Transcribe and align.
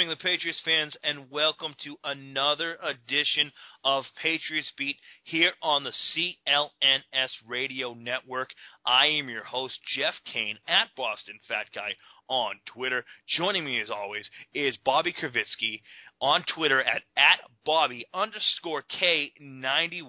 New 0.00 0.04
England 0.04 0.20
Patriots 0.22 0.62
fans, 0.64 0.96
and 1.04 1.30
welcome 1.30 1.74
to 1.84 1.94
another 2.04 2.78
edition 2.82 3.52
of 3.84 4.04
Patriots 4.22 4.72
Beat 4.78 4.96
here 5.24 5.52
on 5.62 5.84
the 5.84 5.92
CLNS 5.92 7.28
Radio 7.46 7.92
Network. 7.92 8.48
I 8.86 9.08
am 9.08 9.28
your 9.28 9.44
host, 9.44 9.78
Jeff 9.94 10.14
Kane, 10.32 10.58
at 10.66 10.88
Boston 10.96 11.38
Fat 11.46 11.66
Guy 11.74 11.90
on 12.30 12.54
Twitter. 12.72 13.04
Joining 13.28 13.62
me, 13.62 13.78
as 13.78 13.90
always, 13.90 14.26
is 14.54 14.78
Bobby 14.86 15.12
Kirvitsky 15.12 15.82
on 16.18 16.44
Twitter 16.54 16.80
at, 16.80 17.02
at 17.18 17.40
Bobby 17.66 18.06
underscore 18.14 18.82
K91. 19.00 20.08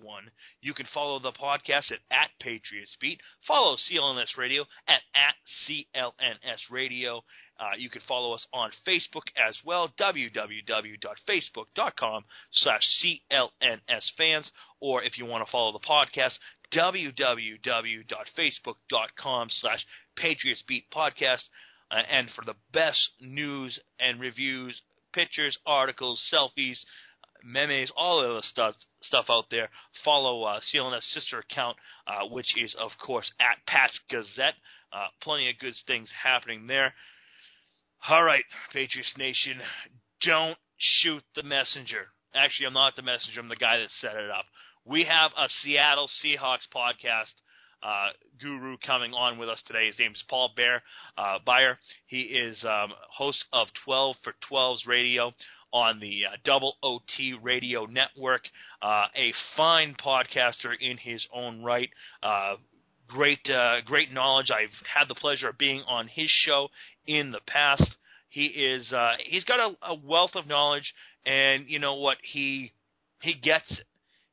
You 0.62 0.74
can 0.74 0.86
follow 0.94 1.20
the 1.20 1.34
podcast 1.34 1.92
at, 1.92 2.00
at 2.10 2.30
Patriots 2.40 2.96
Beat. 3.02 3.20
Follow 3.46 3.76
CLNS 3.76 4.38
Radio 4.38 4.64
at, 4.88 5.02
at 5.14 5.36
CLNS 5.68 6.72
Radio. 6.72 7.24
Uh, 7.62 7.76
you 7.78 7.92
can 7.92 8.02
follow 8.08 8.34
us 8.34 8.48
on 8.52 8.72
Facebook 8.88 9.28
as 9.38 9.56
well, 9.64 9.94
www.facebook.com 10.00 12.26
slash 12.52 12.82
CLNSfans, 13.04 14.50
or 14.80 15.04
if 15.04 15.20
you 15.20 15.28
want 15.28 15.46
to 15.46 15.52
follow 15.52 15.72
the 15.72 15.80
podcast, 15.80 16.40
www.facebook.com 16.74 19.48
slash 19.50 19.86
Patriots 20.16 20.64
Beat 20.68 20.90
Podcast. 20.92 21.44
Uh, 21.92 22.02
and 22.10 22.30
for 22.36 22.44
the 22.46 22.56
best 22.74 23.10
news 23.20 23.80
and 24.00 24.20
reviews, 24.20 24.82
pictures, 25.14 25.56
articles, 25.66 26.22
selfies, 26.34 26.80
memes, 27.44 27.92
all 27.96 28.24
of 28.24 28.36
the 28.36 28.42
stuff, 28.44 28.76
stuff 29.02 29.26
out 29.30 29.46
there, 29.52 29.70
follow 30.04 30.44
uh, 30.44 30.60
CLNS 30.74 31.04
sister 31.14 31.40
account, 31.40 31.78
uh, 32.08 32.26
which 32.28 32.58
is, 32.58 32.76
of 32.80 32.92
course, 33.06 33.32
at 33.40 33.58
Pat's 33.68 34.00
Gazette. 34.10 34.56
Uh, 34.94 35.08
plenty 35.22 35.50
of 35.50 35.60
good 35.60 35.74
things 35.86 36.10
happening 36.24 36.68
there. 36.68 36.94
All 38.10 38.24
right, 38.24 38.44
Patriots 38.74 39.14
Nation, 39.18 39.60
don't 40.26 40.58
shoot 40.78 41.22
the 41.36 41.44
messenger. 41.44 42.08
Actually, 42.34 42.68
I'm 42.68 42.74
not 42.74 42.96
the 42.96 43.04
messenger. 43.04 43.40
I'm 43.40 43.50
the 43.50 43.56
guy 43.56 43.78
that 43.78 43.90
set 44.00 44.16
it 44.16 44.30
up. 44.32 44.46
We 44.86 45.04
have 45.04 45.32
a 45.38 45.48
Seattle 45.62 46.10
Seahawks 46.24 46.68
podcast 46.74 47.34
uh, 47.84 48.10
guru 48.42 48.78
coming 48.86 49.14
on 49.14 49.38
with 49.38 49.50
us 49.50 49.62
today. 49.68 49.86
His 49.86 50.00
name 50.00 50.14
is 50.14 50.24
Paul 50.28 50.50
Beyer 50.56 50.82
uh. 51.16 51.78
He 52.08 52.22
is 52.22 52.64
um, 52.64 52.92
host 53.10 53.46
of 53.54 53.68
12 53.86 54.16
for 54.24 54.34
12's 54.52 54.88
radio 54.88 55.34
on 55.72 56.00
the 56.00 56.26
uh, 56.26 56.38
Double 56.44 56.78
OT 56.82 57.34
Radio 57.42 57.86
Network. 57.86 58.42
Uh, 58.82 59.06
a 59.16 59.32
fine 59.56 59.96
podcaster 60.04 60.74
in 60.80 60.98
his 60.98 61.26
own 61.34 61.64
right. 61.64 61.90
Great, 63.14 63.50
uh, 63.50 63.82
great 63.86 64.12
knowledge. 64.12 64.52
I've 64.52 64.70
had 64.94 65.08
the 65.08 65.16
pleasure 65.16 65.50
of 65.50 65.58
being 65.58 65.82
on 65.88 66.08
his 66.08 66.30
show 66.30 66.70
in 67.06 67.32
the 67.32 67.42
past. 67.46 67.96
He 68.30 68.46
is, 68.46 68.94
uh, 68.94 69.14
he's 69.26 69.44
got 69.44 69.60
a, 69.60 69.92
a 69.92 69.96
wealth 69.96 70.36
of 70.36 70.48
knowledge, 70.48 70.94
and 71.26 71.66
you 71.68 71.80
know 71.80 71.96
what? 71.96 72.18
He 72.24 72.72
he 73.22 73.34
gets 73.34 73.70
it. 73.72 73.86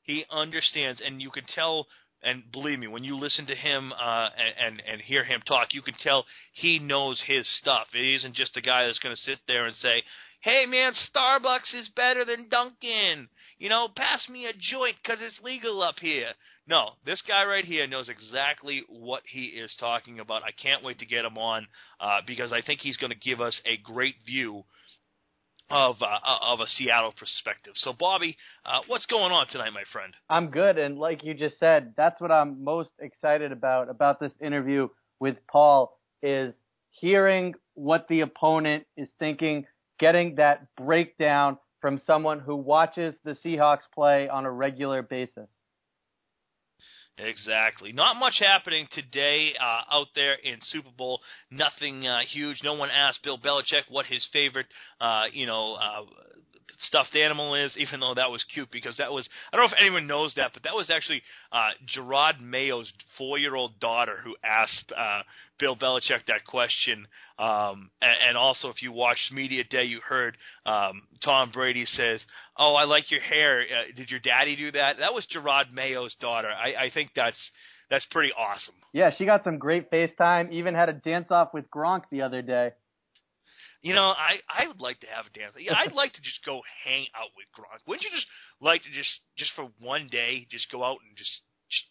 He 0.02 0.24
understands, 0.30 1.02
and 1.04 1.20
you 1.20 1.30
can 1.30 1.44
tell. 1.44 1.86
And 2.22 2.42
believe 2.50 2.78
me, 2.78 2.88
when 2.88 3.04
you 3.04 3.16
listen 3.16 3.46
to 3.46 3.54
him 3.54 3.92
uh, 3.92 4.28
and, 4.36 4.80
and 4.80 4.82
and 4.92 5.00
hear 5.00 5.24
him 5.24 5.40
talk, 5.46 5.68
you 5.72 5.82
can 5.82 5.94
tell 6.02 6.24
he 6.52 6.78
knows 6.78 7.20
his 7.26 7.46
stuff. 7.60 7.88
He 7.92 8.14
isn't 8.14 8.34
just 8.34 8.56
a 8.56 8.60
guy 8.60 8.86
that's 8.86 8.98
going 8.98 9.14
to 9.14 9.22
sit 9.22 9.38
there 9.46 9.66
and 9.66 9.74
say, 9.76 10.02
"Hey 10.40 10.66
man, 10.66 10.92
Starbucks 10.92 11.74
is 11.74 11.88
better 11.90 12.24
than 12.24 12.48
Dunkin'. 12.48 13.28
You 13.58 13.68
know, 13.68 13.88
pass 13.88 14.28
me 14.28 14.46
a 14.46 14.52
joint 14.52 14.96
because 15.02 15.20
it's 15.20 15.40
legal 15.42 15.82
up 15.82 15.98
here." 16.00 16.32
No, 16.66 16.90
this 17.06 17.22
guy 17.22 17.44
right 17.44 17.64
here 17.64 17.86
knows 17.86 18.10
exactly 18.10 18.82
what 18.88 19.22
he 19.26 19.44
is 19.44 19.74
talking 19.80 20.20
about. 20.20 20.42
I 20.42 20.52
can't 20.52 20.84
wait 20.84 20.98
to 20.98 21.06
get 21.06 21.24
him 21.24 21.38
on 21.38 21.66
uh, 21.98 22.20
because 22.26 22.52
I 22.52 22.60
think 22.60 22.80
he's 22.80 22.98
going 22.98 23.10
to 23.10 23.18
give 23.18 23.40
us 23.40 23.58
a 23.64 23.78
great 23.78 24.16
view 24.26 24.64
of 25.70 25.96
uh, 26.00 26.18
of 26.42 26.60
a 26.60 26.66
Seattle 26.66 27.12
perspective. 27.18 27.72
So, 27.76 27.92
Bobby, 27.92 28.36
uh, 28.64 28.80
what's 28.86 29.06
going 29.06 29.32
on 29.32 29.46
tonight, 29.48 29.70
my 29.72 29.84
friend? 29.92 30.12
I'm 30.28 30.50
good, 30.50 30.78
and 30.78 30.98
like 30.98 31.24
you 31.24 31.34
just 31.34 31.58
said, 31.58 31.94
that's 31.96 32.20
what 32.20 32.30
I'm 32.30 32.64
most 32.64 32.90
excited 32.98 33.52
about 33.52 33.88
about 33.88 34.20
this 34.20 34.32
interview 34.40 34.88
with 35.20 35.36
Paul 35.50 35.98
is 36.22 36.54
hearing 36.90 37.54
what 37.74 38.06
the 38.08 38.20
opponent 38.20 38.84
is 38.96 39.08
thinking, 39.18 39.66
getting 39.98 40.36
that 40.36 40.66
breakdown 40.76 41.58
from 41.80 42.00
someone 42.06 42.40
who 42.40 42.56
watches 42.56 43.14
the 43.24 43.36
Seahawks 43.44 43.86
play 43.94 44.28
on 44.28 44.44
a 44.44 44.50
regular 44.50 45.02
basis. 45.02 45.48
Exactly. 47.18 47.92
Not 47.92 48.16
much 48.16 48.38
happening 48.38 48.86
today 48.92 49.52
uh, 49.60 49.82
out 49.92 50.06
there 50.14 50.34
in 50.34 50.58
Super 50.62 50.90
Bowl. 50.96 51.20
Nothing 51.50 52.06
uh, 52.06 52.20
huge. 52.30 52.60
No 52.62 52.74
one 52.74 52.90
asked 52.90 53.24
Bill 53.24 53.38
Belichick 53.38 53.82
what 53.88 54.06
his 54.06 54.26
favorite, 54.32 54.66
uh, 55.00 55.24
you 55.32 55.46
know, 55.46 55.74
uh, 55.74 56.02
stuffed 56.82 57.16
animal 57.16 57.54
is, 57.54 57.74
even 57.76 58.00
though 58.00 58.14
that 58.14 58.30
was 58.30 58.44
cute 58.52 58.68
because 58.70 58.96
that 58.98 59.12
was 59.12 59.28
I 59.52 59.56
don't 59.56 59.66
know 59.66 59.76
if 59.76 59.80
anyone 59.80 60.06
knows 60.06 60.34
that, 60.36 60.52
but 60.54 60.62
that 60.64 60.74
was 60.74 60.90
actually 60.90 61.22
uh, 61.52 61.70
Jerod 61.96 62.40
Mayo's 62.40 62.92
four-year-old 63.16 63.80
daughter 63.80 64.18
who 64.24 64.36
asked 64.44 64.92
uh, 64.96 65.22
Bill 65.58 65.76
Belichick 65.76 66.26
that 66.26 66.44
question. 66.46 67.06
Um, 67.38 67.90
and, 68.00 68.14
and 68.28 68.36
also, 68.36 68.68
if 68.68 68.82
you 68.82 68.92
watched 68.92 69.32
Media 69.32 69.64
Day, 69.64 69.84
you 69.84 70.00
heard 70.00 70.36
um, 70.66 71.02
Tom 71.24 71.50
Brady 71.52 71.84
says, 71.84 72.20
"Oh, 72.56 72.74
I 72.74 72.84
like 72.84 73.10
your 73.10 73.20
hair. 73.20 73.62
Uh, 73.62 73.96
did 73.96 74.10
your 74.10 74.20
daddy 74.20 74.56
do 74.56 74.70
that?" 74.72 74.98
That 74.98 75.14
was 75.14 75.26
Jerod 75.34 75.72
Mayo's 75.72 76.14
daughter. 76.20 76.48
I, 76.48 76.86
I 76.86 76.90
think 76.92 77.10
that's 77.14 77.50
that's 77.90 78.06
pretty 78.10 78.32
awesome. 78.32 78.74
Yeah, 78.92 79.10
she 79.16 79.24
got 79.24 79.44
some 79.44 79.58
great 79.58 79.90
FaceTime. 79.90 80.52
Even 80.52 80.74
had 80.74 80.88
a 80.88 80.92
dance 80.92 81.28
off 81.30 81.54
with 81.54 81.70
Gronk 81.70 82.02
the 82.10 82.22
other 82.22 82.42
day. 82.42 82.72
You 83.80 83.94
know, 83.94 84.10
I 84.10 84.38
I 84.48 84.66
would 84.66 84.80
like 84.80 85.00
to 85.00 85.06
have 85.06 85.26
a 85.26 85.38
dance. 85.38 85.54
Yeah, 85.56 85.74
I'd 85.76 85.92
like 85.92 86.12
to 86.14 86.20
just 86.20 86.44
go 86.44 86.62
hang 86.84 87.06
out 87.14 87.30
with 87.36 87.46
Gronk. 87.56 87.86
Wouldn't 87.86 88.02
you 88.02 88.10
just 88.10 88.26
like 88.60 88.82
to 88.82 88.90
just 88.90 89.10
just 89.36 89.52
for 89.54 89.68
one 89.80 90.08
day 90.10 90.46
just 90.50 90.70
go 90.70 90.82
out 90.82 90.98
and 91.06 91.16
just, 91.16 91.30
just 91.70 91.84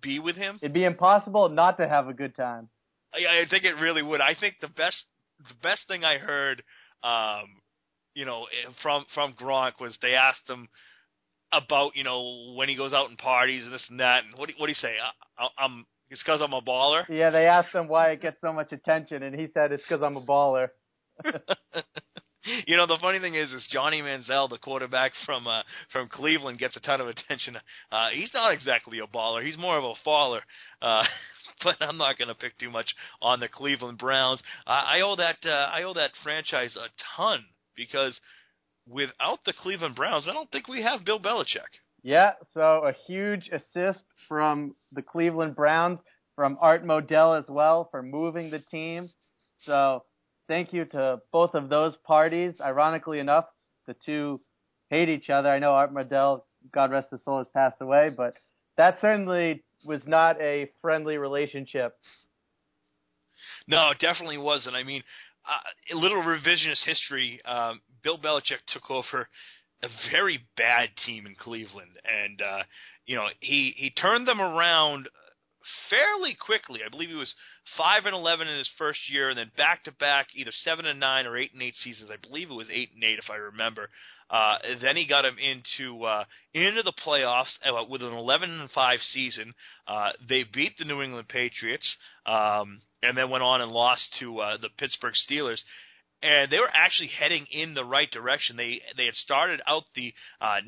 be 0.00 0.18
with 0.18 0.36
him? 0.36 0.58
It'd 0.62 0.72
be 0.72 0.84
impossible 0.84 1.50
not 1.50 1.76
to 1.76 1.88
have 1.88 2.08
a 2.08 2.14
good 2.14 2.34
time. 2.34 2.70
I, 3.12 3.42
I 3.42 3.44
think 3.48 3.64
it 3.64 3.74
really 3.74 4.02
would. 4.02 4.22
I 4.22 4.34
think 4.38 4.56
the 4.60 4.68
best 4.68 4.96
the 5.40 5.54
best 5.62 5.86
thing 5.88 6.04
I 6.04 6.16
heard, 6.16 6.62
um, 7.02 7.60
you 8.14 8.24
know, 8.24 8.44
eh, 8.44 8.72
from 8.82 9.04
from 9.14 9.34
Gronk 9.34 9.72
was 9.78 9.96
they 10.00 10.14
asked 10.14 10.48
him 10.48 10.68
about 11.52 11.96
you 11.96 12.04
know 12.04 12.54
when 12.56 12.70
he 12.70 12.76
goes 12.76 12.94
out 12.94 13.10
and 13.10 13.18
parties 13.18 13.64
and 13.64 13.74
this 13.74 13.86
and 13.90 14.00
that, 14.00 14.24
and 14.24 14.38
what 14.38 14.48
do, 14.48 14.54
what 14.56 14.66
do 14.66 14.70
you 14.70 14.74
say? 14.74 14.94
I, 15.38 15.48
I'm 15.62 15.84
it's 16.08 16.22
because 16.22 16.40
I'm 16.40 16.52
a 16.52 16.62
baller. 16.62 17.04
Yeah, 17.08 17.30
they 17.30 17.46
asked 17.46 17.74
him 17.74 17.88
why 17.88 18.10
it 18.10 18.22
gets 18.22 18.40
so 18.40 18.52
much 18.52 18.72
attention, 18.72 19.22
and 19.22 19.38
he 19.38 19.48
said 19.52 19.72
it's 19.72 19.82
because 19.86 20.02
I'm 20.02 20.16
a 20.16 20.22
baller. 20.22 20.68
you 22.66 22.76
know, 22.76 22.86
the 22.86 22.98
funny 23.00 23.18
thing 23.18 23.34
is, 23.34 23.50
is 23.50 23.66
Johnny 23.70 24.00
Manziel, 24.02 24.48
the 24.48 24.58
quarterback 24.58 25.12
from 25.24 25.46
uh, 25.46 25.62
from 25.92 26.08
Cleveland, 26.08 26.58
gets 26.58 26.76
a 26.76 26.80
ton 26.80 27.00
of 27.00 27.08
attention. 27.08 27.56
Uh, 27.90 28.08
he's 28.12 28.30
not 28.34 28.52
exactly 28.52 28.98
a 28.98 29.06
baller; 29.06 29.44
he's 29.44 29.58
more 29.58 29.78
of 29.78 29.84
a 29.84 29.94
faller. 30.04 30.40
Uh, 30.80 31.04
but 31.64 31.76
I'm 31.80 31.98
not 31.98 32.18
going 32.18 32.28
to 32.28 32.34
pick 32.34 32.58
too 32.58 32.70
much 32.70 32.94
on 33.20 33.40
the 33.40 33.48
Cleveland 33.48 33.98
Browns. 33.98 34.40
Uh, 34.66 34.70
I 34.70 35.00
owe 35.00 35.16
that 35.16 35.38
uh, 35.44 35.70
I 35.72 35.82
owe 35.82 35.94
that 35.94 36.10
franchise 36.22 36.76
a 36.76 36.88
ton 37.16 37.44
because 37.76 38.18
without 38.88 39.40
the 39.44 39.52
Cleveland 39.52 39.96
Browns, 39.96 40.26
I 40.28 40.32
don't 40.32 40.50
think 40.50 40.68
we 40.68 40.82
have 40.82 41.04
Bill 41.04 41.20
Belichick. 41.20 41.80
Yeah, 42.02 42.32
so 42.54 42.84
a 42.84 42.94
huge 43.06 43.50
assist 43.50 44.04
from 44.28 44.76
the 44.92 45.02
Cleveland 45.02 45.56
Browns, 45.56 45.98
from 46.36 46.56
Art 46.60 46.84
Modell 46.84 47.36
as 47.36 47.46
well 47.48 47.88
for 47.90 48.02
moving 48.02 48.50
the 48.50 48.60
team. 48.70 49.08
So 49.64 50.04
thank 50.48 50.72
you 50.72 50.84
to 50.86 51.20
both 51.32 51.54
of 51.54 51.68
those 51.68 51.94
parties. 52.04 52.54
Ironically 52.60 53.18
enough, 53.18 53.46
the 53.86 53.94
two 54.04 54.40
hate 54.90 55.08
each 55.08 55.30
other. 55.30 55.48
I 55.48 55.58
know 55.58 55.70
Art 55.70 55.92
Modell, 55.92 56.42
God 56.72 56.90
rest 56.90 57.08
his 57.10 57.22
soul, 57.24 57.38
has 57.38 57.48
passed 57.48 57.80
away, 57.80 58.10
but 58.10 58.34
that 58.76 58.98
certainly 59.00 59.62
was 59.84 60.00
not 60.06 60.40
a 60.40 60.70
friendly 60.80 61.18
relationship. 61.18 61.96
No, 63.68 63.90
it 63.90 63.98
definitely 63.98 64.38
wasn't. 64.38 64.76
I 64.76 64.82
mean, 64.82 65.02
uh, 65.48 65.94
a 65.94 65.96
little 65.96 66.22
revisionist 66.22 66.84
history. 66.84 67.40
Um, 67.44 67.80
Bill 68.02 68.18
Belichick 68.18 68.60
took 68.72 68.90
over 68.90 69.28
a 69.82 69.88
very 70.10 70.40
bad 70.56 70.90
team 71.04 71.26
in 71.26 71.34
Cleveland, 71.34 71.98
and 72.04 72.40
uh, 72.40 72.62
you 73.04 73.16
know 73.16 73.26
he 73.40 73.74
he 73.76 73.90
turned 73.90 74.26
them 74.26 74.40
around 74.40 75.08
fairly 75.90 76.34
quickly. 76.34 76.80
I 76.84 76.88
believe 76.88 77.10
he 77.10 77.14
was 77.14 77.34
five 77.76 78.06
and 78.06 78.14
eleven 78.14 78.48
in 78.48 78.58
his 78.58 78.70
first 78.78 78.98
year, 79.10 79.30
and 79.30 79.38
then 79.38 79.50
back 79.56 79.84
to 79.84 79.92
back 79.92 80.28
either 80.34 80.52
seven 80.62 80.86
and 80.86 81.00
nine 81.00 81.26
or 81.26 81.36
eight 81.36 81.52
and 81.52 81.62
eight 81.62 81.74
seasons. 81.82 82.10
I 82.12 82.16
believe 82.16 82.50
it 82.50 82.54
was 82.54 82.68
eight 82.70 82.90
and 82.94 83.02
eight 83.02 83.18
if 83.18 83.30
I 83.30 83.36
remember. 83.36 83.88
Uh, 84.28 84.58
then 84.82 84.96
he 84.96 85.06
got 85.06 85.24
him 85.24 85.36
into 85.38 86.04
uh, 86.04 86.24
into 86.52 86.82
the 86.82 86.92
playoffs 87.06 87.54
uh, 87.64 87.84
with 87.88 88.02
an 88.02 88.12
11 88.12 88.60
and 88.60 88.70
five 88.70 88.98
season. 89.12 89.54
Uh, 89.86 90.10
they 90.28 90.44
beat 90.52 90.76
the 90.78 90.84
New 90.84 91.00
England 91.02 91.28
Patriots, 91.28 91.96
um, 92.26 92.80
and 93.02 93.16
then 93.16 93.30
went 93.30 93.44
on 93.44 93.60
and 93.60 93.70
lost 93.70 94.04
to 94.18 94.40
uh, 94.40 94.56
the 94.56 94.68
Pittsburgh 94.78 95.14
Steelers 95.30 95.60
and 96.22 96.50
they 96.50 96.58
were 96.58 96.70
actually 96.72 97.08
heading 97.08 97.46
in 97.50 97.74
the 97.74 97.84
right 97.84 98.10
direction. 98.10 98.56
They 98.56 98.80
they 98.96 99.04
had 99.04 99.14
started 99.14 99.60
out 99.66 99.84
the 99.94 100.12
uh, 100.40 100.58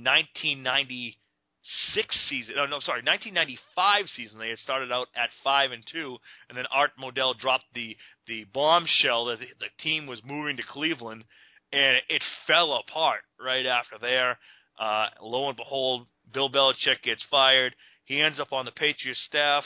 1996 1.64 2.28
season. 2.28 2.54
Oh 2.58 2.66
no, 2.66 2.80
sorry, 2.80 3.02
1995 3.02 4.08
season. 4.08 4.38
They 4.38 4.50
had 4.50 4.58
started 4.58 4.92
out 4.92 5.08
at 5.16 5.30
five 5.42 5.72
and 5.72 5.84
two, 5.90 6.16
and 6.48 6.56
then 6.56 6.66
Art 6.70 6.92
Modell 7.00 7.38
dropped 7.38 7.66
the 7.74 7.96
the 8.26 8.44
bombshell 8.52 9.26
that 9.26 9.40
the, 9.40 9.46
the 9.60 9.82
team 9.82 10.06
was 10.06 10.22
moving 10.24 10.56
to 10.56 10.62
Cleveland, 10.68 11.24
and 11.72 12.00
it 12.08 12.22
fell 12.46 12.72
apart 12.74 13.20
right 13.40 13.66
after 13.66 13.98
there. 14.00 14.38
Uh, 14.78 15.08
lo 15.20 15.48
and 15.48 15.56
behold, 15.56 16.06
Bill 16.32 16.50
Belichick 16.50 17.02
gets 17.02 17.24
fired. 17.30 17.74
He 18.04 18.20
ends 18.20 18.40
up 18.40 18.52
on 18.52 18.64
the 18.64 18.72
Patriots 18.72 19.22
staff. 19.26 19.64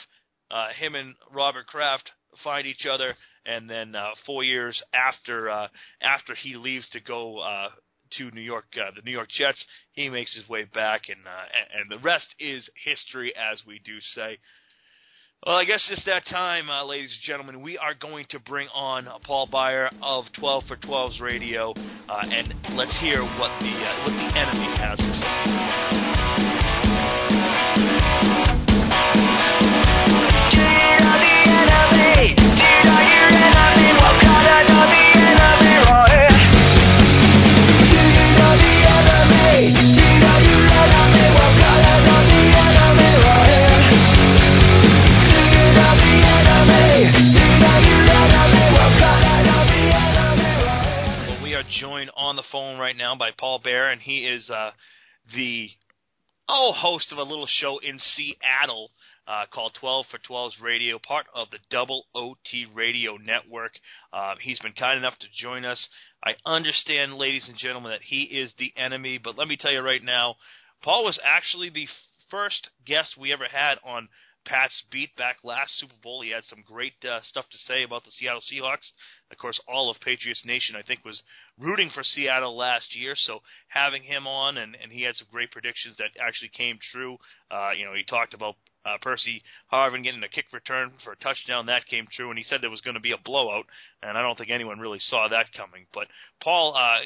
Uh, 0.51 0.69
him 0.79 0.95
and 0.95 1.15
Robert 1.33 1.67
Kraft 1.67 2.11
find 2.43 2.67
each 2.67 2.87
other 2.91 3.15
and 3.45 3.69
then 3.69 3.95
uh, 3.95 4.11
four 4.27 4.45
years 4.45 4.81
after 4.95 5.51
uh, 5.51 5.69
after 6.01 6.35
he 6.35 6.55
leaves 6.57 6.89
to 6.91 7.01
go 7.01 7.39
uh, 7.39 7.69
to 8.19 8.31
New 8.31 8.41
York, 8.41 8.65
uh, 8.77 8.91
the 8.95 9.03
New 9.03 9.13
York 9.13 9.29
Jets, 9.31 9.65
he 9.93 10.09
makes 10.09 10.35
his 10.35 10.49
way 10.49 10.65
back, 10.65 11.03
and 11.09 11.21
uh, 11.27 11.81
and 11.81 11.91
the 11.91 11.99
rest 12.05 12.35
is 12.39 12.69
history, 12.85 13.33
as 13.37 13.63
we 13.67 13.81
do 13.85 14.01
say. 14.15 14.39
Well, 15.47 15.57
I 15.57 15.65
guess 15.65 15.83
it's 15.91 16.05
that 16.05 16.25
time, 16.31 16.71
uh, 16.71 16.85
ladies 16.85 17.11
and 17.11 17.23
gentlemen. 17.27 17.63
We 17.63 17.77
are 17.77 17.95
going 17.95 18.27
to 18.31 18.39
bring 18.39 18.69
on 18.69 19.09
Paul 19.25 19.47
Beyer 19.47 19.91
of 20.01 20.27
12 20.39 20.65
for 20.65 20.77
12's 20.77 21.21
radio, 21.21 21.75
uh, 22.09 22.25
and 22.31 22.55
let's 22.77 22.97
hear 22.99 23.23
what 23.23 23.51
the 23.61 23.75
uh, 23.75 24.03
what 24.05 24.13
the 24.13 24.39
enemy 24.39 24.77
has 24.77 24.99
to 24.99 25.05
say. 25.05 25.63
joined 32.83 33.22
right 52.93 52.99
now 52.99 53.17
by 53.17 53.31
Paul 53.39 53.61
Beyer, 53.65 53.89
and 53.89 54.01
he 54.01 54.27
is 54.27 54.51
uh, 54.51 54.71
the 55.35 55.69
oh 56.49 56.73
host 56.75 57.11
of 57.11 57.17
a 57.17 57.23
little 57.23 57.47
show 57.49 57.79
in 57.79 57.99
Seattle 57.99 58.91
uh, 59.27 59.45
called 59.51 59.73
12 59.81 60.07
for 60.11 60.19
12's 60.19 60.61
Radio, 60.61 60.99
part 60.99 61.25
of 61.35 61.49
the 61.51 61.59
Double 61.71 62.05
OT 62.15 62.67
Radio 62.75 63.17
Network. 63.17 63.73
Uh, 64.13 64.35
he's 64.43 64.59
been 64.59 64.75
kind 64.75 64.99
enough 64.99 65.19
to 65.21 65.27
join 65.35 65.65
us. 65.65 65.89
I 66.23 66.33
understand, 66.45 67.15
ladies 67.15 67.49
and 67.49 67.57
gentlemen, 67.57 67.93
that 67.93 68.03
he 68.03 68.25
is 68.25 68.53
the 68.59 68.75
enemy, 68.77 69.19
but 69.23 69.39
let 69.39 69.49
me 69.49 69.57
tell 69.57 69.73
you 69.73 69.81
right 69.81 70.03
now, 70.03 70.37
Paul 70.83 71.05
was 71.05 71.19
actually 71.25 71.71
the 71.71 71.89
first 72.31 72.69
guest 72.87 73.17
we 73.19 73.33
ever 73.33 73.47
had 73.51 73.79
on 73.87 74.09
Pat's 74.45 74.83
beat 74.91 75.15
back 75.17 75.37
last 75.45 75.79
Super 75.79 75.95
Bowl. 76.03 76.23
He 76.23 76.31
had 76.31 76.45
some 76.45 76.65
great 76.67 76.95
uh, 77.05 77.21
stuff 77.23 77.47
to 77.51 77.59
say 77.59 77.85
about 77.85 78.05
the 78.05 78.11
Seattle 78.11 78.41
Seahawks. 78.41 78.91
Of 79.31 79.39
course, 79.39 79.61
all 79.69 79.91
of 79.91 80.01
Patriots 80.01 80.43
Nation, 80.45 80.77
I 80.77 80.83
think, 80.83 81.05
was 81.05 81.23
rooting 81.59 81.91
for 81.95 82.03
Seattle 82.03 82.57
last 82.57 82.97
year. 82.97 83.15
So 83.17 83.41
having 83.69 84.03
him 84.03 84.27
on, 84.27 84.59
and, 84.59 84.77
and 84.81 84.91
he 84.91 85.03
had 85.03 85.15
some 85.15 85.29
great 85.31 85.51
predictions 85.53 85.97
that 85.99 86.11
actually 86.21 86.51
came 86.57 86.79
true. 86.93 87.17
Uh, 87.51 87.71
you 87.79 87.85
know, 87.85 87.95
he 87.95 88.05
talked 88.05 88.35
about 88.35 88.57
uh, 88.85 88.99
Percy 89.01 89.43
Harvin 89.73 90.03
getting 90.03 90.23
a 90.23 90.29
kick 90.29 90.47
return 90.53 90.93
for 91.05 91.13
a 91.13 91.17
touchdown. 91.17 91.67
That 91.67 91.87
came 91.87 92.07
true, 92.13 92.31
and 92.31 92.39
he 92.39 92.45
said 92.45 92.63
there 92.63 92.71
was 92.71 92.81
going 92.81 92.95
to 92.95 93.01
be 93.01 93.13
a 93.13 93.19
blowout, 93.25 93.67
and 94.03 94.19
I 94.19 94.23
don't 94.23 94.37
think 94.37 94.51
anyone 94.51 94.81
really 94.81 94.99
saw 94.99 95.29
that 95.29 95.53
coming. 95.57 95.87
But 95.95 96.09
Paul, 96.43 96.75
uh, 96.77 97.01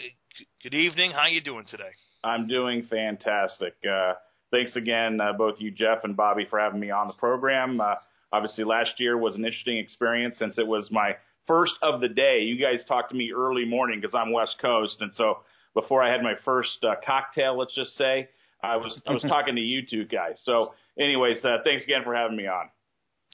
good 0.62 0.74
evening. 0.74 1.10
How 1.10 1.26
you 1.26 1.40
doing 1.40 1.66
today? 1.68 1.92
I'm 2.24 2.48
doing 2.48 2.86
fantastic. 2.88 3.74
Uh, 3.84 4.14
thanks 4.56 4.76
again, 4.76 5.20
uh, 5.20 5.32
both 5.34 5.56
you, 5.58 5.70
Jeff, 5.70 6.04
and 6.04 6.16
Bobby, 6.16 6.46
for 6.48 6.58
having 6.58 6.80
me 6.80 6.90
on 6.90 7.08
the 7.08 7.14
program. 7.14 7.80
Uh, 7.80 7.94
obviously, 8.32 8.64
last 8.64 8.98
year 8.98 9.18
was 9.18 9.34
an 9.34 9.44
interesting 9.44 9.76
experience 9.76 10.38
since 10.38 10.58
it 10.58 10.66
was 10.66 10.88
my 10.90 11.16
first 11.46 11.74
of 11.82 12.00
the 12.00 12.08
day. 12.08 12.40
You 12.40 12.58
guys 12.58 12.84
talked 12.88 13.10
to 13.10 13.16
me 13.16 13.32
early 13.36 13.66
morning 13.66 14.00
because 14.00 14.14
I'm 14.14 14.32
West 14.32 14.56
Coast, 14.60 14.96
and 15.00 15.12
so 15.14 15.40
before 15.74 16.02
I 16.02 16.10
had 16.10 16.22
my 16.22 16.34
first 16.44 16.78
uh, 16.82 16.94
cocktail, 17.04 17.58
let's 17.58 17.74
just 17.74 17.96
say, 17.96 18.28
I 18.62 18.76
was 18.76 19.00
I 19.06 19.12
was 19.12 19.22
talking 19.28 19.56
to 19.56 19.60
you 19.60 19.82
two 19.88 20.06
guys. 20.06 20.40
So, 20.44 20.68
anyways, 20.98 21.44
uh, 21.44 21.58
thanks 21.62 21.84
again 21.84 22.02
for 22.02 22.14
having 22.14 22.36
me 22.36 22.46
on. 22.46 22.70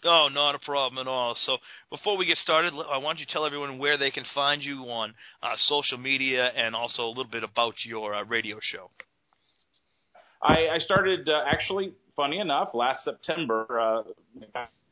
Oh, 0.05 0.29
not 0.29 0.57
a 0.57 0.59
problem 0.59 1.01
at 1.01 1.09
all. 1.09 1.37
So 1.39 1.59
before 1.89 2.17
we 2.17 2.27
get 2.27 2.37
started, 2.39 2.75
I 2.75 2.99
want 2.99 3.21
you 3.21 3.27
to 3.27 3.33
tell 3.33 3.47
everyone 3.47 3.79
where 3.79 3.97
they 3.97 4.11
can 4.11 4.25
find 4.35 4.61
you 4.61 4.79
on 4.87 5.15
uh, 5.41 5.55
social 5.57 5.97
media 5.97 6.49
and 6.57 6.75
also 6.75 7.05
a 7.05 7.09
little 7.15 7.31
bit 7.31 7.45
about 7.45 7.75
your 7.85 8.13
uh, 8.13 8.25
radio 8.25 8.59
show. 8.61 8.91
I, 10.43 10.69
I 10.75 10.79
started 10.79 11.29
uh, 11.29 11.43
actually, 11.47 11.93
funny 12.17 12.39
enough, 12.41 12.71
last 12.75 13.05
September. 13.05 13.67
Uh, 13.81 14.03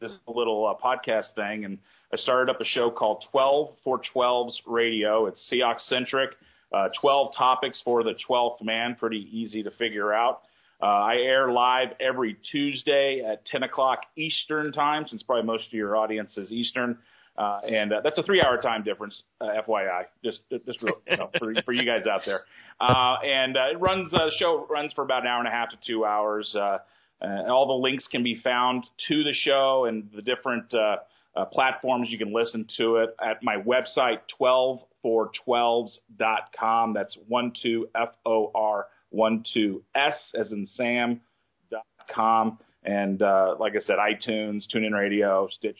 this 0.00 0.16
little 0.26 0.66
uh, 0.66 0.83
podcast 0.83 1.35
thing, 1.35 1.64
and 1.64 1.78
I 2.12 2.16
started 2.16 2.50
up 2.50 2.61
a 2.61 2.64
show 2.64 2.90
called 2.90 3.25
12 3.30 3.69
for 3.85 4.00
12's 4.14 4.62
Radio. 4.66 5.26
It's 5.26 5.40
Seahawks 5.52 5.83
centric, 5.88 6.30
uh, 6.73 6.88
12 7.00 7.35
topics 7.37 7.83
for 7.85 8.02
the 8.02 8.14
12th 8.28 8.62
man, 8.62 8.97
pretty 8.99 9.28
easy 9.30 9.62
to 9.62 9.71
figure 9.73 10.12
out. 10.12 10.40
Uh, 10.83 10.87
I 10.87 11.16
air 11.16 11.52
live 11.52 11.88
every 12.00 12.38
Tuesday 12.50 13.23
at 13.30 13.45
10 13.47 13.64
o'clock 13.64 14.00
Eastern 14.16 14.73
time, 14.73 15.07
since 15.07 15.23
probably 15.23 15.45
most 15.45 15.66
of 15.66 15.73
your 15.75 15.97
audience 15.97 16.38
is 16.38 16.50
Eastern. 16.50 16.97
Uh, 17.41 17.61
and 17.67 17.91
uh, 17.91 18.03
that's 18.05 18.19
a 18.19 18.23
three-hour 18.23 18.61
time 18.61 18.85
difference, 18.85 19.23
uh, 19.41 19.47
FYI, 19.67 20.05
just 20.23 20.41
just 20.67 20.79
you 20.83 20.93
know, 21.17 21.31
for 21.39 21.55
for 21.65 21.73
you 21.73 21.87
guys 21.87 22.07
out 22.07 22.21
there. 22.27 22.41
Uh, 22.79 23.17
and 23.25 23.57
uh, 23.57 23.71
it 23.73 23.81
runs 23.81 24.13
uh, 24.13 24.29
show 24.39 24.67
runs 24.69 24.93
for 24.93 25.03
about 25.03 25.23
an 25.23 25.29
hour 25.29 25.39
and 25.39 25.49
a 25.49 25.51
half 25.51 25.71
to 25.71 25.79
two 25.87 26.05
hours. 26.05 26.55
Uh, 26.55 26.77
uh, 27.23 27.45
all 27.49 27.67
the 27.67 27.73
links 27.73 28.07
can 28.11 28.23
be 28.23 28.39
found 28.45 28.85
to 29.09 29.25
the 29.25 29.33
show 29.33 29.87
and 29.89 30.11
the 30.15 30.21
different 30.21 30.75
uh, 30.75 30.97
uh, 31.35 31.47
platforms 31.47 32.11
you 32.11 32.19
can 32.19 32.35
listen 32.35 32.67
to 32.77 32.97
it 32.97 33.17
at 33.25 33.43
my 33.43 33.57
website 33.57 34.19
12for12s.com. 34.39 36.93
That's 36.93 37.17
one 37.27 37.55
two 37.63 37.89
f 37.95 38.11
o 38.27 38.51
r 38.55 38.89
one 39.09 39.47
two 39.55 39.83
s 39.95 40.31
as 40.39 40.53
in 40.53 40.69
Sam 40.75 41.23
dot 41.71 41.87
com. 42.15 42.59
And 42.85 43.23
uh, 43.23 43.55
like 43.59 43.77
I 43.77 43.81
said, 43.81 43.97
iTunes, 43.97 44.65
TuneIn 44.75 44.93
Radio, 44.93 45.49
Stitch 45.51 45.79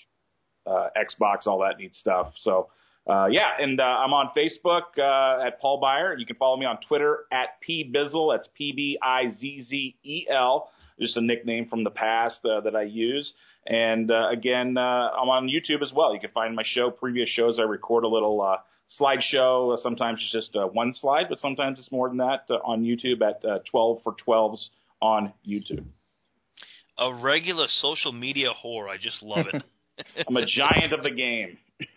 uh, 0.67 0.88
Xbox, 0.97 1.47
all 1.47 1.61
that 1.61 1.79
neat 1.79 1.95
stuff. 1.97 2.33
So 2.43 2.69
uh, 3.09 3.26
yeah, 3.26 3.50
and 3.59 3.81
uh, 3.81 3.83
I'm 3.83 4.12
on 4.12 4.31
Facebook 4.37 4.99
uh, 4.99 5.47
at 5.47 5.61
Paul 5.61 5.81
Beyer. 5.81 6.17
You 6.17 6.26
can 6.26 6.37
follow 6.37 6.57
me 6.57 6.67
on 6.67 6.79
Twitter 6.87 7.25
at 7.33 7.59
pbizzle. 7.67 8.37
That's 8.37 8.49
P 8.55 8.73
B 8.73 8.99
I 9.02 9.33
Z 9.38 9.67
Z 9.69 9.97
E 10.05 10.26
L. 10.31 10.71
Just 11.00 11.17
a 11.17 11.21
nickname 11.21 11.67
from 11.67 11.83
the 11.83 11.90
past 11.90 12.45
uh, 12.45 12.61
that 12.61 12.76
I 12.76 12.83
use. 12.83 13.33
And 13.67 14.11
uh, 14.11 14.29
again, 14.31 14.76
uh, 14.76 14.81
I'm 14.81 15.29
on 15.29 15.49
YouTube 15.49 15.83
as 15.83 15.93
well. 15.95 16.12
You 16.14 16.21
can 16.21 16.31
find 16.31 16.55
my 16.55 16.62
show, 16.64 16.90
previous 16.90 17.29
shows. 17.31 17.59
I 17.59 17.62
record 17.62 18.05
a 18.05 18.09
little 18.09 18.43
uh, 18.43 18.57
slideshow. 19.00 19.79
Sometimes 19.79 20.21
it's 20.23 20.33
just 20.33 20.57
uh, 20.57 20.67
one 20.67 20.93
slide, 20.95 21.26
but 21.29 21.38
sometimes 21.38 21.79
it's 21.79 21.90
more 21.90 22.09
than 22.09 22.19
that 22.19 22.45
uh, 22.50 22.55
on 22.64 22.83
YouTube 22.83 23.23
at 23.23 23.45
uh, 23.45 23.61
12 23.71 24.02
for 24.02 24.14
12s 24.26 24.67
on 25.00 25.33
YouTube. 25.49 25.85
A 26.99 27.14
regular 27.14 27.67
social 27.69 28.12
media 28.12 28.49
whore. 28.62 28.90
I 28.90 28.99
just 28.99 29.23
love 29.23 29.47
it. 29.52 29.62
I'm 30.28 30.37
a 30.37 30.47
giant 30.47 30.92
of 30.92 31.02
the 31.02 31.11
game. 31.11 31.59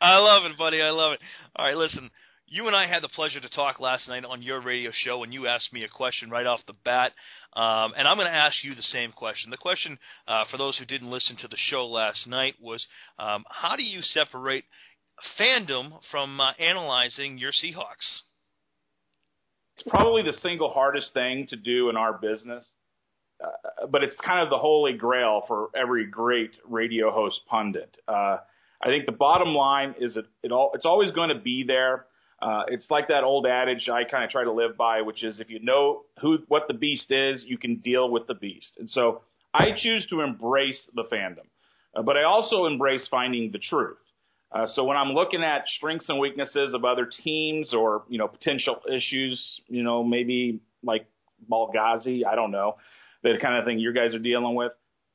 I 0.00 0.16
love 0.18 0.44
it, 0.44 0.58
buddy. 0.58 0.82
I 0.82 0.90
love 0.90 1.12
it. 1.12 1.20
All 1.54 1.66
right, 1.66 1.76
listen. 1.76 2.10
You 2.48 2.68
and 2.68 2.76
I 2.76 2.86
had 2.86 3.02
the 3.02 3.08
pleasure 3.08 3.40
to 3.40 3.48
talk 3.48 3.80
last 3.80 4.08
night 4.08 4.24
on 4.24 4.40
your 4.40 4.60
radio 4.60 4.92
show, 4.94 5.24
and 5.24 5.34
you 5.34 5.48
asked 5.48 5.72
me 5.72 5.82
a 5.82 5.88
question 5.88 6.30
right 6.30 6.46
off 6.46 6.60
the 6.66 6.74
bat. 6.84 7.12
Um, 7.54 7.92
and 7.96 8.06
I'm 8.06 8.16
going 8.16 8.28
to 8.28 8.34
ask 8.34 8.62
you 8.62 8.74
the 8.76 8.82
same 8.82 9.10
question. 9.10 9.50
The 9.50 9.56
question, 9.56 9.98
uh, 10.28 10.44
for 10.48 10.56
those 10.56 10.78
who 10.78 10.84
didn't 10.84 11.10
listen 11.10 11.36
to 11.38 11.48
the 11.48 11.56
show 11.56 11.86
last 11.86 12.26
night, 12.28 12.54
was 12.60 12.86
um, 13.18 13.44
how 13.48 13.74
do 13.74 13.82
you 13.82 14.00
separate 14.00 14.64
fandom 15.40 15.98
from 16.10 16.40
uh, 16.40 16.52
analyzing 16.60 17.36
your 17.36 17.50
Seahawks? 17.50 18.22
It's 19.76 19.88
probably 19.88 20.22
the 20.22 20.32
single 20.32 20.70
hardest 20.70 21.12
thing 21.14 21.46
to 21.50 21.56
do 21.56 21.90
in 21.90 21.96
our 21.96 22.12
business. 22.12 22.66
Uh, 23.42 23.86
but 23.86 24.02
it's 24.02 24.16
kind 24.24 24.42
of 24.42 24.50
the 24.50 24.58
holy 24.58 24.94
grail 24.94 25.42
for 25.46 25.68
every 25.74 26.06
great 26.06 26.56
radio 26.68 27.12
host 27.12 27.40
pundit. 27.48 27.96
Uh, 28.08 28.38
I 28.82 28.86
think 28.86 29.06
the 29.06 29.12
bottom 29.12 29.54
line 29.54 29.94
is 30.00 30.14
that 30.14 30.24
it 30.42 30.52
all, 30.52 30.72
it's 30.74 30.86
always 30.86 31.10
going 31.12 31.30
to 31.30 31.38
be 31.38 31.64
there. 31.66 32.06
Uh, 32.40 32.62
it's 32.68 32.86
like 32.90 33.08
that 33.08 33.24
old 33.24 33.46
adage 33.46 33.88
I 33.88 34.04
kind 34.04 34.24
of 34.24 34.30
try 34.30 34.44
to 34.44 34.52
live 34.52 34.76
by, 34.76 35.02
which 35.02 35.24
is 35.24 35.40
if 35.40 35.48
you 35.48 35.58
know 35.60 36.02
who 36.20 36.38
what 36.48 36.68
the 36.68 36.74
beast 36.74 37.10
is, 37.10 37.42
you 37.46 37.56
can 37.56 37.76
deal 37.76 38.10
with 38.10 38.26
the 38.26 38.34
beast. 38.34 38.72
And 38.78 38.88
so 38.90 39.22
I 39.54 39.68
choose 39.76 40.06
to 40.10 40.20
embrace 40.20 40.90
the 40.94 41.04
fandom, 41.04 41.46
uh, 41.94 42.02
but 42.02 42.16
I 42.16 42.24
also 42.24 42.66
embrace 42.66 43.06
finding 43.10 43.52
the 43.52 43.58
truth. 43.58 43.96
Uh, 44.52 44.66
so 44.74 44.84
when 44.84 44.96
I'm 44.96 45.12
looking 45.12 45.42
at 45.42 45.66
strengths 45.66 46.08
and 46.08 46.18
weaknesses 46.18 46.74
of 46.74 46.84
other 46.84 47.08
teams 47.24 47.72
or 47.72 48.04
you 48.08 48.18
know 48.18 48.28
potential 48.28 48.80
issues, 48.86 49.42
you 49.68 49.82
know 49.82 50.04
maybe 50.04 50.60
like 50.82 51.06
Ballghazi, 51.50 52.26
I 52.26 52.34
don't 52.34 52.50
know, 52.50 52.76
the 53.32 53.38
kind 53.40 53.58
of 53.58 53.64
thing 53.64 53.78
you 53.78 53.92
guys 53.92 54.14
are 54.14 54.18
dealing 54.18 54.54
with. 54.54 54.72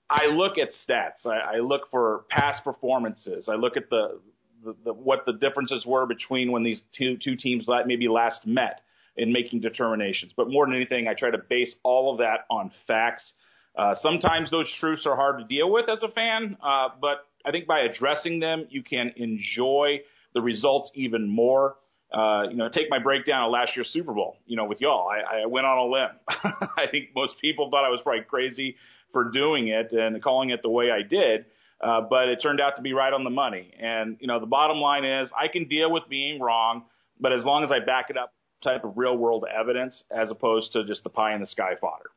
I 0.09 0.25
look 0.25 0.57
at 0.57 0.69
stats. 0.87 1.25
I, 1.25 1.57
I 1.57 1.59
look 1.59 1.89
for 1.89 2.25
past 2.29 2.63
performances. 2.63 3.47
I 3.49 3.55
look 3.55 3.77
at 3.77 3.89
the, 3.89 4.19
the, 4.63 4.75
the 4.85 4.93
what 4.93 5.25
the 5.25 5.33
differences 5.33 5.85
were 5.85 6.05
between 6.05 6.51
when 6.51 6.63
these 6.63 6.81
two 6.97 7.17
two 7.17 7.35
teams 7.35 7.65
maybe 7.85 8.07
last 8.07 8.45
met 8.45 8.81
in 9.15 9.31
making 9.31 9.61
determinations. 9.61 10.33
But 10.35 10.49
more 10.49 10.65
than 10.65 10.75
anything, 10.75 11.07
I 11.07 11.13
try 11.13 11.31
to 11.31 11.37
base 11.37 11.73
all 11.83 12.11
of 12.11 12.19
that 12.19 12.45
on 12.49 12.71
facts. 12.87 13.33
Uh, 13.77 13.95
sometimes 14.01 14.51
those 14.51 14.69
truths 14.79 15.05
are 15.05 15.15
hard 15.15 15.39
to 15.39 15.45
deal 15.45 15.71
with 15.71 15.87
as 15.89 16.03
a 16.03 16.09
fan, 16.09 16.57
uh, 16.61 16.89
but 16.99 17.25
I 17.45 17.51
think 17.51 17.67
by 17.67 17.81
addressing 17.81 18.39
them, 18.39 18.67
you 18.69 18.83
can 18.83 19.13
enjoy 19.15 20.01
the 20.33 20.41
results 20.41 20.91
even 20.93 21.29
more. 21.29 21.75
Uh, 22.11 22.43
you 22.49 22.57
know, 22.57 22.67
take 22.67 22.89
my 22.89 22.99
breakdown 22.99 23.45
of 23.45 23.51
last 23.51 23.71
year's 23.75 23.89
Super 23.89 24.13
Bowl, 24.13 24.37
you 24.45 24.57
know, 24.57 24.65
with 24.65 24.81
y'all. 24.81 25.07
I, 25.07 25.43
I 25.43 25.45
went 25.45 25.65
on 25.65 25.77
a 25.77 25.85
limb. 25.85 26.09
I 26.77 26.87
think 26.91 27.09
most 27.15 27.33
people 27.39 27.69
thought 27.69 27.85
I 27.85 27.89
was 27.89 28.01
probably 28.03 28.23
crazy 28.23 28.75
for 29.13 29.31
doing 29.31 29.69
it 29.69 29.91
and 29.93 30.21
calling 30.21 30.49
it 30.49 30.61
the 30.61 30.69
way 30.69 30.91
I 30.91 31.03
did. 31.07 31.45
Uh, 31.81 32.01
but 32.01 32.27
it 32.27 32.39
turned 32.41 32.61
out 32.61 32.75
to 32.75 32.81
be 32.81 32.93
right 32.93 33.11
on 33.11 33.23
the 33.23 33.29
money. 33.29 33.73
And, 33.79 34.17
you 34.19 34.27
know, 34.27 34.39
the 34.39 34.45
bottom 34.45 34.77
line 34.77 35.03
is 35.03 35.29
I 35.39 35.47
can 35.47 35.67
deal 35.67 35.91
with 35.91 36.03
being 36.09 36.39
wrong, 36.39 36.83
but 37.19 37.33
as 37.33 37.43
long 37.43 37.63
as 37.63 37.71
I 37.71 37.79
back 37.83 38.09
it 38.09 38.17
up 38.17 38.33
type 38.63 38.83
of 38.83 38.97
real 38.97 39.17
world 39.17 39.45
evidence 39.51 40.03
as 40.15 40.29
opposed 40.29 40.71
to 40.73 40.85
just 40.85 41.03
the 41.03 41.09
pie 41.09 41.33
in 41.33 41.41
the 41.41 41.47
sky 41.47 41.73
fodder. 41.79 42.11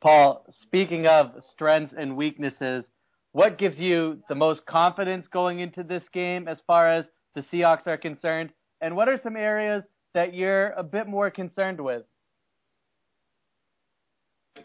Paul, 0.00 0.46
speaking 0.62 1.06
of 1.06 1.32
strengths 1.52 1.94
and 1.96 2.16
weaknesses, 2.16 2.84
what 3.32 3.58
gives 3.58 3.76
you 3.76 4.22
the 4.28 4.34
most 4.34 4.64
confidence 4.64 5.26
going 5.28 5.60
into 5.60 5.82
this 5.82 6.02
game 6.12 6.48
as 6.48 6.58
far 6.66 6.90
as 6.90 7.04
the 7.34 7.42
Seahawks 7.42 7.86
are 7.86 7.98
concerned? 7.98 8.50
And 8.80 8.96
what 8.96 9.08
are 9.08 9.18
some 9.22 9.36
areas 9.36 9.84
that 10.14 10.34
you're 10.34 10.70
a 10.70 10.82
bit 10.82 11.06
more 11.06 11.30
concerned 11.30 11.80
with? 11.80 12.02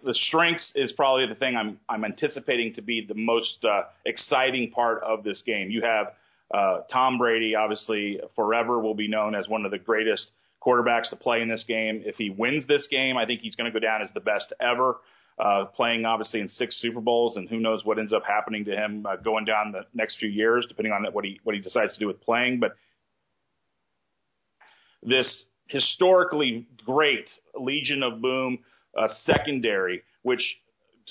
The 0.04 0.14
strengths 0.14 0.72
is 0.76 0.92
probably 0.92 1.28
the 1.28 1.36
thing 1.36 1.56
I'm 1.56 1.80
I'm 1.88 2.04
anticipating 2.04 2.74
to 2.76 2.82
be 2.82 3.06
the 3.08 3.16
most 3.16 3.64
uh, 3.64 3.84
exciting 4.06 4.72
part 4.72 5.02
of 5.04 5.24
this 5.24 5.42
game. 5.46 5.70
You 5.70 5.82
have 5.82 6.08
uh, 6.54 6.82
Tom 6.92 7.18
Brady, 7.18 7.56
obviously, 7.56 8.20
forever 8.36 8.80
will 8.80 8.94
be 8.94 9.08
known 9.08 9.36
as 9.36 9.48
one 9.48 9.66
of 9.66 9.72
the 9.72 9.80
greatest 9.80 10.32
quarterbacks 10.66 11.10
to 11.10 11.16
play 11.16 11.42
in 11.42 11.50
this 11.50 11.64
game. 11.68 12.04
If 12.06 12.16
he 12.16 12.30
wins 12.30 12.68
this 12.68 12.88
game, 12.90 13.18
I 13.18 13.26
think 13.26 13.42
he's 13.42 13.56
going 13.56 13.72
to 13.72 13.78
go 13.78 13.84
down 13.84 14.02
as 14.02 14.10
the 14.14 14.20
best 14.20 14.54
ever. 14.60 14.98
Uh, 15.38 15.66
playing 15.66 16.06
obviously 16.06 16.40
in 16.40 16.48
six 16.48 16.80
Super 16.82 17.02
Bowls, 17.02 17.36
and 17.36 17.50
who 17.50 17.60
knows 17.60 17.84
what 17.84 18.00
ends 18.00 18.14
up 18.14 18.24
happening 18.26 18.64
to 18.66 18.72
him 18.72 19.06
uh, 19.06 19.18
going 19.18 19.44
down 19.44 19.74
the 19.74 19.86
next 19.94 20.18
few 20.18 20.30
years, 20.30 20.66
depending 20.68 20.94
on 20.94 21.06
what 21.12 21.26
he 21.26 21.40
what 21.44 21.56
he 21.56 21.62
decides 21.62 21.94
to 21.94 22.00
do 22.00 22.08
with 22.08 22.22
playing. 22.22 22.60
But 22.62 22.78
this 25.06 25.46
historically 25.68 26.68
great 26.86 27.28
Legion 27.56 28.04
of 28.04 28.22
Boom 28.22 28.60
uh, 28.98 29.08
secondary, 29.26 30.04
which 30.24 30.42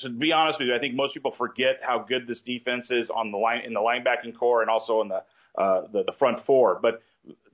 to 0.02 0.10
be 0.10 0.32
honest 0.32 0.58
with 0.58 0.68
you, 0.68 0.74
I 0.74 0.78
think 0.78 0.94
most 0.94 1.14
people 1.14 1.34
forget 1.36 1.78
how 1.80 2.04
good 2.08 2.26
this 2.26 2.40
defense 2.44 2.90
is 2.90 3.10
on 3.10 3.30
the 3.30 3.38
line 3.38 3.62
in 3.64 3.74
the 3.74 3.80
linebacking 3.80 4.36
corps 4.36 4.62
and 4.62 4.70
also 4.70 5.00
in 5.02 5.08
the 5.08 5.22
uh, 5.56 5.82
the, 5.92 6.02
the 6.04 6.12
front 6.18 6.44
four. 6.46 6.78
But 6.82 7.02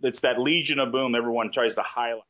it's 0.03 0.21
that 0.23 0.39
Legion 0.39 0.79
of 0.79 0.91
Boom 0.93 1.15
everyone 1.15 1.53
tries 1.53 1.75
to 1.75 1.83
highlight. 1.83 2.23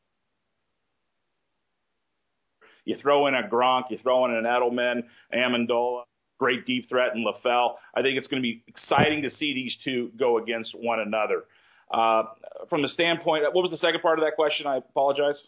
You 2.83 2.97
throw 2.97 3.27
in 3.27 3.35
a 3.35 3.43
Gronk, 3.43 3.83
you 3.89 3.97
throw 3.99 4.25
in 4.25 4.31
an 4.31 4.43
Edelman, 4.43 5.03
Amendola, 5.33 6.03
great 6.39 6.65
deep 6.65 6.89
threat 6.89 7.15
in 7.15 7.23
LaFell. 7.23 7.75
I 7.95 8.01
think 8.01 8.17
it's 8.17 8.27
going 8.27 8.41
to 8.41 8.47
be 8.47 8.63
exciting 8.67 9.21
to 9.21 9.29
see 9.29 9.53
these 9.53 9.77
two 9.83 10.11
go 10.17 10.39
against 10.39 10.73
one 10.73 10.99
another. 10.99 11.43
Uh, 11.91 12.23
from 12.69 12.81
the 12.81 12.89
standpoint, 12.89 13.43
what 13.53 13.63
was 13.63 13.71
the 13.71 13.77
second 13.77 14.01
part 14.01 14.19
of 14.19 14.25
that 14.25 14.35
question? 14.35 14.67
I 14.67 14.77
apologize. 14.77 15.43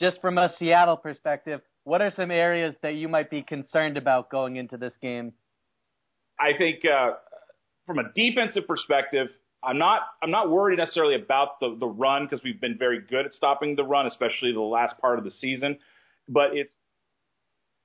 Just 0.00 0.20
from 0.20 0.38
a 0.38 0.52
Seattle 0.58 0.96
perspective, 0.96 1.60
what 1.84 2.02
are 2.02 2.12
some 2.14 2.30
areas 2.30 2.74
that 2.82 2.94
you 2.94 3.08
might 3.08 3.30
be 3.30 3.42
concerned 3.42 3.96
about 3.96 4.30
going 4.30 4.56
into 4.56 4.76
this 4.76 4.92
game? 5.00 5.32
I 6.38 6.56
think 6.56 6.84
uh, 6.84 7.14
from 7.86 7.98
a 7.98 8.12
defensive 8.14 8.66
perspective, 8.66 9.28
I'm 9.62 9.78
not 9.78 10.02
I'm 10.22 10.30
not 10.30 10.50
worried 10.50 10.78
necessarily 10.78 11.16
about 11.16 11.60
the 11.60 11.76
the 11.78 11.86
run 11.86 12.26
because 12.26 12.42
we've 12.44 12.60
been 12.60 12.78
very 12.78 13.00
good 13.00 13.26
at 13.26 13.34
stopping 13.34 13.74
the 13.74 13.84
run, 13.84 14.06
especially 14.06 14.52
the 14.52 14.60
last 14.60 14.98
part 15.00 15.18
of 15.18 15.24
the 15.24 15.32
season. 15.40 15.78
But 16.28 16.50
it's 16.52 16.72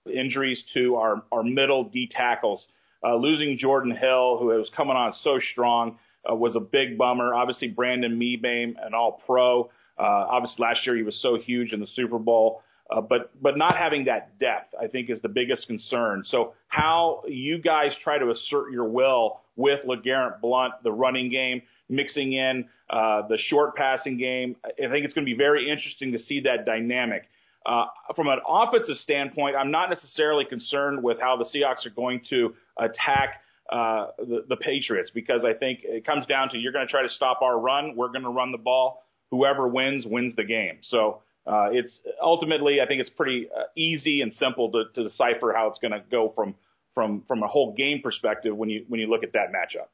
injuries 0.05 0.63
to 0.75 0.95
our 0.95 1.23
our 1.31 1.43
middle 1.43 1.85
D 1.85 2.09
tackles. 2.11 2.65
Uh, 3.05 3.15
losing 3.15 3.57
Jordan 3.57 3.91
Hill, 3.91 4.37
who 4.39 4.45
was 4.45 4.71
coming 4.75 4.95
on 4.95 5.13
so 5.23 5.39
strong, 5.51 5.97
uh, 6.29 6.35
was 6.35 6.55
a 6.55 6.59
big 6.59 6.97
bummer. 6.97 7.33
Obviously, 7.33 7.69
Brandon 7.69 8.19
Mebane, 8.19 8.75
an 8.83 8.93
All 8.93 9.21
Pro. 9.25 9.69
Uh, 9.97 10.03
obviously, 10.03 10.63
last 10.63 10.85
year 10.85 10.95
he 10.95 11.03
was 11.03 11.19
so 11.21 11.37
huge 11.37 11.73
in 11.73 11.79
the 11.79 11.87
Super 11.87 12.19
Bowl. 12.19 12.61
Uh, 12.89 13.01
but 13.01 13.31
but 13.41 13.57
not 13.57 13.77
having 13.77 14.05
that 14.05 14.37
depth, 14.39 14.73
I 14.79 14.87
think, 14.87 15.09
is 15.09 15.21
the 15.21 15.29
biggest 15.29 15.67
concern. 15.67 16.23
So 16.25 16.53
how 16.67 17.23
you 17.27 17.57
guys 17.57 17.91
try 18.03 18.17
to 18.17 18.29
assert 18.29 18.71
your 18.71 18.87
will 18.89 19.39
with 19.55 19.79
LeGarrette 19.85 20.41
Blunt, 20.41 20.73
the 20.83 20.91
running 20.91 21.31
game, 21.31 21.61
mixing 21.89 22.33
in 22.33 22.65
uh, 22.89 23.27
the 23.27 23.37
short 23.37 23.75
passing 23.75 24.17
game, 24.17 24.55
I 24.65 24.89
think 24.89 25.05
it's 25.05 25.13
going 25.13 25.25
to 25.25 25.31
be 25.31 25.37
very 25.37 25.69
interesting 25.69 26.11
to 26.11 26.19
see 26.19 26.41
that 26.41 26.65
dynamic. 26.65 27.23
Uh, 27.65 27.85
from 28.15 28.27
an 28.27 28.39
offensive 28.47 28.97
standpoint, 28.97 29.55
I'm 29.55 29.71
not 29.71 29.89
necessarily 29.89 30.43
concerned 30.43 31.01
with 31.01 31.19
how 31.19 31.37
the 31.37 31.45
Seahawks 31.45 31.85
are 31.85 31.95
going 31.95 32.21
to 32.29 32.53
attack 32.77 33.41
uh, 33.71 34.07
the, 34.17 34.45
the 34.49 34.57
Patriots 34.57 35.11
because 35.13 35.43
I 35.45 35.53
think 35.53 35.79
it 35.83 36.05
comes 36.05 36.25
down 36.27 36.49
to 36.49 36.57
you're 36.57 36.73
going 36.73 36.85
to 36.85 36.91
try 36.91 37.03
to 37.03 37.09
stop 37.09 37.41
our 37.41 37.57
run. 37.57 37.95
We're 37.95 38.09
going 38.09 38.23
to 38.23 38.29
run 38.29 38.51
the 38.51 38.57
ball. 38.57 39.03
Whoever 39.31 39.67
wins 39.67 40.05
wins 40.05 40.35
the 40.35 40.43
game. 40.43 40.79
So 40.83 41.21
uh, 41.47 41.69
it's 41.71 41.93
ultimately 42.21 42.79
I 42.81 42.87
think 42.87 43.01
it's 43.01 43.09
pretty 43.09 43.47
uh, 43.55 43.63
easy 43.75 44.21
and 44.21 44.33
simple 44.33 44.71
to, 44.71 44.83
to 44.95 45.03
decipher 45.03 45.53
how 45.55 45.69
it's 45.69 45.79
going 45.79 45.91
to 45.93 46.03
go 46.11 46.31
from 46.35 46.55
from 46.93 47.23
from 47.27 47.41
a 47.43 47.47
whole 47.47 47.73
game 47.73 48.01
perspective 48.03 48.55
when 48.55 48.69
you 48.69 48.85
when 48.87 48.99
you 48.99 49.07
look 49.07 49.23
at 49.23 49.33
that 49.33 49.47
matchup. 49.49 49.87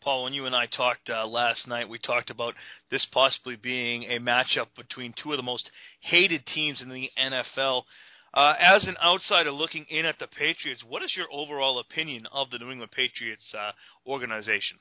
Paul, 0.00 0.24
when 0.24 0.32
you 0.32 0.46
and 0.46 0.54
I 0.54 0.66
talked 0.66 1.10
uh, 1.10 1.26
last 1.26 1.66
night, 1.66 1.88
we 1.88 1.98
talked 1.98 2.30
about 2.30 2.54
this 2.88 3.04
possibly 3.12 3.56
being 3.56 4.04
a 4.04 4.20
matchup 4.20 4.66
between 4.76 5.12
two 5.20 5.32
of 5.32 5.38
the 5.38 5.42
most 5.42 5.68
hated 6.00 6.46
teams 6.46 6.80
in 6.80 6.88
the 6.88 7.10
NFL. 7.20 7.82
Uh, 8.34 8.54
as 8.60 8.84
an 8.86 8.96
outsider 9.02 9.50
looking 9.50 9.86
in 9.88 10.04
at 10.04 10.18
the 10.18 10.26
Patriots, 10.26 10.84
what 10.86 11.02
is 11.02 11.14
your 11.16 11.26
overall 11.32 11.80
opinion 11.80 12.26
of 12.32 12.50
the 12.50 12.58
New 12.58 12.70
England 12.70 12.92
Patriots 12.92 13.54
uh, 13.54 13.72
organization? 14.08 14.78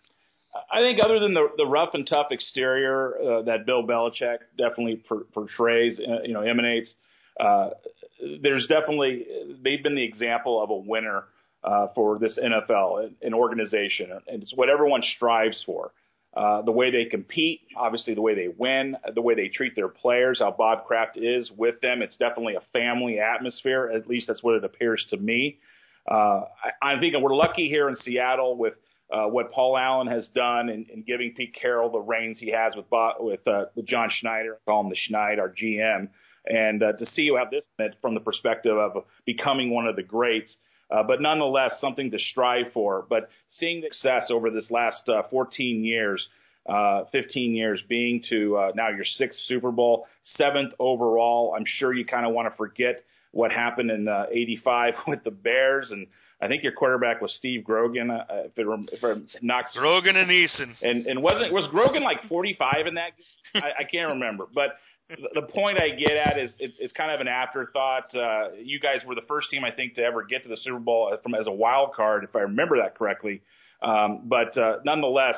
I 0.71 0.81
think 0.81 0.99
other 1.03 1.19
than 1.19 1.33
the 1.33 1.47
the 1.57 1.65
rough 1.65 1.89
and 1.93 2.07
tough 2.07 2.27
exterior 2.31 3.15
uh, 3.15 3.41
that 3.43 3.65
Bill 3.65 3.83
Belichick 3.83 4.39
definitely 4.57 4.97
per, 5.07 5.19
portrays, 5.25 5.99
uh, 5.99 6.23
you 6.23 6.33
know, 6.33 6.41
emanates. 6.41 6.93
Uh, 7.39 7.69
there's 8.41 8.65
definitely 8.67 9.25
they've 9.63 9.83
been 9.83 9.95
the 9.95 10.03
example 10.03 10.61
of 10.63 10.69
a 10.69 10.75
winner 10.75 11.25
uh, 11.63 11.87
for 11.93 12.17
this 12.17 12.39
NFL, 12.41 13.11
an 13.21 13.33
organization, 13.33 14.11
and 14.27 14.41
it's 14.41 14.53
what 14.55 14.69
everyone 14.69 15.01
strives 15.15 15.61
for. 15.65 15.91
Uh, 16.37 16.61
the 16.61 16.71
way 16.71 16.91
they 16.91 17.05
compete, 17.05 17.61
obviously 17.75 18.13
the 18.13 18.21
way 18.21 18.35
they 18.35 18.47
win, 18.47 18.95
the 19.15 19.21
way 19.21 19.33
they 19.33 19.47
treat 19.47 19.75
their 19.75 19.87
players, 19.87 20.37
how 20.37 20.51
Bob 20.51 20.85
Kraft 20.85 21.17
is 21.17 21.49
with 21.57 21.81
them. 21.81 22.03
It's 22.03 22.15
definitely 22.17 22.53
a 22.53 22.61
family 22.71 23.19
atmosphere. 23.19 23.89
At 23.91 24.07
least 24.07 24.27
that's 24.27 24.43
what 24.43 24.53
it 24.53 24.63
appears 24.63 25.03
to 25.09 25.17
me. 25.17 25.57
Uh, 26.09 26.43
I, 26.63 26.85
I'm 26.89 26.99
thinking 26.99 27.23
we're 27.23 27.35
lucky 27.35 27.69
here 27.69 27.89
in 27.89 27.95
Seattle 27.95 28.55
with 28.55 28.75
uh, 29.11 29.25
what 29.25 29.51
Paul 29.51 29.79
Allen 29.79 30.05
has 30.07 30.27
done 30.35 30.69
in, 30.69 30.85
in 30.93 31.01
giving 31.01 31.33
Pete 31.35 31.55
Carroll 31.59 31.89
the 31.89 31.99
reins 31.99 32.37
he 32.39 32.51
has 32.51 32.75
with 32.75 32.87
Bob, 32.87 33.15
with, 33.19 33.47
uh, 33.47 33.65
with 33.75 33.87
John 33.87 34.09
Schneider, 34.11 34.59
call 34.63 34.81
him 34.81 34.89
the 34.91 34.97
Schneid, 35.09 35.39
our 35.39 35.49
GM, 35.49 36.09
and 36.45 36.83
uh, 36.83 36.93
to 36.93 37.05
see 37.07 37.23
you 37.23 37.37
have 37.37 37.49
this 37.49 37.63
from 37.99 38.13
the 38.13 38.19
perspective 38.19 38.77
of 38.77 39.05
becoming 39.25 39.71
one 39.71 39.87
of 39.87 39.95
the 39.95 40.03
greats. 40.03 40.55
Uh, 40.89 41.03
but 41.03 41.21
nonetheless, 41.21 41.73
something 41.81 42.11
to 42.11 42.19
strive 42.19 42.71
for. 42.73 43.05
But 43.09 43.29
seeing 43.59 43.81
the 43.81 43.87
success 43.87 44.27
over 44.29 44.49
this 44.49 44.71
last 44.71 45.07
uh, 45.09 45.23
14 45.29 45.83
years, 45.83 46.25
uh, 46.67 47.05
15 47.11 47.55
years, 47.55 47.81
being 47.87 48.23
to 48.29 48.57
uh, 48.57 48.71
now 48.75 48.89
your 48.89 49.05
sixth 49.05 49.39
Super 49.47 49.71
Bowl, 49.71 50.07
seventh 50.35 50.73
overall, 50.79 51.53
I'm 51.57 51.65
sure 51.65 51.93
you 51.93 52.05
kind 52.05 52.25
of 52.25 52.33
want 52.33 52.51
to 52.51 52.55
forget 52.55 53.03
what 53.31 53.51
happened 53.51 53.91
in 53.91 54.07
uh, 54.07 54.25
85 54.31 54.93
with 55.07 55.23
the 55.23 55.31
Bears 55.31 55.91
and 55.91 56.07
I 56.39 56.47
think 56.47 56.63
your 56.63 56.71
quarterback 56.71 57.21
was 57.21 57.33
Steve 57.33 57.63
Grogan. 57.63 58.11
Uh, 58.11 58.23
if 58.29 58.51
it, 58.57 58.67
if 58.91 59.03
Grogan 59.75 60.15
and 60.17 60.29
Eason, 60.29 60.75
and 60.81 61.07
and 61.07 61.23
wasn't 61.23 61.51
was 61.51 61.65
Grogan 61.71 62.03
like 62.03 62.21
45 62.29 62.87
in 62.87 62.93
that? 62.95 63.11
I, 63.55 63.69
I 63.79 63.83
can't 63.91 64.09
remember, 64.09 64.45
but 64.53 64.77
the 65.09 65.41
point 65.41 65.77
I 65.77 65.95
get 65.95 66.17
at 66.17 66.37
is 66.37 66.53
it's, 66.59 66.77
it's 66.79 66.93
kind 66.93 67.11
of 67.11 67.21
an 67.21 67.27
afterthought. 67.27 68.13
Uh, 68.13 68.51
you 68.61 68.79
guys 68.79 69.01
were 69.05 69.15
the 69.15 69.21
first 69.27 69.49
team 69.49 69.63
I 69.63 69.71
think 69.71 69.95
to 69.95 70.03
ever 70.03 70.23
get 70.23 70.43
to 70.43 70.49
the 70.49 70.57
Super 70.57 70.79
Bowl 70.79 71.15
from 71.23 71.33
as 71.33 71.47
a 71.47 71.51
wild 71.51 71.93
card, 71.93 72.23
if 72.23 72.35
I 72.35 72.39
remember 72.39 72.77
that 72.77 72.97
correctly. 72.97 73.41
Um, 73.81 74.23
but 74.25 74.57
uh, 74.57 74.77
nonetheless, 74.83 75.35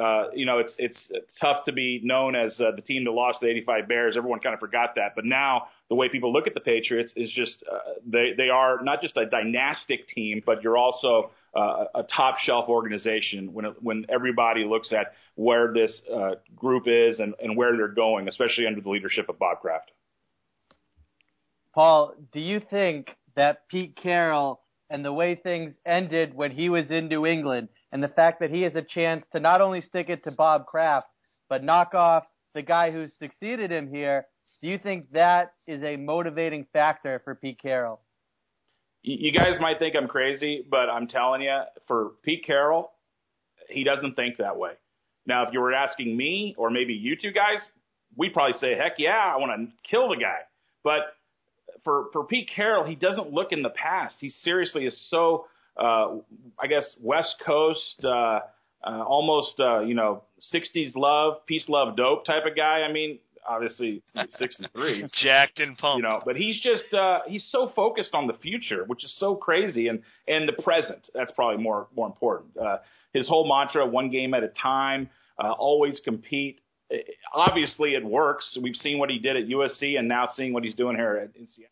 uh, 0.00 0.30
you 0.34 0.46
know 0.46 0.58
it's, 0.58 0.74
it's 0.78 1.10
tough 1.40 1.64
to 1.64 1.72
be 1.72 2.00
known 2.02 2.34
as 2.34 2.58
uh, 2.60 2.74
the 2.74 2.82
team 2.82 3.04
that 3.04 3.10
lost 3.10 3.40
the 3.40 3.48
85 3.48 3.88
Bears. 3.88 4.16
Everyone 4.16 4.40
kind 4.40 4.54
of 4.54 4.60
forgot 4.60 4.94
that, 4.96 5.12
but 5.14 5.24
now 5.24 5.68
the 5.88 5.94
way 5.94 6.08
people 6.08 6.32
look 6.32 6.46
at 6.46 6.54
the 6.54 6.60
Patriots 6.60 7.12
is 7.16 7.30
just 7.30 7.62
uh, 7.70 7.78
they 8.06 8.32
they 8.36 8.48
are 8.48 8.82
not 8.82 9.02
just 9.02 9.16
a 9.16 9.26
dynastic 9.26 10.08
team, 10.08 10.42
but 10.44 10.62
you're 10.62 10.76
also 10.76 11.30
uh, 11.54 11.84
a 11.94 12.02
top 12.04 12.38
shelf 12.38 12.68
organization 12.68 13.52
when 13.52 13.66
it, 13.66 13.74
when 13.80 14.06
everybody 14.08 14.64
looks 14.64 14.92
at 14.92 15.14
where 15.34 15.72
this 15.72 16.00
uh, 16.12 16.32
group 16.56 16.84
is 16.86 17.18
and, 17.20 17.34
and 17.42 17.56
where 17.56 17.76
they're 17.76 17.88
going, 17.88 18.28
especially 18.28 18.66
under 18.66 18.80
the 18.80 18.88
leadership 18.88 19.28
of 19.28 19.38
Bob 19.38 19.60
Kraft. 19.60 19.90
Paul, 21.74 22.14
do 22.32 22.40
you 22.40 22.60
think 22.60 23.08
that 23.34 23.68
Pete 23.68 23.96
Carroll 23.96 24.60
and 24.92 25.04
the 25.04 25.12
way 25.12 25.34
things 25.34 25.74
ended 25.86 26.34
when 26.34 26.50
he 26.50 26.68
was 26.68 26.90
in 26.90 27.08
New 27.08 27.24
England, 27.24 27.68
and 27.92 28.02
the 28.02 28.08
fact 28.08 28.40
that 28.40 28.50
he 28.50 28.62
has 28.62 28.74
a 28.74 28.82
chance 28.82 29.24
to 29.32 29.40
not 29.40 29.60
only 29.60 29.82
stick 29.82 30.08
it 30.08 30.24
to 30.24 30.32
Bob 30.32 30.66
Kraft, 30.66 31.06
but 31.48 31.62
knock 31.62 31.94
off 31.94 32.24
the 32.54 32.62
guy 32.62 32.90
who 32.90 33.06
succeeded 33.18 33.70
him 33.70 33.88
here, 33.88 34.26
do 34.60 34.68
you 34.68 34.78
think 34.78 35.12
that 35.12 35.52
is 35.66 35.82
a 35.82 35.96
motivating 35.96 36.66
factor 36.72 37.20
for 37.24 37.34
Pete 37.34 37.60
Carroll? 37.60 38.00
you 39.02 39.32
guys 39.32 39.58
might 39.60 39.78
think 39.78 39.96
I'm 39.96 40.08
crazy, 40.08 40.64
but 40.68 40.88
I'm 40.88 41.08
telling 41.08 41.42
you, 41.42 41.62
for 41.88 42.12
Pete 42.22 42.44
Carroll, 42.46 42.92
he 43.68 43.84
doesn't 43.84 44.14
think 44.14 44.38
that 44.38 44.56
way. 44.56 44.72
Now, 45.26 45.46
if 45.46 45.52
you 45.52 45.60
were 45.60 45.72
asking 45.72 46.16
me 46.16 46.54
or 46.56 46.70
maybe 46.70 46.94
you 46.94 47.16
two 47.20 47.32
guys, 47.32 47.66
we'd 48.16 48.32
probably 48.32 48.58
say, 48.58 48.76
heck 48.76 48.94
yeah, 48.98 49.32
I 49.34 49.38
want 49.38 49.70
to 49.70 49.88
kill 49.88 50.08
the 50.08 50.16
guy. 50.16 50.38
But 50.84 51.00
for, 51.84 52.06
for 52.12 52.24
Pete 52.24 52.50
Carroll, 52.54 52.84
he 52.84 52.94
doesn't 52.94 53.32
look 53.32 53.52
in 53.52 53.62
the 53.62 53.70
past. 53.70 54.16
He 54.20 54.28
seriously 54.28 54.84
is 54.86 55.08
so, 55.10 55.46
uh, 55.76 56.16
I 56.58 56.66
guess, 56.68 56.94
West 57.00 57.36
Coast, 57.44 58.04
uh, 58.04 58.40
uh, 58.84 59.02
almost, 59.02 59.60
uh, 59.60 59.80
you 59.80 59.94
know, 59.94 60.24
60s 60.52 60.94
love, 60.96 61.46
peace, 61.46 61.68
love, 61.68 61.96
dope 61.96 62.24
type 62.24 62.44
of 62.46 62.56
guy. 62.56 62.82
I 62.88 62.92
mean, 62.92 63.18
obviously 63.48 64.02
63. 64.38 65.06
Jacked 65.22 65.60
and 65.60 65.76
pumped. 65.76 65.98
You 65.98 66.02
know, 66.02 66.20
but 66.24 66.36
he's 66.36 66.60
just 66.60 66.92
uh 66.94 67.20
he's 67.26 67.46
so 67.50 67.70
focused 67.74 68.14
on 68.14 68.26
the 68.26 68.34
future, 68.34 68.84
which 68.86 69.04
is 69.04 69.14
so 69.18 69.34
crazy 69.34 69.88
and 69.88 70.02
and 70.28 70.48
the 70.48 70.62
present. 70.62 71.08
That's 71.14 71.32
probably 71.32 71.62
more 71.62 71.88
more 71.94 72.06
important. 72.06 72.56
Uh 72.56 72.78
his 73.12 73.28
whole 73.28 73.48
mantra 73.48 73.86
one 73.86 74.10
game 74.10 74.34
at 74.34 74.42
a 74.42 74.48
time, 74.48 75.10
uh 75.42 75.52
always 75.52 76.00
compete. 76.04 76.60
Obviously 77.32 77.94
it 77.94 78.04
works. 78.04 78.56
We've 78.60 78.76
seen 78.76 78.98
what 78.98 79.10
he 79.10 79.18
did 79.18 79.36
at 79.36 79.48
USC 79.48 79.98
and 79.98 80.08
now 80.08 80.28
seeing 80.34 80.52
what 80.52 80.64
he's 80.64 80.74
doing 80.74 80.96
here 80.96 81.16
at 81.16 81.36
in 81.38 81.46
Seattle. 81.46 81.70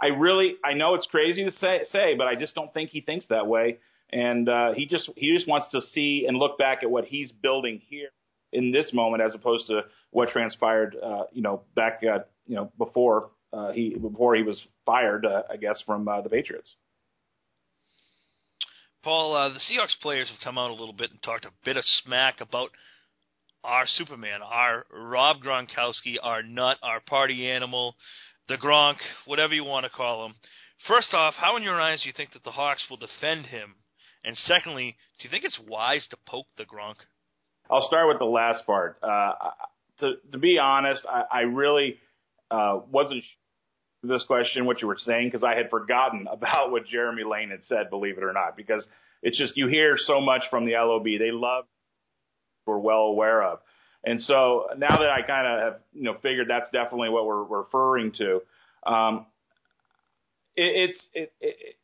I 0.00 0.06
really 0.08 0.54
I 0.64 0.74
know 0.74 0.94
it's 0.94 1.06
crazy 1.06 1.44
to 1.44 1.50
say 1.52 1.80
say, 1.86 2.14
but 2.16 2.26
I 2.26 2.34
just 2.34 2.54
don't 2.54 2.72
think 2.72 2.90
he 2.90 3.00
thinks 3.00 3.26
that 3.28 3.46
way. 3.46 3.78
And 4.12 4.48
uh 4.48 4.72
he 4.72 4.86
just 4.86 5.10
he 5.16 5.34
just 5.34 5.48
wants 5.48 5.66
to 5.72 5.80
see 5.80 6.24
and 6.26 6.36
look 6.36 6.58
back 6.58 6.82
at 6.82 6.90
what 6.90 7.04
he's 7.04 7.32
building 7.32 7.80
here 7.88 8.08
in 8.52 8.72
this 8.72 8.92
moment 8.92 9.22
as 9.22 9.34
opposed 9.34 9.66
to 9.68 9.82
what 10.10 10.30
transpired, 10.30 10.96
uh, 11.02 11.24
you 11.32 11.42
know, 11.42 11.62
back, 11.74 12.02
uh, 12.02 12.20
you 12.46 12.56
know, 12.56 12.72
before 12.78 13.30
uh, 13.52 13.70
he 13.72 13.94
before 13.94 14.34
he 14.34 14.42
was 14.42 14.60
fired, 14.86 15.24
uh, 15.24 15.42
I 15.50 15.56
guess, 15.56 15.82
from 15.86 16.08
uh, 16.08 16.20
the 16.20 16.28
Patriots. 16.28 16.74
Paul, 19.02 19.34
uh, 19.34 19.48
the 19.48 19.60
Seahawks 19.60 19.98
players 20.02 20.28
have 20.28 20.38
come 20.44 20.58
out 20.58 20.70
a 20.70 20.74
little 20.74 20.92
bit 20.92 21.10
and 21.10 21.22
talked 21.22 21.46
a 21.46 21.50
bit 21.64 21.76
of 21.76 21.84
smack 22.04 22.40
about 22.40 22.70
our 23.64 23.84
Superman, 23.86 24.40
our 24.42 24.84
Rob 24.92 25.38
Gronkowski, 25.42 26.16
our 26.22 26.42
nut, 26.42 26.76
our 26.82 27.00
party 27.00 27.50
animal, 27.50 27.94
the 28.50 28.56
Gronk, 28.56 28.96
whatever 29.26 29.54
you 29.54 29.62
want 29.62 29.84
to 29.84 29.90
call 29.90 30.26
him. 30.26 30.34
First 30.88 31.14
off, 31.14 31.34
how 31.34 31.56
in 31.56 31.62
your 31.62 31.80
eyes 31.80 32.02
do 32.02 32.08
you 32.08 32.12
think 32.14 32.32
that 32.32 32.42
the 32.42 32.50
Hawks 32.50 32.84
will 32.90 32.96
defend 32.96 33.46
him? 33.46 33.76
And 34.24 34.36
secondly, 34.36 34.96
do 35.18 35.28
you 35.28 35.30
think 35.30 35.44
it's 35.44 35.58
wise 35.68 36.06
to 36.10 36.16
poke 36.26 36.48
the 36.58 36.64
Gronk? 36.64 36.96
I'll 37.70 37.86
start 37.86 38.08
with 38.08 38.18
the 38.18 38.24
last 38.24 38.66
part. 38.66 38.98
Uh, 39.02 39.32
to 40.00 40.14
to 40.32 40.38
be 40.38 40.58
honest, 40.58 41.06
I, 41.08 41.22
I 41.32 41.40
really 41.42 41.98
uh, 42.50 42.80
wasn't 42.90 43.22
sure 43.22 44.10
this 44.10 44.24
question 44.26 44.64
what 44.66 44.82
you 44.82 44.88
were 44.88 44.98
saying 44.98 45.28
because 45.28 45.44
I 45.44 45.54
had 45.54 45.70
forgotten 45.70 46.26
about 46.32 46.72
what 46.72 46.86
Jeremy 46.86 47.22
Lane 47.22 47.50
had 47.50 47.60
said. 47.68 47.88
Believe 47.88 48.18
it 48.18 48.24
or 48.24 48.32
not, 48.32 48.56
because 48.56 48.84
it's 49.22 49.38
just 49.38 49.56
you 49.56 49.68
hear 49.68 49.94
so 49.96 50.20
much 50.20 50.42
from 50.50 50.66
the 50.66 50.72
LOB. 50.72 51.04
They 51.04 51.30
love 51.30 51.66
we're 52.66 52.78
well 52.78 53.02
aware 53.02 53.42
of. 53.42 53.60
And 54.04 54.20
so 54.20 54.66
now 54.78 54.98
that 54.98 55.10
I 55.10 55.22
kind 55.22 55.46
of 55.46 55.60
have, 55.60 55.80
you 55.92 56.04
know, 56.04 56.16
figured 56.22 56.48
that's 56.48 56.70
definitely 56.70 57.10
what 57.10 57.26
we're, 57.26 57.44
referring 57.44 58.12
to, 58.12 58.40
um, 58.86 59.26
it, 60.56 60.90
it's 60.90 61.06
it, 61.12 61.32
it, 61.40 61.76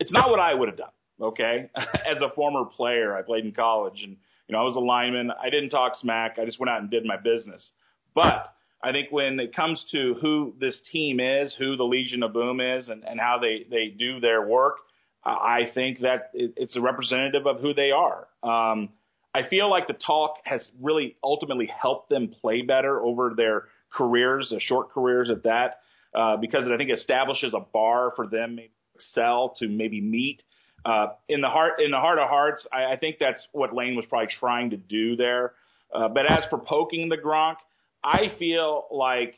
it's 0.00 0.12
not 0.12 0.30
what 0.30 0.40
I 0.40 0.52
would 0.54 0.68
have 0.68 0.78
done. 0.78 0.90
Okay, 1.20 1.70
as 1.76 2.20
a 2.22 2.34
former 2.34 2.64
player, 2.64 3.16
I 3.16 3.22
played 3.22 3.44
in 3.44 3.52
college, 3.52 4.02
and 4.02 4.16
you 4.48 4.52
know, 4.52 4.58
I 4.58 4.62
was 4.62 4.76
a 4.76 4.80
lineman. 4.80 5.30
I 5.30 5.50
didn't 5.50 5.70
talk 5.70 5.92
smack. 5.94 6.38
I 6.40 6.44
just 6.44 6.58
went 6.58 6.70
out 6.70 6.80
and 6.80 6.90
did 6.90 7.04
my 7.04 7.16
business. 7.16 7.70
But 8.14 8.52
I 8.82 8.92
think 8.92 9.10
when 9.10 9.40
it 9.40 9.54
comes 9.54 9.84
to 9.92 10.14
who 10.20 10.54
this 10.60 10.80
team 10.92 11.20
is, 11.20 11.54
who 11.58 11.76
the 11.76 11.84
Legion 11.84 12.22
of 12.22 12.32
Boom 12.32 12.60
is, 12.60 12.88
and, 12.88 13.04
and 13.04 13.18
how 13.18 13.38
they, 13.40 13.66
they 13.70 13.88
do 13.88 14.20
their 14.20 14.46
work, 14.46 14.76
I 15.24 15.70
think 15.74 16.00
that 16.00 16.30
it, 16.34 16.52
it's 16.56 16.76
a 16.76 16.80
representative 16.80 17.46
of 17.46 17.60
who 17.60 17.74
they 17.74 17.90
are. 17.90 18.28
Um, 18.42 18.90
I 19.36 19.48
feel 19.48 19.70
like 19.70 19.86
the 19.86 19.94
talk 19.94 20.36
has 20.44 20.68
really 20.80 21.16
ultimately 21.22 21.66
helped 21.66 22.08
them 22.08 22.28
play 22.40 22.62
better 22.62 23.00
over 23.00 23.34
their 23.36 23.64
careers, 23.92 24.52
uh, 24.54 24.58
short 24.60 24.90
careers 24.92 25.30
at 25.30 25.44
that, 25.44 25.80
uh, 26.14 26.36
because 26.36 26.66
I 26.72 26.76
think 26.76 26.90
it 26.90 26.98
establishes 26.98 27.54
a 27.54 27.60
bar 27.60 28.12
for 28.16 28.26
them 28.26 28.56
to 28.56 28.62
excel 28.94 29.54
to 29.58 29.68
maybe 29.68 30.00
meet 30.00 30.42
uh, 30.86 31.08
in 31.28 31.40
the 31.40 31.48
heart 31.48 31.80
in 31.84 31.90
the 31.90 31.98
heart 31.98 32.18
of 32.18 32.28
hearts, 32.28 32.66
I, 32.72 32.92
I 32.92 32.96
think 32.96 33.16
that's 33.18 33.44
what 33.50 33.74
Lane 33.74 33.96
was 33.96 34.04
probably 34.08 34.32
trying 34.38 34.70
to 34.70 34.76
do 34.76 35.16
there. 35.16 35.52
Uh, 35.92 36.08
but 36.08 36.30
as 36.30 36.44
for 36.48 36.58
poking 36.58 37.08
the 37.08 37.16
Gronk, 37.16 37.56
I 38.04 38.32
feel 38.38 38.86
like 38.92 39.34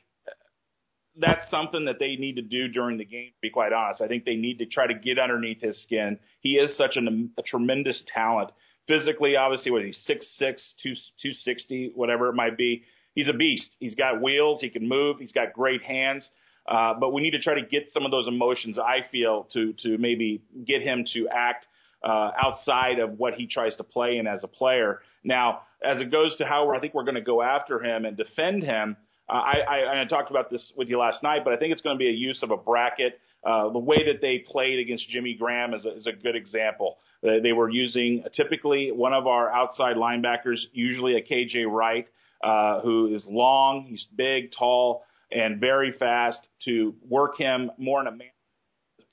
that's 1.16 1.50
something 1.50 1.87
that 1.87 1.98
they 1.98 2.16
need 2.16 2.37
to 2.37 2.42
do 2.42 2.68
during 2.68 2.98
the 2.98 3.04
game. 3.04 3.28
To 3.28 3.40
be 3.40 3.50
quite 3.50 3.72
honest, 3.72 4.02
I 4.02 4.08
think 4.08 4.24
they 4.26 4.37
need 4.37 4.58
to 4.58 4.66
try 4.66 4.87
to 4.87 4.94
get 4.94 5.18
underneath 5.18 5.62
his 5.62 5.82
skin. 5.82 6.18
He 6.40 6.50
is 6.50 6.76
such 6.76 6.96
an, 6.96 7.30
a 7.38 7.42
tremendous 7.42 8.02
talent. 8.14 8.50
Physically, 8.88 9.37
obviously, 9.37 9.70
what 9.70 9.85
he 9.85 9.92
six 9.92 10.27
six, 10.38 10.74
two 10.83 10.94
two 11.22 11.33
sixty, 11.33 11.92
whatever 11.94 12.29
it 12.29 12.35
might 12.35 12.57
be. 12.57 12.83
He's 13.14 13.29
a 13.29 13.33
beast. 13.33 13.77
He's 13.79 13.94
got 13.94 14.22
wheels. 14.22 14.61
He 14.61 14.70
can 14.70 14.88
move. 14.88 15.18
He's 15.18 15.33
got 15.33 15.53
great 15.53 15.83
hands. 15.83 16.29
Uh, 16.66 16.94
but 16.98 17.12
we 17.12 17.22
need 17.22 17.33
to 17.33 17.40
try 17.40 17.55
to 17.55 17.66
get 17.66 17.90
some 17.92 18.05
of 18.05 18.11
those 18.11 18.29
emotions, 18.29 18.79
I 18.79 19.07
feel, 19.11 19.46
to 19.53 19.72
to 19.85 19.98
maybe 19.98 20.42
get 20.66 20.83
him 20.83 21.05
to 21.14 21.29
act 21.29 21.66
uh, 22.03 22.31
outside 22.42 22.98
of 22.98 23.18
what 23.18 23.35
he 23.35 23.46
tries 23.46 23.77
to 23.77 23.85
play 23.85 24.18
in 24.18 24.27
as 24.27 24.44
a 24.44 24.48
player. 24.48 25.01
Now, 25.24 25.62
as 25.83 26.01
it 26.01 26.11
goes 26.11 26.37
to 26.37 26.44
how 26.44 26.70
I 26.74 26.79
think 26.81 26.94
we're 26.94 27.05
going 27.05 27.14
to 27.14 27.20
go 27.20 27.42
after 27.42 27.83
him 27.83 28.05
and 28.05 28.16
defend 28.16 28.62
him, 28.62 28.96
uh, 29.29 29.33
I, 29.33 29.55
I, 29.68 30.03
I 30.03 30.05
talked 30.05 30.31
about 30.31 30.51
this 30.51 30.72
with 30.77 30.88
you 30.88 30.98
last 30.98 31.22
night, 31.22 31.40
but 31.44 31.53
I 31.53 31.57
think 31.57 31.72
it's 31.72 31.83
going 31.83 31.96
to 31.96 31.98
be 31.98 32.09
a 32.09 32.12
use 32.12 32.42
of 32.42 32.51
a 32.51 32.57
bracket. 32.57 33.18
Uh, 33.44 33.70
the 33.70 33.79
way 33.79 33.98
that 34.12 34.20
they 34.20 34.44
played 34.46 34.79
against 34.79 35.09
Jimmy 35.09 35.35
Graham 35.35 35.74
is 35.74 35.85
a, 35.85 35.96
is 35.96 36.07
a 36.07 36.12
good 36.12 36.37
example. 36.37 36.96
They, 37.22 37.40
they 37.40 37.53
were 37.53 37.68
using 37.68 38.24
typically 38.35 38.90
one 38.90 39.12
of 39.12 39.27
our 39.27 39.51
outside 39.51 39.96
linebackers, 39.96 40.59
usually 40.72 41.14
a 41.14 41.22
KJ 41.22 41.70
Wright, 41.70 42.07
uh, 42.42 42.81
who 42.81 43.14
is 43.14 43.24
long, 43.27 43.87
he's 43.88 44.07
big, 44.16 44.53
tall 44.59 45.03
and 45.31 45.61
very 45.61 45.92
fast 45.92 46.48
to 46.64 46.94
work 47.07 47.37
him 47.37 47.70
more 47.77 48.01
in 48.01 48.07
a 48.07 48.11
man 48.11 48.29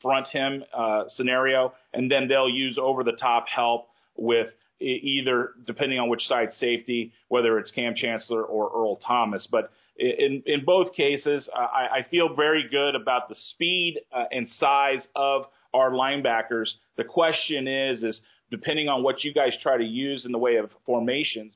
front 0.02 0.28
him 0.28 0.64
uh, 0.72 1.04
scenario, 1.10 1.74
and 1.94 2.12
then 2.12 2.28
they'll 2.28 2.50
use 2.50 2.78
over 2.80 3.04
the 3.04 3.14
top 3.14 3.48
help 3.48 3.88
with 4.16 4.48
either 4.80 5.52
depending 5.66 6.00
on 6.00 6.10
which 6.10 6.24
side 6.24 6.54
safety, 6.54 7.14
whether 7.28 7.58
it's 7.58 7.72
Kam 7.72 7.94
Chancellor 7.96 8.44
or 8.44 8.72
Earl 8.76 8.98
Thomas. 8.98 9.48
But 9.50 9.72
in 9.98 10.44
in 10.46 10.66
both 10.66 10.94
cases, 10.94 11.50
I, 11.56 12.00
I 12.00 12.06
feel 12.10 12.36
very 12.36 12.68
good 12.70 12.96
about 12.96 13.30
the 13.30 13.36
speed 13.36 14.02
uh, 14.14 14.26
and 14.32 14.50
size 14.50 15.08
of 15.16 15.46
our 15.74 15.92
linebackers. 15.92 16.70
The 16.98 17.06
question 17.06 17.68
is, 17.68 18.04
is 18.04 18.20
depending 18.52 18.90
on 18.90 19.04
what 19.04 19.24
you 19.24 19.34
guys 19.34 19.54
try 19.62 19.78
to 19.78 19.84
use 19.84 20.26
in 20.26 20.32
the 20.32 20.38
way 20.38 20.58
of 20.58 20.70
formations, 20.86 21.54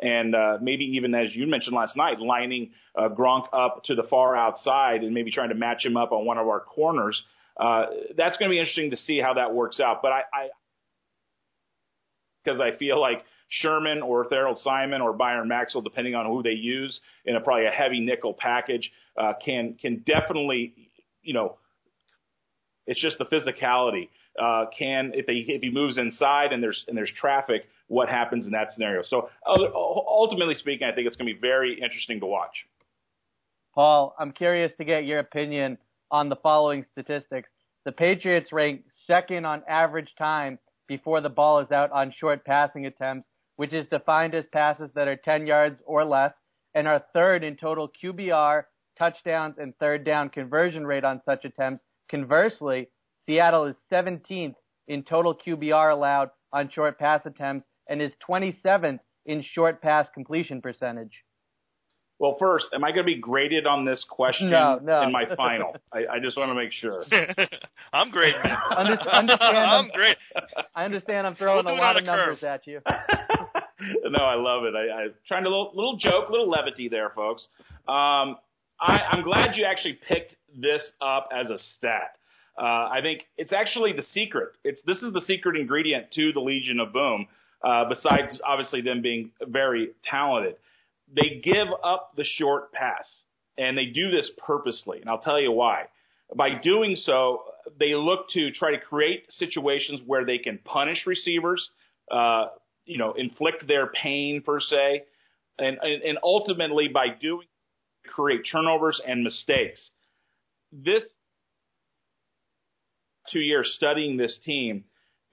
and 0.00 0.34
uh, 0.34 0.58
maybe 0.60 0.84
even 0.96 1.14
as 1.14 1.34
you 1.34 1.46
mentioned 1.46 1.76
last 1.76 1.96
night, 1.96 2.18
lining 2.18 2.72
uh, 2.98 3.08
Gronk 3.08 3.46
up 3.52 3.84
to 3.84 3.94
the 3.94 4.02
far 4.02 4.36
outside 4.36 5.02
and 5.02 5.14
maybe 5.14 5.30
trying 5.30 5.50
to 5.50 5.54
match 5.54 5.84
him 5.84 5.96
up 5.96 6.10
on 6.10 6.24
one 6.26 6.38
of 6.38 6.48
our 6.48 6.60
corners. 6.60 7.22
Uh, 7.58 7.86
that's 8.16 8.36
going 8.36 8.50
to 8.50 8.54
be 8.54 8.58
interesting 8.58 8.90
to 8.90 8.96
see 8.96 9.18
how 9.18 9.34
that 9.34 9.54
works 9.54 9.80
out. 9.80 10.02
But 10.02 10.12
I, 10.12 10.20
I 10.34 10.48
because 12.46 12.60
I 12.60 12.76
feel 12.76 13.00
like 13.00 13.24
Sherman 13.48 14.02
or 14.02 14.26
Tharold 14.26 14.58
Simon 14.62 15.00
or 15.00 15.12
Byron 15.12 15.48
Maxwell, 15.48 15.82
depending 15.82 16.14
on 16.14 16.26
who 16.26 16.42
they 16.42 16.50
use 16.50 16.98
in 17.24 17.36
a 17.36 17.40
probably 17.40 17.66
a 17.66 17.70
heavy 17.70 18.00
nickel 18.00 18.34
package, 18.34 18.90
uh, 19.16 19.34
can 19.44 19.74
can 19.80 20.04
definitely, 20.06 20.74
you 21.22 21.34
know, 21.34 21.56
it's 22.86 23.00
just 23.00 23.18
the 23.18 23.24
physicality. 23.24 24.08
Uh, 24.40 24.66
can 24.76 25.12
if 25.14 25.26
they 25.26 25.34
if 25.46 25.62
he 25.62 25.70
moves 25.70 25.98
inside 25.98 26.52
and 26.52 26.62
there's 26.62 26.84
and 26.88 26.96
there's 26.96 27.12
traffic, 27.18 27.64
what 27.88 28.08
happens 28.08 28.46
in 28.46 28.52
that 28.52 28.72
scenario? 28.72 29.02
So 29.08 29.28
ultimately 29.46 30.54
speaking, 30.54 30.86
I 30.86 30.94
think 30.94 31.06
it's 31.06 31.16
going 31.16 31.28
to 31.28 31.34
be 31.34 31.40
very 31.40 31.74
interesting 31.74 32.20
to 32.20 32.26
watch. 32.26 32.66
Paul, 33.74 34.14
I'm 34.18 34.32
curious 34.32 34.72
to 34.78 34.84
get 34.84 35.04
your 35.04 35.18
opinion 35.18 35.78
on 36.10 36.28
the 36.28 36.36
following 36.36 36.84
statistics. 36.92 37.48
The 37.84 37.92
Patriots 37.92 38.52
rank 38.52 38.82
second 39.06 39.44
on 39.44 39.62
average 39.68 40.08
time 40.18 40.58
before 40.86 41.20
the 41.20 41.28
ball 41.28 41.60
is 41.60 41.70
out 41.70 41.90
on 41.92 42.12
short 42.12 42.44
passing 42.44 42.86
attempts, 42.86 43.26
which 43.56 43.72
is 43.72 43.86
defined 43.88 44.34
as 44.34 44.46
passes 44.46 44.90
that 44.94 45.08
are 45.08 45.16
10 45.16 45.46
yards 45.46 45.82
or 45.86 46.04
less, 46.04 46.34
and 46.74 46.86
are 46.86 47.04
third 47.12 47.42
in 47.42 47.56
total 47.56 47.90
QBR, 48.02 48.64
touchdowns, 48.98 49.56
and 49.58 49.76
third 49.78 50.04
down 50.04 50.28
conversion 50.28 50.86
rate 50.86 51.04
on 51.04 51.20
such 51.24 51.44
attempts. 51.44 51.82
Conversely, 52.10 52.88
Seattle 53.24 53.64
is 53.64 53.76
17th 53.90 54.54
in 54.88 55.02
total 55.02 55.34
QBR 55.34 55.92
allowed 55.92 56.30
on 56.52 56.70
short 56.70 56.98
pass 56.98 57.22
attempts 57.24 57.66
and 57.88 58.00
is 58.00 58.12
27th 58.28 59.00
in 59.26 59.42
short 59.42 59.82
pass 59.82 60.08
completion 60.14 60.62
percentage. 60.62 61.24
Well, 62.18 62.36
first, 62.38 62.66
am 62.72 62.82
I 62.82 62.92
going 62.92 63.04
to 63.06 63.14
be 63.14 63.20
graded 63.20 63.66
on 63.66 63.84
this 63.84 64.02
question 64.08 64.50
no, 64.50 64.80
no. 64.82 65.02
in 65.02 65.12
my 65.12 65.26
final? 65.36 65.76
I, 65.92 66.14
I, 66.14 66.18
just 66.20 66.36
want 66.36 66.50
to 66.50 66.54
make 66.54 66.72
sure. 66.72 67.04
I'm 67.92 68.10
great, 68.10 68.34
man. 68.42 68.56
Under, 68.74 68.92
understand 68.92 69.38
I'm 69.40 69.88
great. 69.90 70.16
I 70.74 70.84
understand 70.84 71.26
I'm 71.26 71.36
throwing 71.36 71.66
we'll 71.66 71.74
a 71.74 71.76
lot 71.76 71.98
of 71.98 72.04
numbers 72.04 72.42
at 72.42 72.66
you. 72.66 72.80
no, 72.88 74.18
I 74.18 74.34
love 74.36 74.64
it. 74.64 74.74
I, 74.74 75.04
I 75.04 75.06
trying 75.28 75.44
to 75.44 75.50
little, 75.50 75.72
little 75.74 75.98
joke, 75.98 76.30
little 76.30 76.48
levity 76.48 76.88
there, 76.88 77.10
folks. 77.14 77.46
Um, 77.86 78.38
I, 78.80 79.00
I'm 79.10 79.22
glad 79.22 79.56
you 79.56 79.66
actually 79.66 79.98
picked 80.08 80.36
this 80.58 80.82
up 81.02 81.28
as 81.34 81.50
a 81.50 81.58
stat. 81.76 82.16
Uh, 82.58 82.64
I 82.64 83.00
think 83.02 83.24
it's 83.36 83.52
actually 83.52 83.92
the 83.92 84.04
secret. 84.12 84.52
It's 84.64 84.80
this 84.86 84.98
is 84.98 85.12
the 85.12 85.20
secret 85.20 85.56
ingredient 85.56 86.12
to 86.12 86.32
the 86.32 86.40
Legion 86.40 86.80
of 86.80 86.94
Boom. 86.94 87.26
Uh, 87.62 87.84
besides 87.88 88.40
obviously 88.46 88.80
them 88.80 89.02
being 89.02 89.32
very 89.42 89.90
talented 90.08 90.56
they 91.14 91.40
give 91.42 91.68
up 91.84 92.12
the 92.16 92.24
short 92.24 92.72
pass, 92.72 93.22
and 93.56 93.76
they 93.76 93.86
do 93.86 94.10
this 94.10 94.30
purposely. 94.44 95.00
And 95.00 95.08
I'll 95.08 95.20
tell 95.20 95.40
you 95.40 95.52
why. 95.52 95.84
By 96.34 96.50
doing 96.60 96.96
so, 96.96 97.42
they 97.78 97.94
look 97.94 98.28
to 98.30 98.50
try 98.50 98.72
to 98.72 98.80
create 98.80 99.24
situations 99.30 100.00
where 100.06 100.24
they 100.24 100.38
can 100.38 100.58
punish 100.64 101.06
receivers, 101.06 101.68
uh, 102.10 102.46
you 102.84 102.98
know, 102.98 103.12
inflict 103.12 103.66
their 103.68 103.86
pain 103.88 104.42
per 104.44 104.60
se, 104.60 105.02
and, 105.58 105.78
and, 105.80 106.02
and 106.02 106.18
ultimately 106.22 106.88
by 106.88 107.06
doing 107.08 107.46
create 108.06 108.42
turnovers 108.50 109.00
and 109.06 109.22
mistakes. 109.22 109.90
This 110.72 111.02
two 113.32 113.40
years 113.40 113.72
studying 113.76 114.16
this 114.16 114.38
team, 114.44 114.84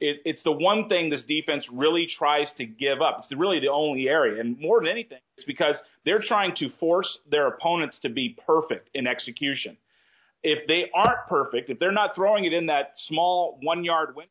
it, 0.04 0.22
it's 0.26 0.44
the 0.44 0.52
one 0.52 0.90
thing 0.90 1.10
this 1.10 1.24
defense 1.24 1.66
really 1.72 2.08
tries 2.18 2.52
to 2.58 2.66
give 2.66 3.02
up. 3.02 3.20
It's 3.20 3.40
really 3.40 3.62
the 3.62 3.70
only 3.70 4.10
area. 4.10 4.42
And 4.42 4.60
more 4.60 4.82
than 4.82 4.90
anything, 4.90 5.20
it's 5.38 5.46
because 5.46 5.78
they're 6.04 6.22
trying 6.22 6.56
to 6.58 6.70
force 6.78 7.18
their 7.32 7.48
opponents 7.48 8.00
to 8.02 8.10
be 8.10 8.38
perfect 8.46 8.90
in 8.94 9.08
execution. 9.08 9.78
If 10.44 10.68
they 10.68 10.92
aren't 10.94 11.26
perfect, 11.30 11.70
if 11.70 11.80
they're 11.80 11.94
not 11.94 12.16
throwing 12.16 12.44
it 12.44 12.52
in 12.52 12.66
that 12.66 12.92
small 13.08 13.58
one 13.62 13.86
yard 13.86 14.14
window, 14.14 14.30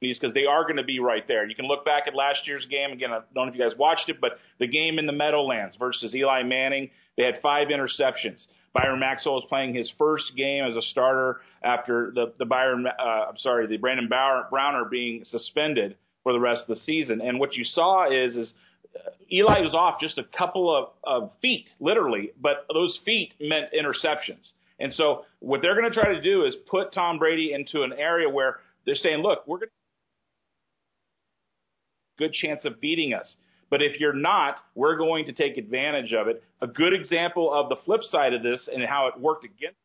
because 0.00 0.32
they 0.34 0.46
are 0.46 0.64
going 0.64 0.76
to 0.76 0.84
be 0.84 0.98
right 0.98 1.26
there. 1.28 1.46
You 1.46 1.54
can 1.54 1.66
look 1.66 1.84
back 1.84 2.04
at 2.06 2.14
last 2.14 2.46
year's 2.46 2.66
game. 2.66 2.92
Again, 2.92 3.10
I 3.10 3.20
don't 3.34 3.46
know 3.46 3.52
if 3.52 3.54
you 3.54 3.60
guys 3.60 3.76
watched 3.78 4.08
it, 4.08 4.20
but 4.20 4.32
the 4.58 4.66
game 4.66 4.98
in 4.98 5.06
the 5.06 5.12
Meadowlands 5.12 5.76
versus 5.78 6.14
Eli 6.14 6.42
Manning, 6.42 6.90
they 7.16 7.24
had 7.24 7.40
five 7.42 7.68
interceptions. 7.68 8.44
Byron 8.72 9.00
Maxwell 9.00 9.38
is 9.38 9.44
playing 9.48 9.74
his 9.74 9.92
first 9.98 10.32
game 10.36 10.64
as 10.64 10.76
a 10.76 10.82
starter 10.82 11.40
after 11.62 12.12
the 12.14 12.32
the 12.38 12.44
Byron 12.44 12.86
uh, 12.86 13.02
I'm 13.02 13.36
sorry 13.38 13.66
the 13.66 13.76
Brandon 13.76 14.08
Bauer, 14.08 14.46
Browner 14.48 14.84
being 14.84 15.24
suspended 15.24 15.96
for 16.22 16.32
the 16.32 16.40
rest 16.40 16.62
of 16.62 16.68
the 16.68 16.80
season. 16.82 17.20
And 17.20 17.40
what 17.40 17.54
you 17.54 17.64
saw 17.64 18.10
is 18.10 18.36
is 18.36 18.54
uh, 18.94 19.10
Eli 19.30 19.60
was 19.60 19.74
off 19.74 20.00
just 20.00 20.18
a 20.18 20.24
couple 20.24 20.74
of, 20.74 20.90
of 21.04 21.30
feet, 21.42 21.68
literally, 21.80 22.30
but 22.40 22.66
those 22.72 22.98
feet 23.04 23.34
meant 23.40 23.66
interceptions. 23.72 24.52
And 24.78 24.92
so 24.94 25.24
what 25.40 25.60
they're 25.62 25.78
going 25.78 25.90
to 25.90 25.94
try 25.94 26.14
to 26.14 26.22
do 26.22 26.44
is 26.44 26.54
put 26.70 26.92
Tom 26.92 27.18
Brady 27.18 27.52
into 27.52 27.82
an 27.82 27.92
area 27.92 28.28
where 28.28 28.58
they're 28.86 28.94
saying, 28.94 29.18
look, 29.18 29.46
we're 29.46 29.58
going 29.58 29.68
to 29.68 29.79
good 32.20 32.32
chance 32.32 32.64
of 32.64 32.80
beating 32.80 33.14
us. 33.14 33.36
But 33.70 33.82
if 33.82 33.98
you're 34.00 34.12
not, 34.12 34.56
we're 34.74 34.96
going 34.96 35.24
to 35.26 35.32
take 35.32 35.56
advantage 35.56 36.12
of 36.12 36.28
it. 36.28 36.42
A 36.60 36.66
good 36.66 36.92
example 36.92 37.52
of 37.52 37.68
the 37.68 37.76
flip 37.84 38.02
side 38.02 38.34
of 38.34 38.42
this 38.42 38.68
and 38.72 38.84
how 38.84 39.08
it 39.08 39.20
worked 39.20 39.44
against 39.44 39.76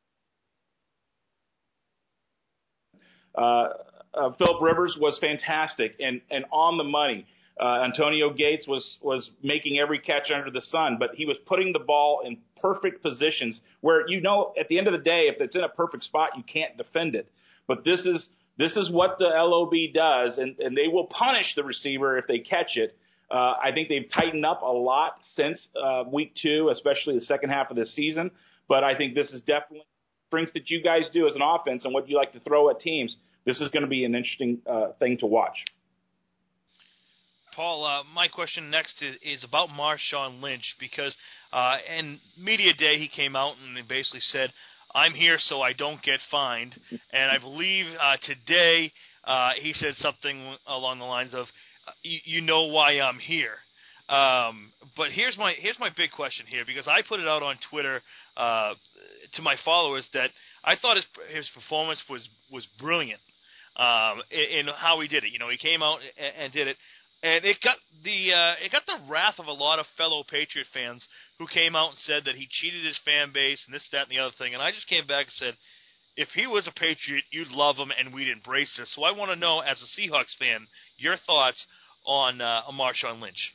uh, 3.38 3.68
uh, 4.14 4.32
Philip 4.38 4.62
Rivers 4.62 4.98
was 5.00 5.18
fantastic 5.20 5.96
and, 6.00 6.22
and 6.32 6.46
on 6.52 6.78
the 6.78 6.84
money. 6.84 7.26
Uh, 7.60 7.84
Antonio 7.84 8.34
Gates 8.34 8.68
was 8.68 8.98
was 9.02 9.30
making 9.42 9.80
every 9.80 10.00
catch 10.00 10.30
under 10.30 10.52
the 10.52 10.62
sun, 10.62 10.98
but 11.00 11.12
he 11.16 11.26
was 11.26 11.38
putting 11.46 11.72
the 11.72 11.80
ball 11.80 12.22
in 12.26 12.38
perfect 12.62 13.02
positions 13.02 13.62
where 13.80 14.08
you 14.10 14.20
know 14.20 14.54
at 14.60 14.68
the 14.68 14.78
end 14.78 14.88
of 14.88 14.94
the 14.94 15.00
day, 15.00 15.30
if 15.34 15.40
it's 15.40 15.56
in 15.56 15.64
a 15.64 15.70
perfect 15.70 16.04
spot, 16.04 16.32
you 16.36 16.44
can't 16.44 16.76
defend 16.76 17.16
it. 17.16 17.32
But 17.66 17.86
this 17.86 18.02
is 18.02 18.28
this 18.58 18.76
is 18.76 18.90
what 18.90 19.18
the 19.20 19.26
LOB 19.26 19.74
does, 19.94 20.38
and, 20.38 20.58
and 20.60 20.78
they 20.78 20.88
will 20.88 21.08
punish 21.08 21.54
the 21.56 21.64
receiver 21.64 22.18
if 22.18 22.26
they 22.28 22.40
catch 22.40 22.76
it. 22.76 22.98
Uh, 23.30 23.54
I 23.62 23.72
think 23.74 23.90
they've 23.90 24.08
tightened 24.14 24.46
up 24.46 24.62
a 24.62 24.66
lot 24.66 25.18
since 25.36 25.68
uh, 25.82 26.04
week 26.12 26.34
two, 26.42 26.70
especially 26.72 27.18
the 27.20 27.26
second 27.26 27.50
half 27.50 27.70
of 27.70 27.76
the 27.76 27.86
season. 27.86 28.32
But 28.68 28.84
I 28.84 28.96
think 28.96 29.16
this 29.16 29.30
is 29.32 29.42
definitely 29.42 29.86
strengths 30.28 30.54
that 30.54 30.70
you 30.70 30.82
guys 30.82 31.04
do 31.14 31.28
as 31.28 31.36
an 31.36 31.42
offense 31.42 31.86
and 31.86 31.94
what 31.94 32.08
you 32.10 32.16
like 32.16 32.34
to 32.34 32.40
throw 32.40 32.70
at 32.70 32.80
teams. 32.80 33.16
This 33.46 33.62
is 33.62 33.70
going 33.70 33.84
to 33.84 33.90
be 33.90 34.06
an 34.06 34.16
interesting 34.16 34.60
uh, 34.70 34.94
thing 35.00 35.18
to 35.20 35.26
watch. 35.26 35.58
Paul, 37.56 37.86
uh, 37.86 38.04
my 38.14 38.28
question 38.28 38.70
next 38.70 39.02
is, 39.02 39.16
is 39.24 39.44
about 39.44 39.70
Marshawn 39.70 40.42
Lynch 40.42 40.76
because 40.80 41.16
uh, 41.54 41.78
in 41.98 42.20
media 42.38 42.74
day 42.74 42.98
he 43.00 43.08
came 43.08 43.36
out 43.36 43.56
and 43.64 43.88
basically 43.88 44.20
said, 44.20 44.52
"I'm 44.96 45.14
here 45.14 45.38
so 45.38 45.62
I 45.62 45.74
don't 45.74 46.02
get 46.02 46.20
fined," 46.32 46.76
and 47.12 47.30
I 47.32 47.38
believe 47.38 47.86
uh, 48.00 48.18
today 48.24 48.92
uh, 49.26 49.52
he 49.62 49.74
said 49.74 49.94
something 49.98 50.56
along 50.68 51.00
the 51.00 51.06
lines 51.06 51.34
of, 51.34 51.48
you, 52.04 52.42
know 52.42 52.66
why 52.66 53.00
I'm 53.00 53.20
here. 53.20 53.56
Um, 54.08 54.72
but 54.96 55.12
here's 55.12 55.36
my 55.38 55.54
here's 55.58 55.80
my 55.80 55.90
big 55.98 56.12
question 56.12 56.46
here 56.48 56.64
because 56.66 56.88
I 56.88 57.02
put 57.10 57.20
it 57.20 57.28
out 57.28 57.42
on 57.42 57.56
Twitter 57.72 58.02
uh, 58.38 58.74
to 59.34 59.42
my 59.42 59.56
followers 59.66 60.08
that 60.14 60.30
I 60.64 60.76
thought 60.76 60.96
his 60.96 61.06
his 61.34 61.50
performance 61.56 62.00
was 62.08 62.28
was 62.52 62.68
brilliant 62.80 63.20
um, 63.78 64.22
in, 64.30 64.60
in 64.60 64.74
how 64.78 65.02
he 65.02 65.08
did 65.08 65.24
it. 65.24 65.32
You 65.32 65.40
know, 65.40 65.50
he 65.50 65.58
came 65.58 65.82
out 65.82 66.00
and, 66.18 66.34
and 66.38 66.54
did 66.54 66.68
it, 66.68 66.78
and 67.24 67.46
it 67.46 67.58
got 67.64 67.78
the 68.04 68.34
uh, 68.34 68.54
it 68.64 68.72
got 68.72 68.86
the 68.86 69.00
wrath 69.10 69.40
of 69.40 69.48
a 69.48 69.54
lot 69.54 69.80
of 69.80 69.86
fellow 69.98 70.24
Patriot 70.24 70.68
fans 70.74 71.06
who 71.40 71.48
came 71.48 71.76
out 71.76 71.90
and 71.90 71.98
said 72.06 72.26
that 72.26 72.36
he 72.36 72.48
cheated 72.50 72.86
his 72.86 73.00
fan 73.04 73.32
base 73.34 73.64
and 73.66 73.74
this, 73.74 73.88
that, 73.92 74.08
and 74.08 74.12
the 74.12 74.20
other 74.20 74.34
thing. 74.38 74.54
And 74.54 74.62
I 74.62 74.72
just 74.72 74.88
came 74.88 75.08
back 75.08 75.28
and 75.28 75.36
said, 75.38 75.54
if 76.18 76.30
he 76.30 76.48
was 76.48 76.68
a 76.68 76.72
Patriot, 76.72 77.24
you'd 77.32 77.50
love 77.50 77.76
him, 77.76 77.92
and 77.98 78.14
we'd 78.14 78.30
embrace 78.30 78.72
this. 78.78 78.92
So 78.96 79.04
I 79.04 79.12
want 79.12 79.32
to 79.32 79.36
know, 79.36 79.60
as 79.60 79.82
a 79.82 80.00
Seahawks 80.00 80.38
fan, 80.40 80.68
your 80.98 81.18
thoughts 81.26 81.66
on 82.06 82.40
uh, 82.40 82.62
Marshawn 82.72 83.22
Lynch. 83.22 83.54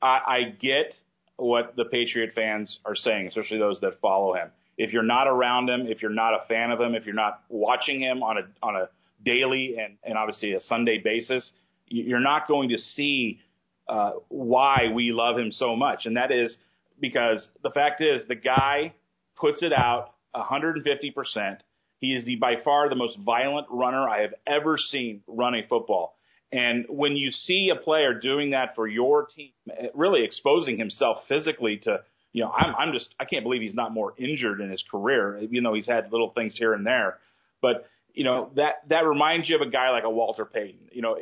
I, 0.00 0.06
I 0.26 0.42
get 0.58 0.94
what 1.36 1.74
the 1.76 1.84
Patriot 1.84 2.32
fans 2.34 2.78
are 2.84 2.96
saying, 2.96 3.26
especially 3.26 3.58
those 3.58 3.80
that 3.80 4.00
follow 4.00 4.34
him. 4.34 4.48
If 4.78 4.92
you're 4.92 5.02
not 5.02 5.26
around 5.26 5.68
him, 5.68 5.86
if 5.86 6.00
you're 6.00 6.10
not 6.10 6.32
a 6.32 6.46
fan 6.48 6.70
of 6.70 6.80
him, 6.80 6.94
if 6.94 7.04
you're 7.04 7.14
not 7.14 7.42
watching 7.50 8.00
him 8.00 8.22
on 8.22 8.38
a 8.38 8.66
on 8.66 8.76
a 8.76 8.88
daily 9.22 9.76
and, 9.78 9.98
and 10.02 10.16
obviously 10.16 10.54
a 10.54 10.60
Sunday 10.62 10.98
basis, 11.04 11.50
you're 11.90 12.20
not 12.20 12.48
going 12.48 12.70
to 12.70 12.78
see 12.78 13.40
uh, 13.88 14.12
why 14.28 14.88
we 14.94 15.12
love 15.12 15.36
him 15.36 15.52
so 15.52 15.76
much. 15.76 16.06
And 16.06 16.16
that 16.16 16.30
is 16.30 16.56
because 17.00 17.48
the 17.62 17.70
fact 17.70 18.00
is 18.00 18.22
the 18.28 18.36
guy 18.36 18.94
puts 19.36 19.62
it 19.62 19.72
out 19.72 20.14
150%. 20.34 21.58
He 22.00 22.14
is 22.14 22.24
the 22.24 22.36
by 22.36 22.54
far 22.64 22.88
the 22.88 22.94
most 22.94 23.18
violent 23.18 23.66
runner 23.68 24.08
I 24.08 24.22
have 24.22 24.34
ever 24.46 24.78
seen 24.78 25.22
run 25.26 25.54
a 25.54 25.66
football. 25.68 26.16
And 26.52 26.86
when 26.88 27.16
you 27.16 27.30
see 27.30 27.70
a 27.72 27.76
player 27.76 28.14
doing 28.14 28.50
that 28.50 28.74
for 28.74 28.86
your 28.86 29.26
team, 29.26 29.52
really 29.94 30.24
exposing 30.24 30.78
himself 30.78 31.18
physically 31.28 31.78
to, 31.84 32.00
you 32.32 32.42
know, 32.42 32.50
I'm, 32.50 32.74
I'm 32.76 32.92
just, 32.92 33.08
I 33.20 33.24
can't 33.24 33.44
believe 33.44 33.62
he's 33.62 33.74
not 33.74 33.92
more 33.92 34.14
injured 34.16 34.60
in 34.60 34.70
his 34.70 34.82
career, 34.90 35.38
even 35.42 35.62
though 35.62 35.74
he's 35.74 35.86
had 35.86 36.10
little 36.10 36.30
things 36.30 36.56
here 36.56 36.74
and 36.74 36.84
there. 36.84 37.18
But, 37.60 37.86
you 38.14 38.24
know, 38.24 38.50
that, 38.56 38.88
that 38.88 39.06
reminds 39.06 39.48
you 39.48 39.56
of 39.56 39.62
a 39.62 39.70
guy 39.70 39.90
like 39.90 40.04
a 40.04 40.10
Walter 40.10 40.44
Payton. 40.44 40.88
You 40.92 41.02
know, 41.02 41.18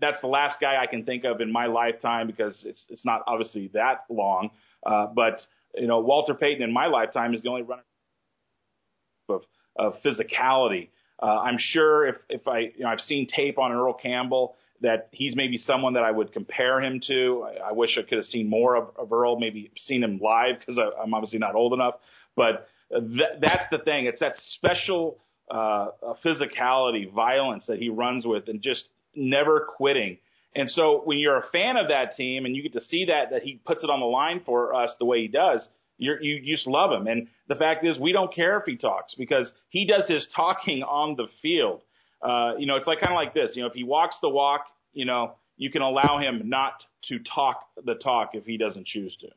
that's 0.00 0.20
the 0.20 0.26
last 0.26 0.60
guy 0.60 0.82
I 0.82 0.86
can 0.86 1.04
think 1.04 1.24
of 1.24 1.40
in 1.40 1.52
my 1.52 1.66
lifetime 1.66 2.26
because 2.26 2.64
it's, 2.66 2.84
it's 2.88 3.04
not 3.04 3.22
obviously 3.26 3.70
that 3.74 4.04
long. 4.08 4.50
Uh, 4.84 5.06
but, 5.14 5.40
you 5.74 5.86
know, 5.86 6.00
Walter 6.00 6.34
Payton 6.34 6.62
in 6.62 6.72
my 6.72 6.86
lifetime 6.86 7.34
is 7.34 7.42
the 7.42 7.48
only 7.48 7.62
runner 7.62 7.82
of, 9.28 9.42
of 9.76 9.94
physicality. 10.04 10.88
Uh, 11.22 11.26
I'm 11.26 11.58
sure 11.58 12.06
if, 12.06 12.16
if 12.28 12.46
I, 12.46 12.58
you 12.58 12.80
know, 12.80 12.88
I've 12.88 13.00
seen 13.00 13.26
tape 13.26 13.58
on 13.58 13.72
Earl 13.72 13.94
Campbell 13.94 14.54
that 14.82 15.08
he's 15.12 15.34
maybe 15.34 15.56
someone 15.56 15.94
that 15.94 16.02
I 16.02 16.10
would 16.10 16.32
compare 16.32 16.82
him 16.82 17.00
to. 17.06 17.46
I, 17.48 17.70
I 17.70 17.72
wish 17.72 17.98
I 17.98 18.02
could 18.02 18.18
have 18.18 18.26
seen 18.26 18.48
more 18.48 18.76
of, 18.76 18.88
of 18.98 19.12
Earl, 19.12 19.38
maybe 19.38 19.70
seen 19.78 20.02
him 20.02 20.18
live 20.22 20.58
because 20.58 20.78
I'm 21.02 21.14
obviously 21.14 21.38
not 21.38 21.54
old 21.54 21.72
enough. 21.72 21.94
But 22.34 22.68
th- 22.90 23.40
that's 23.40 23.64
the 23.70 23.78
thing. 23.78 24.06
It's 24.06 24.20
that 24.20 24.34
special 24.54 25.18
uh, 25.50 25.88
physicality, 26.24 27.10
violence 27.10 27.64
that 27.68 27.78
he 27.78 27.88
runs 27.88 28.26
with, 28.26 28.48
and 28.48 28.60
just 28.60 28.84
never 29.16 29.66
quitting. 29.76 30.18
And 30.54 30.70
so 30.70 31.02
when 31.04 31.18
you're 31.18 31.36
a 31.36 31.48
fan 31.52 31.76
of 31.76 31.88
that 31.88 32.16
team 32.16 32.46
and 32.46 32.56
you 32.56 32.62
get 32.62 32.72
to 32.72 32.82
see 32.82 33.06
that 33.06 33.30
that 33.30 33.42
he 33.42 33.60
puts 33.64 33.84
it 33.84 33.90
on 33.90 34.00
the 34.00 34.06
line 34.06 34.40
for 34.44 34.74
us 34.74 34.90
the 34.98 35.04
way 35.04 35.20
he 35.20 35.28
does, 35.28 35.66
you're, 35.98 36.20
you 36.22 36.36
you 36.36 36.56
just 36.56 36.66
love 36.66 36.92
him. 36.92 37.06
And 37.06 37.28
the 37.48 37.54
fact 37.54 37.84
is, 37.84 37.98
we 37.98 38.12
don't 38.12 38.34
care 38.34 38.58
if 38.58 38.64
he 38.64 38.76
talks 38.76 39.14
because 39.14 39.52
he 39.68 39.86
does 39.86 40.08
his 40.08 40.26
talking 40.36 40.82
on 40.82 41.16
the 41.16 41.26
field. 41.42 41.82
Uh, 42.22 42.54
you 42.58 42.66
know, 42.66 42.76
it's 42.76 42.86
like 42.86 43.00
kind 43.00 43.12
of 43.12 43.16
like 43.16 43.34
this. 43.34 43.52
You 43.54 43.62
know, 43.62 43.68
if 43.68 43.74
he 43.74 43.84
walks 43.84 44.16
the 44.22 44.28
walk, 44.28 44.66
you 44.92 45.04
know, 45.04 45.34
you 45.56 45.70
can 45.70 45.82
allow 45.82 46.18
him 46.18 46.48
not 46.48 46.72
to 47.08 47.18
talk 47.18 47.66
the 47.84 47.94
talk 47.94 48.30
if 48.32 48.44
he 48.44 48.56
doesn't 48.56 48.86
choose 48.86 49.14
to. 49.20 49.28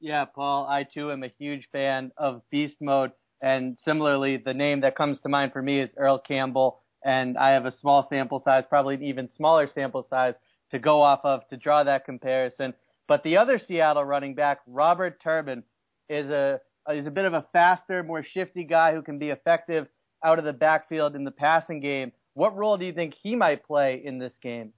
Yeah, 0.00 0.24
Paul, 0.24 0.66
I 0.66 0.84
too 0.84 1.12
am 1.12 1.22
a 1.22 1.32
huge 1.38 1.68
fan 1.72 2.12
of 2.16 2.42
Beast 2.50 2.76
Mode. 2.80 3.12
And 3.42 3.76
similarly, 3.84 4.36
the 4.36 4.54
name 4.54 4.80
that 4.82 4.96
comes 4.96 5.18
to 5.20 5.28
mind 5.28 5.52
for 5.52 5.62
me 5.62 5.80
is 5.80 5.90
Earl 5.96 6.18
Campbell. 6.18 6.80
And 7.04 7.38
I 7.38 7.50
have 7.50 7.66
a 7.66 7.72
small 7.72 8.06
sample 8.08 8.40
size, 8.40 8.64
probably 8.68 8.96
an 8.96 9.02
even 9.02 9.28
smaller 9.28 9.66
sample 9.66 10.06
size 10.08 10.34
to 10.70 10.78
go 10.78 11.02
off 11.02 11.20
of 11.24 11.48
to 11.48 11.56
draw 11.56 11.82
that 11.84 12.04
comparison. 12.04 12.74
But 13.08 13.22
the 13.22 13.38
other 13.38 13.58
Seattle 13.58 14.04
running 14.04 14.34
back, 14.34 14.60
Robert 14.66 15.20
Turbin, 15.22 15.64
is 16.08 16.28
a 16.30 16.60
is 16.90 17.06
a 17.06 17.10
bit 17.10 17.24
of 17.24 17.34
a 17.34 17.46
faster, 17.52 18.02
more 18.02 18.22
shifty 18.22 18.64
guy 18.64 18.94
who 18.94 19.02
can 19.02 19.18
be 19.18 19.30
effective 19.30 19.86
out 20.24 20.38
of 20.38 20.44
the 20.44 20.52
backfield 20.52 21.14
in 21.14 21.24
the 21.24 21.30
passing 21.30 21.80
game. 21.80 22.12
What 22.34 22.56
role 22.56 22.76
do 22.76 22.84
you 22.84 22.92
think 22.92 23.14
he 23.14 23.34
might 23.36 23.64
play 23.64 24.00
in 24.04 24.18
this 24.18 24.36
game? 24.42 24.72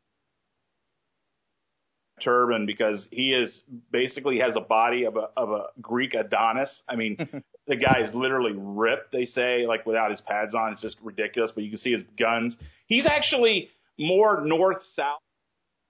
Turbin 2.24 2.66
because 2.66 3.06
he 3.10 3.32
is 3.32 3.62
basically 3.90 4.38
has 4.38 4.54
a 4.56 4.60
body 4.60 5.04
of 5.04 5.16
a 5.16 5.28
of 5.36 5.50
a 5.50 5.64
Greek 5.80 6.14
Adonis. 6.14 6.82
I 6.88 6.96
mean, 6.96 7.16
the 7.66 7.76
guy 7.76 8.00
is 8.06 8.14
literally 8.14 8.52
ripped. 8.56 9.12
They 9.12 9.24
say 9.24 9.66
like 9.66 9.86
without 9.86 10.10
his 10.10 10.20
pads 10.20 10.54
on, 10.54 10.72
it's 10.72 10.82
just 10.82 10.96
ridiculous. 11.02 11.52
But 11.54 11.64
you 11.64 11.70
can 11.70 11.78
see 11.78 11.92
his 11.92 12.02
guns. 12.18 12.56
He's 12.86 13.06
actually 13.06 13.70
more 13.98 14.42
north 14.44 14.82
south, 14.94 15.20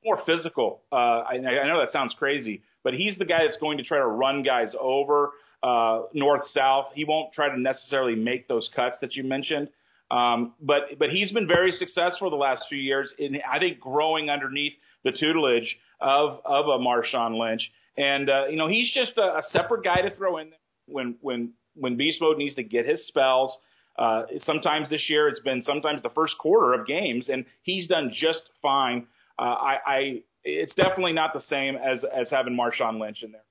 more 0.05 0.21
physical. 0.27 0.83
Uh, 0.91 0.97
I, 0.97 1.35
I 1.35 1.69
know 1.69 1.81
that 1.81 1.93
sounds 1.93 2.15
crazy, 2.19 2.63
but 2.83 2.95
he's 2.95 3.17
the 3.19 3.25
guy 3.25 3.45
that's 3.47 3.59
going 3.59 3.79
to 3.79 3.85
try 3.85 3.99
to 3.99 4.07
run 4.07 4.43
guys 4.43 4.73
over 4.79 5.31
uh, 5.63 6.03
north 6.13 6.47
south. 6.49 6.89
He 6.95 7.05
won't 7.05 7.33
try 7.33 7.49
to 7.49 7.61
necessarily 7.61 8.15
make 8.15 8.49
those 8.49 8.69
cuts 8.75 8.97
that 9.01 9.15
you 9.15 9.25
mentioned. 9.25 9.69
Um, 10.11 10.53
but 10.61 10.99
but 10.99 11.09
he's 11.09 11.33
been 11.33 11.49
very 11.49 11.73
successful 11.73 12.29
the 12.29 12.37
last 12.37 12.67
few 12.69 12.79
years 12.79 13.13
in 13.19 13.39
I 13.51 13.59
think 13.59 13.81
growing 13.81 14.29
underneath 14.29 14.75
the 15.05 15.13
tutelage 15.13 15.77
of 16.01 16.41
of 16.45 16.67
a 16.67 16.79
Marshawn 16.79 17.39
Lynch, 17.39 17.71
and 17.97 18.29
uh, 18.29 18.47
you 18.47 18.57
know 18.57 18.69
he's 18.69 18.93
just 18.93 19.17
a, 19.19 19.39
a 19.39 19.43
separate 19.51 19.85
guy 19.85 20.03
to 20.03 20.15
throw 20.15 20.39
in 20.39 20.51
when 20.87 21.17
when 21.21 21.53
when 21.75 21.97
beast 21.97 22.21
mode 22.21 22.39
needs 22.39 22.55
to 22.57 22.63
get 22.63 22.87
his 22.87 23.07
spells. 23.07 23.57
Uh, 23.99 24.23
sometimes 24.39 24.89
this 24.89 25.05
year 25.09 25.29
it's 25.29 25.41
been 25.41 25.63
sometimes 25.63 26.03
the 26.03 26.11
first 26.11 26.35
quarter 26.39 26.73
of 26.73 26.87
games, 26.87 27.29
and 27.29 27.45
he's 27.63 27.89
done 27.89 28.11
just 28.15 28.43
fine. 28.63 29.07
Uh, 29.39 29.43
I, 29.43 29.77
I 29.87 30.23
it's 30.45 30.75
definitely 30.75 31.13
not 31.13 31.33
the 31.35 31.43
same 31.43 31.77
as 31.77 32.05
as 32.05 32.31
having 32.31 32.57
Marshawn 32.57 33.01
Lynch 33.01 33.23
in 33.23 33.33
there. 33.33 33.45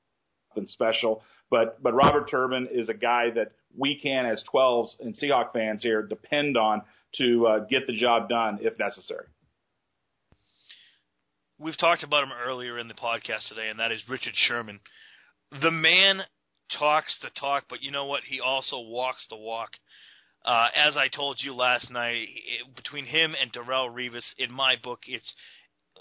Nothing 0.56 0.68
special, 0.68 1.24
but 1.50 1.82
but 1.82 1.94
Robert 1.94 2.30
Turbin 2.30 2.68
is 2.72 2.90
a 2.90 2.94
guy 2.94 3.30
that 3.36 3.52
we 3.78 4.00
can, 4.02 4.26
as 4.26 4.44
12s 4.54 5.00
and 5.00 5.16
Seahawk 5.16 5.54
fans 5.54 5.82
here, 5.82 6.02
depend 6.02 6.58
on 6.58 6.82
to 7.18 7.48
uh, 7.48 7.60
get 7.60 7.88
the 7.88 7.96
job 7.96 8.28
done 8.28 8.60
if 8.62 8.78
necessary. 8.80 9.26
We've 11.62 11.78
talked 11.78 12.02
about 12.04 12.24
him 12.24 12.32
earlier 12.44 12.80
in 12.80 12.88
the 12.88 12.96
podcast 12.96 13.48
today, 13.48 13.70
and 13.70 13.80
that 13.80 13.92
is 13.92 14.02
Richard 14.10 14.34
Sherman. 14.36 14.80
The 15.62 15.70
man 15.70 16.22
talks 16.80 17.16
the 17.22 17.30
talk, 17.40 17.66
but 17.70 17.84
you 17.84 17.92
know 17.92 18.06
what? 18.06 18.24
He 18.24 18.40
also 18.40 18.80
walks 18.80 19.28
the 19.30 19.38
walk. 19.38 19.70
Uh, 20.44 20.70
as 20.76 20.98
I 20.98 21.08
told 21.08 21.38
you 21.40 21.54
last 21.54 21.92
night, 21.92 22.30
it, 22.30 22.76
between 22.76 23.06
him 23.06 23.36
and 23.40 23.54
Darrelle 23.54 23.94
Revis, 23.94 24.24
in 24.40 24.52
my 24.52 24.76
book, 24.82 25.02
it's 25.06 25.32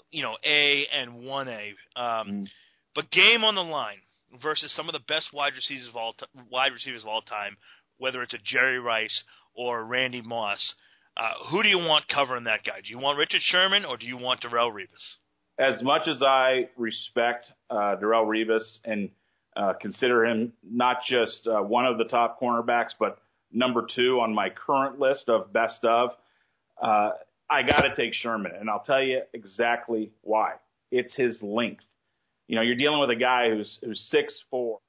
you 0.09 0.23
know 0.23 0.35
A 0.43 0.87
and 0.87 1.23
one 1.23 1.47
A. 1.47 1.73
Um, 1.95 2.27
mm. 2.27 2.47
But 2.95 3.11
game 3.11 3.43
on 3.43 3.53
the 3.53 3.63
line 3.63 3.99
versus 4.41 4.73
some 4.75 4.89
of 4.89 4.93
the 4.93 5.05
best 5.07 5.31
wide 5.31 5.53
receivers 5.55 5.87
of 5.87 5.95
all 5.95 6.13
t- 6.13 6.25
wide 6.49 6.73
receivers 6.73 7.03
of 7.03 7.07
all 7.07 7.21
time, 7.21 7.55
whether 7.99 8.23
it's 8.23 8.33
a 8.33 8.39
Jerry 8.43 8.79
Rice 8.79 9.23
or 9.53 9.85
Randy 9.85 10.21
Moss. 10.21 10.73
Uh, 11.15 11.33
who 11.51 11.61
do 11.61 11.69
you 11.69 11.77
want 11.77 12.07
covering 12.07 12.45
that 12.45 12.63
guy? 12.63 12.81
Do 12.83 12.89
you 12.89 12.97
want 12.97 13.19
Richard 13.19 13.41
Sherman 13.43 13.85
or 13.85 13.97
do 13.97 14.07
you 14.07 14.17
want 14.17 14.41
Darrelle 14.41 14.71
Revis? 14.71 15.17
As 15.61 15.83
much 15.83 16.07
as 16.07 16.23
I 16.23 16.69
respect 16.75 17.45
uh, 17.69 17.95
Darrelle 18.01 18.25
Revis 18.25 18.79
and 18.83 19.11
uh, 19.55 19.73
consider 19.79 20.25
him 20.25 20.53
not 20.63 20.97
just 21.07 21.45
uh, 21.45 21.61
one 21.61 21.85
of 21.85 21.99
the 21.99 22.05
top 22.05 22.41
cornerbacks, 22.41 22.93
but 22.99 23.19
number 23.51 23.85
two 23.95 24.19
on 24.19 24.33
my 24.33 24.49
current 24.49 24.99
list 24.99 25.29
of 25.29 25.53
best 25.53 25.85
of, 25.85 26.09
uh, 26.81 27.11
I 27.47 27.61
got 27.61 27.81
to 27.81 27.95
take 27.95 28.13
Sherman, 28.15 28.53
and 28.59 28.71
I'll 28.71 28.83
tell 28.83 29.03
you 29.03 29.21
exactly 29.33 30.11
why. 30.21 30.53
It's 30.89 31.15
his 31.15 31.39
length. 31.43 31.83
You 32.47 32.55
know, 32.55 32.63
you're 32.63 32.75
dealing 32.75 32.99
with 32.99 33.11
a 33.11 33.19
guy 33.19 33.51
who's 33.51 33.77
who's 33.83 34.07
six 34.09 34.41
four. 34.49 34.79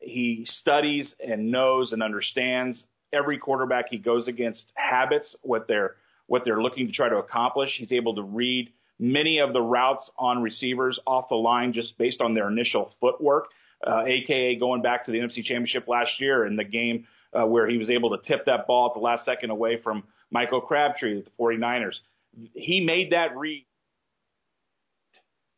He 0.00 0.44
studies 0.44 1.14
and 1.24 1.52
knows 1.52 1.92
and 1.92 2.02
understands 2.02 2.84
every 3.12 3.38
quarterback 3.38 3.86
he 3.90 3.98
goes 3.98 4.26
against 4.26 4.72
habits, 4.74 5.36
what 5.42 5.68
they're 5.68 5.94
what 6.26 6.42
they're 6.44 6.60
looking 6.60 6.88
to 6.88 6.92
try 6.92 7.08
to 7.08 7.18
accomplish. 7.18 7.76
He's 7.78 7.92
able 7.92 8.16
to 8.16 8.22
read 8.22 8.72
many 8.98 9.38
of 9.38 9.52
the 9.52 9.60
routes 9.60 10.10
on 10.18 10.42
receivers 10.42 10.98
off 11.06 11.28
the 11.28 11.36
line 11.36 11.72
just 11.72 11.96
based 11.98 12.20
on 12.20 12.34
their 12.34 12.48
initial 12.48 12.92
footwork, 13.00 13.46
uh, 13.86 14.04
aka 14.06 14.56
going 14.56 14.82
back 14.82 15.06
to 15.06 15.12
the 15.12 15.18
NFC 15.18 15.44
Championship 15.44 15.86
last 15.88 16.12
year 16.18 16.46
in 16.46 16.56
the 16.56 16.64
game 16.64 17.06
uh, 17.32 17.46
where 17.46 17.68
he 17.68 17.78
was 17.78 17.90
able 17.90 18.10
to 18.10 18.18
tip 18.26 18.46
that 18.46 18.66
ball 18.66 18.88
at 18.88 18.94
the 18.94 19.00
last 19.00 19.24
second 19.24 19.50
away 19.50 19.80
from 19.82 20.04
Michael 20.30 20.60
Crabtree 20.60 21.22
the 21.22 21.30
49ers. 21.38 21.94
He 22.54 22.80
made 22.84 23.12
that 23.12 23.36
read 23.36 23.64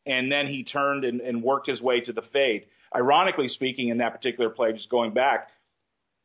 and 0.06 0.30
then 0.30 0.46
he 0.46 0.64
turned 0.64 1.04
and, 1.04 1.20
and 1.20 1.42
worked 1.42 1.68
his 1.68 1.80
way 1.80 2.00
to 2.00 2.12
the 2.12 2.22
fade. 2.32 2.66
Ironically 2.94 3.48
speaking, 3.48 3.88
in 3.88 3.98
that 3.98 4.14
particular 4.14 4.50
play, 4.50 4.72
just 4.72 4.90
going 4.90 5.12
back, 5.12 5.48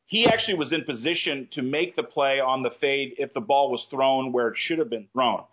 he 0.07 0.25
actually 0.25 0.55
was 0.55 0.71
in 0.71 0.83
position 0.83 1.47
to 1.53 1.61
make 1.61 1.95
the 1.95 2.03
play 2.03 2.39
on 2.39 2.63
the 2.63 2.71
fade 2.79 3.15
if 3.17 3.33
the 3.33 3.41
ball 3.41 3.71
was 3.71 3.85
thrown 3.89 4.31
where 4.31 4.49
it 4.49 4.55
should 4.57 4.79
have 4.79 4.89
been 4.89 5.07
thrown. 5.13 5.43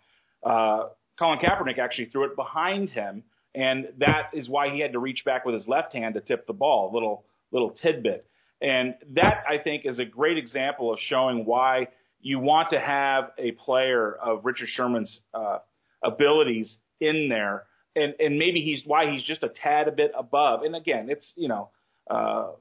Uh, 0.43 0.89
Colin 1.19 1.39
Kaepernick 1.39 1.79
actually 1.79 2.05
threw 2.05 2.25
it 2.25 2.35
behind 2.35 2.89
him, 2.89 3.23
and 3.55 3.87
that 3.99 4.31
is 4.33 4.49
why 4.49 4.69
he 4.73 4.79
had 4.79 4.93
to 4.93 4.99
reach 4.99 5.23
back 5.25 5.45
with 5.45 5.55
his 5.55 5.67
left 5.67 5.93
hand 5.93 6.15
to 6.15 6.21
tip 6.21 6.47
the 6.47 6.53
ball. 6.53 6.91
Little 6.93 7.25
little 7.51 7.71
tidbit, 7.71 8.25
and 8.61 8.95
that 9.11 9.43
I 9.47 9.57
think 9.57 9.85
is 9.85 9.99
a 9.99 10.05
great 10.05 10.37
example 10.37 10.91
of 10.91 10.99
showing 11.07 11.45
why 11.45 11.87
you 12.19 12.39
want 12.39 12.69
to 12.71 12.79
have 12.79 13.31
a 13.37 13.51
player 13.51 14.13
of 14.13 14.45
Richard 14.45 14.69
Sherman's 14.69 15.19
uh, 15.33 15.59
abilities 16.03 16.75
in 16.99 17.27
there 17.29 17.65
and 17.95 18.13
and 18.19 18.37
maybe 18.37 18.61
he's 18.61 18.81
why 18.85 19.11
he's 19.11 19.23
just 19.23 19.43
a 19.43 19.49
tad 19.49 19.87
a 19.87 19.91
bit 19.91 20.11
above. 20.17 20.63
And 20.63 20.75
again, 20.75 21.07
it's 21.09 21.31
you 21.35 21.47
know, 21.47 21.69
uh, 22.09 22.51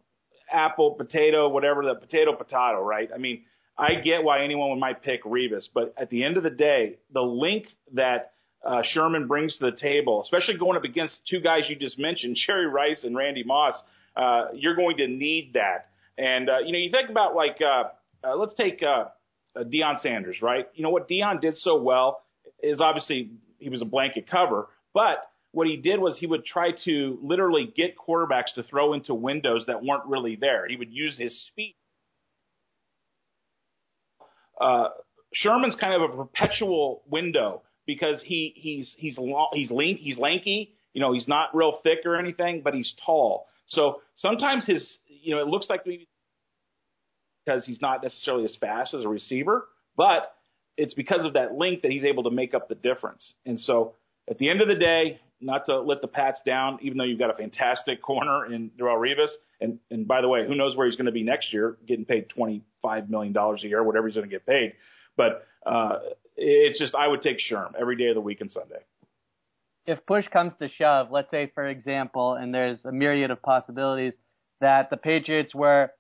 apple, 0.51 0.93
potato, 0.93 1.49
whatever 1.49 1.85
the 1.85 1.95
potato, 1.95 2.35
potato, 2.35 2.83
right? 2.83 3.09
I 3.15 3.19
mean, 3.19 3.43
I 3.79 4.01
get 4.03 4.23
why 4.23 4.45
anyone 4.45 4.79
might 4.79 5.03
pick 5.03 5.25
Revis, 5.25 5.65
but 5.73 5.95
at 5.97 6.11
the 6.11 6.25
end 6.25 6.37
of 6.37 6.43
the 6.43 6.51
day, 6.51 6.99
the 7.13 7.23
link 7.23 7.67
that 7.95 8.33
uh, 8.65 8.83
Sherman 8.93 9.27
brings 9.27 9.57
to 9.59 9.71
the 9.71 9.77
table, 9.77 10.23
especially 10.23 10.59
going 10.59 10.77
up 10.77 10.85
against 10.85 11.21
two 11.29 11.41
guys 11.41 11.63
you 11.69 11.77
just 11.77 11.99
mentioned, 11.99 12.37
Jerry 12.47 12.67
Rice 12.67 13.05
and 13.05 13.17
Randy 13.17 13.45
Moss, 13.45 13.75
uh, 14.17 14.47
you're 14.55 14.77
going 14.77 14.97
to 14.99 15.09
need 15.09 15.53
that. 15.55 15.89
And 16.19 16.49
uh, 16.49 16.59
you 16.65 16.73
know, 16.73 16.79
you 16.79 16.91
think 16.91 17.11
about 17.11 17.35
like 17.35 17.59
uh, 17.61 17.85
uh, 18.27 18.37
let's 18.37 18.55
take 18.55 18.83
uh, 18.83 19.07
uh, 19.59 19.65
Deion 19.65 20.01
Sanders, 20.01 20.37
right? 20.43 20.69
You 20.75 20.83
know 20.83 20.91
what 20.91 21.09
Deion 21.09 21.41
did 21.41 21.59
so 21.59 21.81
well 21.81 22.23
is 22.63 22.81
obviously 22.81 23.31
he 23.59 23.69
was 23.69 23.83
a 23.83 23.87
blanket 23.87 24.31
cover, 24.31 24.69
but 24.95 25.29
what 25.53 25.67
he 25.67 25.77
did 25.77 26.01
was 26.01 26.17
he 26.19 26.27
would 26.27 26.45
try 26.45 26.71
to 26.85 27.19
literally 27.23 27.73
get 27.77 27.95
quarterbacks 27.97 28.55
to 28.55 28.63
throw 28.63 28.95
into 28.95 29.15
windows 29.15 29.65
that 29.67 29.85
weren't 29.85 30.07
really 30.07 30.37
there. 30.37 30.67
He 30.67 30.77
would 30.77 30.93
use 30.93 31.19
his 31.19 31.39
speed 31.49 31.77
uh, 34.63 34.89
Sherman's 35.35 35.77
kind 35.81 35.95
of 35.95 36.11
a 36.11 36.17
perpetual 36.17 37.03
window 37.09 37.63
because 37.87 38.23
he 38.25 38.53
he's 38.57 38.95
he's 38.99 39.19
long, 39.19 39.51
he's 39.53 39.71
lean, 39.71 39.97
he's 39.97 40.19
lanky. 40.19 40.75
You 40.93 41.01
know, 41.01 41.13
he's 41.13 41.29
not 41.29 41.55
real 41.55 41.81
thick 41.83 42.01
or 42.05 42.17
anything, 42.17 42.61
but 42.63 42.75
he's 42.75 42.93
tall. 43.05 43.47
So 43.69 44.03
sometimes 44.17 44.67
his 44.67 44.99
you 45.07 45.35
know 45.35 45.41
it 45.41 45.49
looks 45.49 45.67
like 45.69 45.87
maybe 45.87 46.09
because 47.45 47.65
he's 47.67 47.81
not 47.81 48.03
necessarily 48.03 48.45
as 48.45 48.57
fast 48.61 48.95
as 48.95 49.05
a 49.05 49.09
receiver, 49.09 49.67
but 49.97 50.35
it's 50.77 50.95
because 50.95 51.25
of 51.25 51.35
that 51.35 51.55
length 51.55 51.83
that 51.83 51.91
he's 51.91 52.05
able 52.05 52.25
to 52.25 52.31
make 52.31 52.55
up 52.55 52.69
the 52.69 52.75
difference. 52.75 53.35
And 53.45 53.59
so 53.61 53.95
at 54.29 54.39
the 54.39 54.49
end 54.49 54.61
of 54.61 54.69
the 54.69 54.75
day, 54.75 55.21
not 55.41 55.67
to 55.67 55.81
let 55.81 56.01
the 56.01 56.09
Pats 56.09 56.41
down, 56.47 56.79
even 56.83 56.97
though 56.99 57.05
you've 57.05 57.19
got 57.19 57.31
a 57.31 57.37
fantastic 57.37 58.01
corner 58.01 58.47
in 58.47 58.71
Darrelle 58.79 59.01
Revis. 59.01 59.31
And, 59.61 59.79
and 59.91 60.07
by 60.07 60.21
the 60.21 60.29
way, 60.29 60.47
who 60.47 60.55
knows 60.55 60.77
where 60.77 60.87
he's 60.87 60.97
going 60.97 61.07
to 61.07 61.13
be 61.13 61.25
next 61.25 61.53
year, 61.53 61.77
getting 61.87 62.05
paid 62.05 62.27
$25 62.37 63.09
million 63.09 63.37
a 63.37 63.57
year, 63.63 63.83
whatever 63.83 64.07
he's 64.07 64.15
going 64.15 64.29
to 64.29 64.33
get 64.33 64.47
paid. 64.47 64.75
But 65.17 65.47
uh, 65.67 65.99
it's 66.37 66.79
just, 66.79 66.95
I 66.95 67.09
would 67.09 67.23
take 67.23 67.39
Sherm 67.39 67.73
every 67.79 67.97
day 67.97 68.09
of 68.09 68.15
the 68.15 68.21
week 68.21 68.41
and 68.41 68.51
Sunday. 68.51 68.81
If 69.87 70.05
push 70.07 70.27
comes 70.29 70.53
to 70.61 70.69
shove, 70.69 71.11
let's 71.11 71.31
say, 71.31 71.51
for 71.55 71.67
example, 71.67 72.35
and 72.35 72.55
there's 72.55 72.79
a 72.85 72.93
myriad 72.93 73.31
of 73.31 73.43
possibilities 73.43 74.15
that 74.61 74.91
the 74.91 74.97
Patriots 74.97 75.55
were 75.55 75.91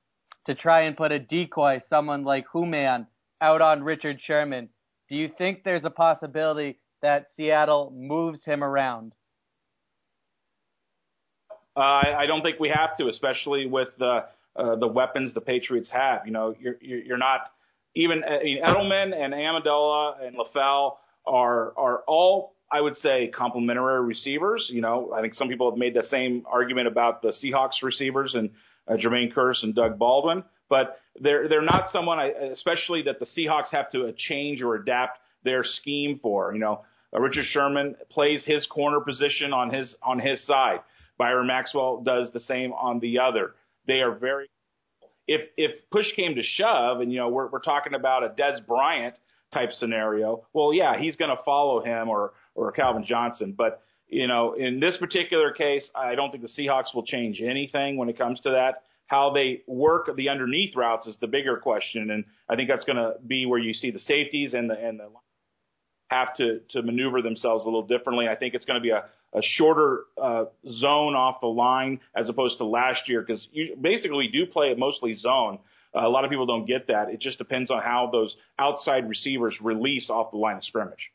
to 0.46 0.54
try 0.54 0.82
and 0.82 0.96
put 0.96 1.12
a 1.12 1.18
decoy, 1.18 1.82
someone 1.88 2.24
like 2.24 2.46
Hooman, 2.52 3.06
out 3.40 3.60
on 3.60 3.82
Richard 3.82 4.20
Sherman, 4.24 4.68
do 5.08 5.16
you 5.16 5.30
think 5.36 5.64
there's 5.64 5.84
a 5.84 5.90
possibility 5.90 6.78
that 7.02 7.26
Seattle 7.36 7.92
moves 7.94 8.38
him 8.44 8.62
around? 8.62 9.12
Uh, 11.76 11.80
I, 11.80 12.20
I 12.20 12.26
don't 12.26 12.42
think 12.42 12.60
we 12.60 12.68
have 12.68 12.96
to, 12.98 13.08
especially 13.08 13.66
with 13.66 13.88
the 13.98 14.24
uh, 14.54 14.76
the 14.76 14.86
weapons 14.86 15.32
the 15.34 15.40
Patriots 15.40 15.90
have. 15.90 16.26
You 16.26 16.32
know, 16.32 16.54
you're 16.60 16.76
you're 16.80 17.18
not 17.18 17.50
even 17.94 18.22
I 18.24 18.42
mean, 18.42 18.62
Edelman 18.62 19.14
and 19.14 19.32
Amendola 19.32 20.26
and 20.26 20.36
LaFell 20.36 20.96
are 21.26 21.72
are 21.76 22.02
all 22.06 22.54
I 22.70 22.80
would 22.80 22.96
say 22.96 23.28
complementary 23.28 24.02
receivers. 24.02 24.66
You 24.70 24.80
know, 24.80 25.12
I 25.14 25.20
think 25.20 25.34
some 25.34 25.48
people 25.48 25.70
have 25.70 25.78
made 25.78 25.94
the 25.94 26.04
same 26.08 26.44
argument 26.50 26.88
about 26.88 27.20
the 27.20 27.34
Seahawks 27.42 27.82
receivers 27.82 28.34
and 28.34 28.50
uh, 28.88 28.94
Jermaine 28.94 29.32
Kearse 29.32 29.62
and 29.62 29.74
Doug 29.74 29.98
Baldwin, 29.98 30.42
but 30.68 30.98
they're 31.20 31.48
they're 31.48 31.62
not 31.62 31.90
someone, 31.92 32.18
I, 32.18 32.28
especially 32.52 33.02
that 33.02 33.20
the 33.20 33.26
Seahawks 33.26 33.70
have 33.72 33.90
to 33.92 34.06
uh, 34.06 34.12
change 34.16 34.62
or 34.62 34.74
adapt 34.74 35.18
their 35.44 35.64
scheme 35.64 36.18
for. 36.22 36.52
You 36.54 36.60
know, 36.60 36.84
uh, 37.14 37.20
Richard 37.20 37.44
Sherman 37.44 37.96
plays 38.10 38.44
his 38.46 38.66
corner 38.66 39.00
position 39.00 39.52
on 39.52 39.72
his 39.72 39.94
on 40.02 40.18
his 40.18 40.44
side. 40.46 40.80
Byron 41.18 41.46
Maxwell 41.46 42.02
does 42.02 42.30
the 42.32 42.40
same 42.40 42.72
on 42.72 43.00
the 43.00 43.18
other. 43.18 43.54
They 43.86 44.00
are 44.00 44.14
very. 44.14 44.48
If 45.26 45.42
if 45.56 45.72
push 45.90 46.06
came 46.16 46.34
to 46.34 46.42
shove, 46.42 47.00
and 47.00 47.12
you 47.12 47.18
know 47.18 47.28
we're 47.28 47.48
we're 47.48 47.60
talking 47.60 47.94
about 47.94 48.24
a 48.24 48.28
Dez 48.28 48.64
Bryant 48.66 49.14
type 49.52 49.70
scenario, 49.72 50.46
well, 50.52 50.72
yeah, 50.72 50.98
he's 50.98 51.16
going 51.16 51.34
to 51.34 51.42
follow 51.44 51.82
him 51.82 52.08
or 52.08 52.32
or 52.54 52.72
Calvin 52.72 53.04
Johnson. 53.06 53.54
But 53.56 53.82
you 54.08 54.26
know, 54.26 54.54
in 54.54 54.80
this 54.80 54.96
particular 54.98 55.52
case, 55.52 55.88
I 55.94 56.14
don't 56.14 56.30
think 56.30 56.42
the 56.42 56.62
Seahawks 56.62 56.94
will 56.94 57.04
change 57.04 57.40
anything 57.40 57.96
when 57.96 58.08
it 58.08 58.18
comes 58.18 58.40
to 58.40 58.50
that. 58.50 58.82
How 59.06 59.32
they 59.32 59.62
work 59.66 60.08
the 60.16 60.28
underneath 60.28 60.74
routes 60.74 61.06
is 61.06 61.16
the 61.20 61.26
bigger 61.26 61.58
question, 61.58 62.10
and 62.10 62.24
I 62.48 62.56
think 62.56 62.68
that's 62.68 62.84
going 62.84 62.96
to 62.96 63.14
be 63.26 63.46
where 63.46 63.58
you 63.58 63.74
see 63.74 63.90
the 63.90 63.98
safeties 63.98 64.54
and 64.54 64.70
the 64.70 64.74
and 64.74 64.98
the 64.98 65.08
have 66.12 66.36
to 66.36 66.60
to 66.70 66.82
maneuver 66.82 67.22
themselves 67.22 67.64
a 67.64 67.66
little 67.66 67.86
differently. 67.86 68.28
I 68.28 68.36
think 68.36 68.54
it's 68.54 68.64
going 68.64 68.78
to 68.78 68.82
be 68.82 68.90
a 68.90 69.04
a 69.34 69.40
shorter 69.56 70.04
uh, 70.20 70.44
zone 70.70 71.14
off 71.14 71.40
the 71.40 71.46
line 71.46 72.00
as 72.14 72.28
opposed 72.28 72.58
to 72.58 72.64
last 72.64 73.08
year 73.08 73.22
because 73.22 73.46
basically 73.80 74.16
we 74.16 74.28
do 74.28 74.46
play 74.46 74.66
it 74.66 74.78
mostly 74.78 75.16
zone. 75.16 75.58
Uh, 75.94 76.06
a 76.06 76.08
lot 76.08 76.24
of 76.24 76.30
people 76.30 76.46
don't 76.46 76.66
get 76.66 76.88
that. 76.88 77.08
It 77.08 77.20
just 77.20 77.38
depends 77.38 77.70
on 77.70 77.82
how 77.82 78.10
those 78.12 78.34
outside 78.58 79.08
receivers 79.08 79.54
release 79.60 80.08
off 80.10 80.30
the 80.30 80.36
line 80.36 80.56
of 80.56 80.64
scrimmage. 80.64 81.10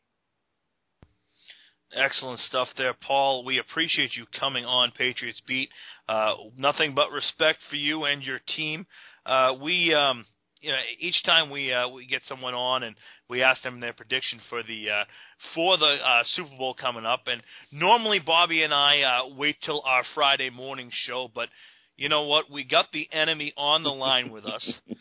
Excellent 1.95 2.39
stuff 2.41 2.67
there, 2.77 2.93
Paul. 2.93 3.45
We 3.45 3.59
appreciate 3.59 4.15
you 4.15 4.25
coming 4.39 4.65
on 4.65 4.91
Patriots 4.91 5.41
Beat. 5.47 5.69
Uh, 6.09 6.33
nothing 6.57 6.93
but 6.93 7.11
respect 7.11 7.59
for 7.69 7.75
you 7.75 8.03
and 8.03 8.21
your 8.21 8.39
team. 8.55 8.85
Uh, 9.25 9.53
we 9.61 9.93
um, 9.93 10.25
you 10.61 10.71
know, 10.71 10.77
each 10.99 11.23
time 11.23 11.49
we 11.49 11.71
uh, 11.71 11.87
we 11.87 12.05
get 12.05 12.21
someone 12.27 12.53
on 12.53 12.83
and 12.83 12.95
we 13.29 13.43
ask 13.43 13.61
them 13.63 13.79
their 13.79 13.93
prediction 13.93 14.39
for 14.49 14.63
the 14.63 14.89
uh, 14.89 15.03
for 15.53 15.77
the 15.77 15.85
uh, 15.85 16.23
Super 16.35 16.57
Bowl 16.57 16.73
coming 16.73 17.05
up, 17.05 17.21
and 17.27 17.41
normally 17.71 18.19
Bobby 18.25 18.63
and 18.63 18.73
I 18.73 19.01
uh, 19.01 19.35
wait 19.35 19.57
till 19.65 19.81
our 19.85 20.03
Friday 20.15 20.49
morning 20.49 20.89
show, 20.91 21.29
but 21.33 21.49
you 21.97 22.09
know 22.09 22.23
what? 22.23 22.49
We 22.51 22.63
got 22.63 22.85
the 22.93 23.07
enemy 23.11 23.53
on 23.57 23.83
the 23.83 23.89
line 23.89 24.31
with 24.31 24.45
us. 24.45 24.73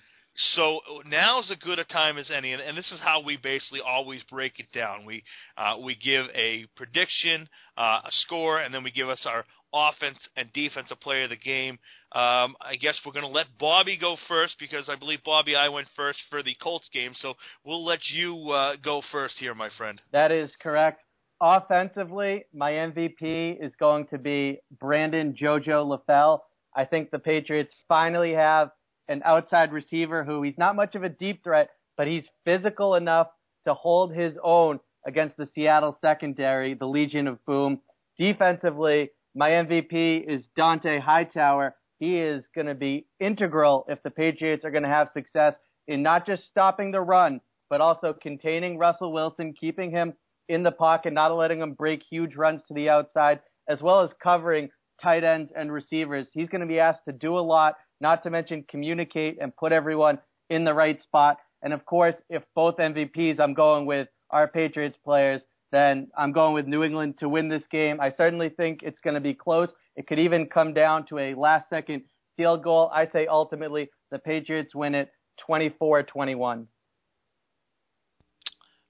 So 0.55 0.81
now's 1.07 1.51
as 1.51 1.57
good 1.65 1.79
a 1.79 1.85
time 1.85 2.19
as 2.19 2.31
any, 2.31 2.53
and, 2.53 2.61
and, 2.61 2.77
this 2.77 2.93
is 2.93 3.01
how 3.01 3.23
we 3.23 3.39
basically 3.39 3.81
always 3.81 4.23
break 4.25 4.61
it 4.61 4.67
down. 4.75 5.07
We 5.07 5.25
uh, 5.57 5.77
we 5.83 5.95
give 5.95 6.27
a 6.35 6.67
prediction, 6.77 7.49
uh, 7.79 8.01
a 8.05 8.11
score, 8.11 8.59
and 8.59 8.75
then 8.75 8.85
we 8.85 8.91
give 8.91 9.09
us 9.09 9.25
our 9.25 9.47
offense 9.77 10.19
and 10.37 10.53
defensive 10.53 11.01
player 11.01 11.25
of 11.25 11.31
the 11.31 11.37
game. 11.37 11.79
Um, 12.13 12.57
I 12.61 12.77
guess 12.81 12.99
we're 13.05 13.13
going 13.13 13.27
to 13.27 13.31
let 13.31 13.47
Bobby 13.59 13.97
go 13.97 14.17
first 14.29 14.57
because 14.59 14.89
I 14.89 14.97
believe 14.97 15.21
Bobby 15.25 15.55
I 15.55 15.69
went 15.69 15.89
first 15.97 16.19
for 16.31 16.43
the 16.43 16.55
Colts 16.63 16.89
game. 16.93 17.13
So 17.15 17.35
we'll 17.65 17.85
let 17.85 18.01
you 18.13 18.51
uh, 18.51 18.77
go 18.83 19.03
first 19.13 19.35
here, 19.39 19.55
my 19.55 19.69
friend. 19.77 20.01
That 20.13 20.33
is 20.33 20.51
correct. 20.63 21.03
Offensively, 21.41 22.45
my 22.55 22.73
MVP 22.73 23.63
is 23.63 23.75
going 23.79 24.07
to 24.07 24.19
be 24.19 24.61
Brandon 24.81 25.35
Jojo 25.35 25.99
LaFell. 25.99 26.41
I 26.75 26.87
think 26.87 27.11
the 27.11 27.19
Patriots 27.19 27.75
finally 27.89 28.33
have 28.33 28.71
an 29.09 29.23
outside 29.25 29.73
receiver 29.73 30.25
who 30.25 30.43
he's 30.43 30.59
not 30.59 30.77
much 30.77 30.95
of 30.95 31.05
a 31.05 31.09
deep 31.09 31.45
threat, 31.45 31.71
but 31.97 32.07
he's 32.07 32.25
physical 32.45 32.95
enough 32.95 33.29
to 33.67 33.75
hold 33.75 34.15
his 34.15 34.39
own 34.43 34.81
against 35.07 35.37
the 35.37 35.49
Seattle 35.55 35.97
secondary, 36.01 36.75
the 36.75 36.87
Legion 36.87 37.29
of 37.29 37.45
Boom. 37.45 37.81
Defensively, 38.19 39.11
my 39.37 39.51
MVP 39.51 40.27
is 40.27 40.47
Dont'a 40.59 40.99
Hightower. 40.99 41.77
He 41.99 42.19
is 42.19 42.49
going 42.55 42.69
to 42.69 42.75
be 42.75 43.07
integral 43.21 43.85
if 43.87 44.03
the 44.03 44.11
Patriots 44.11 44.65
are 44.65 44.71
going 44.71 44.83
to 44.83 44.89
have 44.89 45.11
success 45.13 45.55
in 45.87 46.03
not 46.03 46.27
just 46.27 46.47
stopping 46.47 46.91
the 46.91 47.03
run, 47.03 47.43
but 47.69 47.83
also 47.83 48.15
containing 48.15 48.79
Russell 48.79 49.13
Wilson, 49.13 49.53
keeping 49.53 49.91
him 49.91 50.15
in 50.49 50.63
the 50.63 50.73
pocket, 50.73 51.13
not 51.13 51.37
letting 51.37 51.61
him 51.61 51.75
break 51.75 52.03
huge 52.09 52.35
runs 52.35 52.63
to 52.67 52.75
the 52.75 52.89
outside, 52.89 53.41
as 53.69 53.83
well 53.83 54.01
as 54.01 54.11
covering 54.23 54.71
tight 55.03 55.23
ends 55.23 55.53
and 55.55 55.71
receivers. 55.71 56.29
He's 56.33 56.49
going 56.49 56.63
to 56.63 56.67
be 56.67 56.81
asked 56.81 57.05
to 57.07 57.13
do 57.13 57.39
a 57.39 57.41
lot, 57.41 57.75
not 58.01 58.23
to 58.23 58.31
mention 58.31 58.65
communicate 58.71 59.37
and 59.39 59.55
put 59.55 59.71
everyone 59.71 60.19
in 60.49 60.65
the 60.65 60.73
right 60.73 61.03
spot. 61.03 61.37
And 61.63 61.75
of 61.75 61.85
course, 61.85 62.17
if 62.31 62.43
both 62.55 62.79
MVPs 62.79 63.39
I'm 63.39 63.53
going 63.53 63.85
with 63.85 64.09
are 64.31 64.49
Patriots 64.49 64.97
players, 65.05 65.43
then 65.77 66.09
I'm 66.17 66.33
going 66.33 66.55
with 66.55 66.67
New 66.67 66.83
England 66.83 67.19
to 67.19 67.29
win 67.29 67.49
this 67.49 67.67
game. 67.71 68.01
I 68.01 68.11
certainly 68.11 68.49
think 68.49 68.81
it's 68.83 69.01
going 69.01 69.15
to 69.15 69.21
be 69.21 69.35
close. 69.35 69.69
It 69.97 70.07
could 70.07 70.19
even 70.19 70.47
come 70.47 70.73
down 70.73 71.05
to 71.07 71.19
a 71.19 71.35
last 71.35 71.69
second 71.69 72.03
field 72.37 72.63
goal. 72.65 72.91
I 72.95 73.07
say 73.07 73.27
ultimately 73.27 73.91
the 74.11 74.19
Patriots 74.19 74.75
win 74.75 74.95
it 74.95 75.11
24 75.39 76.05
21. 76.05 76.67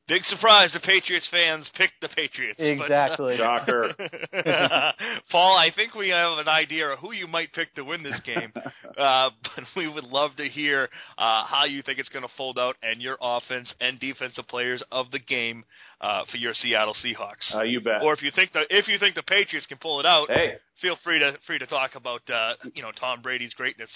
Big 0.09 0.23
surprise, 0.25 0.71
the 0.73 0.79
Patriots 0.79 1.29
fans 1.33 1.69
picked 1.77 2.01
the 2.01 2.09
Patriots. 2.09 2.61
Exactly. 2.61 3.37
Shocker. 3.37 3.93
Paul, 5.33 5.57
I 5.57 5.73
think 5.75 5.97
we 5.97 6.11
have 6.11 6.39
an 6.39 6.47
idea 6.47 6.87
of 6.91 7.01
who 7.01 7.13
you 7.13 7.27
might 7.27 7.53
pick 7.53 7.75
to 7.75 7.83
win 7.83 8.05
this 8.05 8.21
game, 8.25 8.53
uh, 8.99 9.31
but 9.43 9.65
we 9.77 9.89
would 9.89 10.05
love 10.05 10.31
to 10.37 10.45
hear 10.45 10.89
uh, 11.19 11.45
how 11.45 11.65
you 11.65 11.83
think 11.83 11.99
it's 11.99 12.09
going 12.11 12.23
to 12.23 12.33
fold 12.37 12.57
out 12.57 12.77
and 12.85 13.03
your 13.03 13.17
offense 13.21 13.75
and 13.81 13.99
defensive 13.99 14.47
players 14.47 14.81
of 14.93 15.11
the 15.11 15.19
game 15.19 15.65
uh, 16.01 16.23
for 16.31 16.37
your 16.37 16.55
Seattle 16.55 16.95
Seahawks. 17.05 17.53
Uh, 17.53 17.63
you 17.63 17.81
bet. 17.81 18.03
Or 18.03 18.13
if 18.13 18.23
you 18.23 18.31
think 18.33 18.53
the 18.53 18.63
if 18.71 18.87
you 18.87 19.01
think 19.01 19.17
the 19.17 19.25
Patriots 19.25 19.67
can 19.67 19.79
pull 19.79 19.99
it 19.99 20.07
out, 20.07 20.29
hey. 20.29 20.55
feel 20.81 20.97
free 21.03 21.19
to 21.19 21.37
free 21.49 21.59
to 21.59 21.67
talk 21.67 21.97
about 21.97 22.23
uh, 22.31 22.53
you 22.75 22.83
know 22.83 22.93
Tom 23.01 23.23
Brady's 23.23 23.55
greatness 23.55 23.91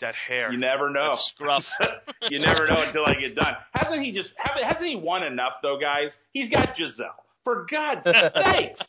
that 0.00 0.14
hair. 0.14 0.52
You 0.52 0.58
never 0.58 0.90
know. 0.90 1.14
scruff. 1.34 1.64
you 2.30 2.38
never 2.38 2.66
know 2.66 2.82
until 2.82 3.04
I 3.06 3.14
get 3.14 3.34
done. 3.34 3.54
Hasn't 3.72 4.02
he 4.02 4.12
just 4.12 4.30
hasn't 4.36 4.86
he 4.86 4.96
won 4.96 5.22
enough 5.22 5.54
though, 5.62 5.78
guys? 5.80 6.10
He's 6.32 6.48
got 6.48 6.76
Gisele. 6.76 7.06
For 7.44 7.66
God's 7.70 8.04
sakes. 8.34 8.80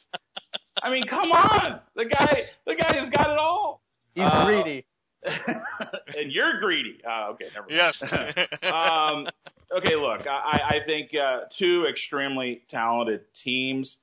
I 0.81 0.89
mean, 0.89 1.07
come 1.07 1.31
on. 1.31 1.79
The 1.95 2.05
guy 2.05 2.43
the 2.65 2.75
guy 2.75 2.99
has 2.99 3.09
got 3.09 3.29
it 3.29 3.37
all. 3.37 3.81
He's 4.15 4.23
uh, 4.25 4.45
greedy. 4.45 4.85
and 5.25 6.31
you're 6.31 6.59
greedy. 6.59 6.99
Uh, 7.07 7.31
okay, 7.31 7.45
never 7.53 7.67
mind. 7.69 7.93
Yes. 8.01 8.63
um, 8.63 9.27
okay, 9.77 9.95
look, 9.95 10.27
I, 10.27 10.59
I 10.81 10.85
think 10.85 11.11
uh, 11.15 11.45
two 11.57 11.85
extremely 11.89 12.63
talented 12.69 13.21
teams. 13.43 13.97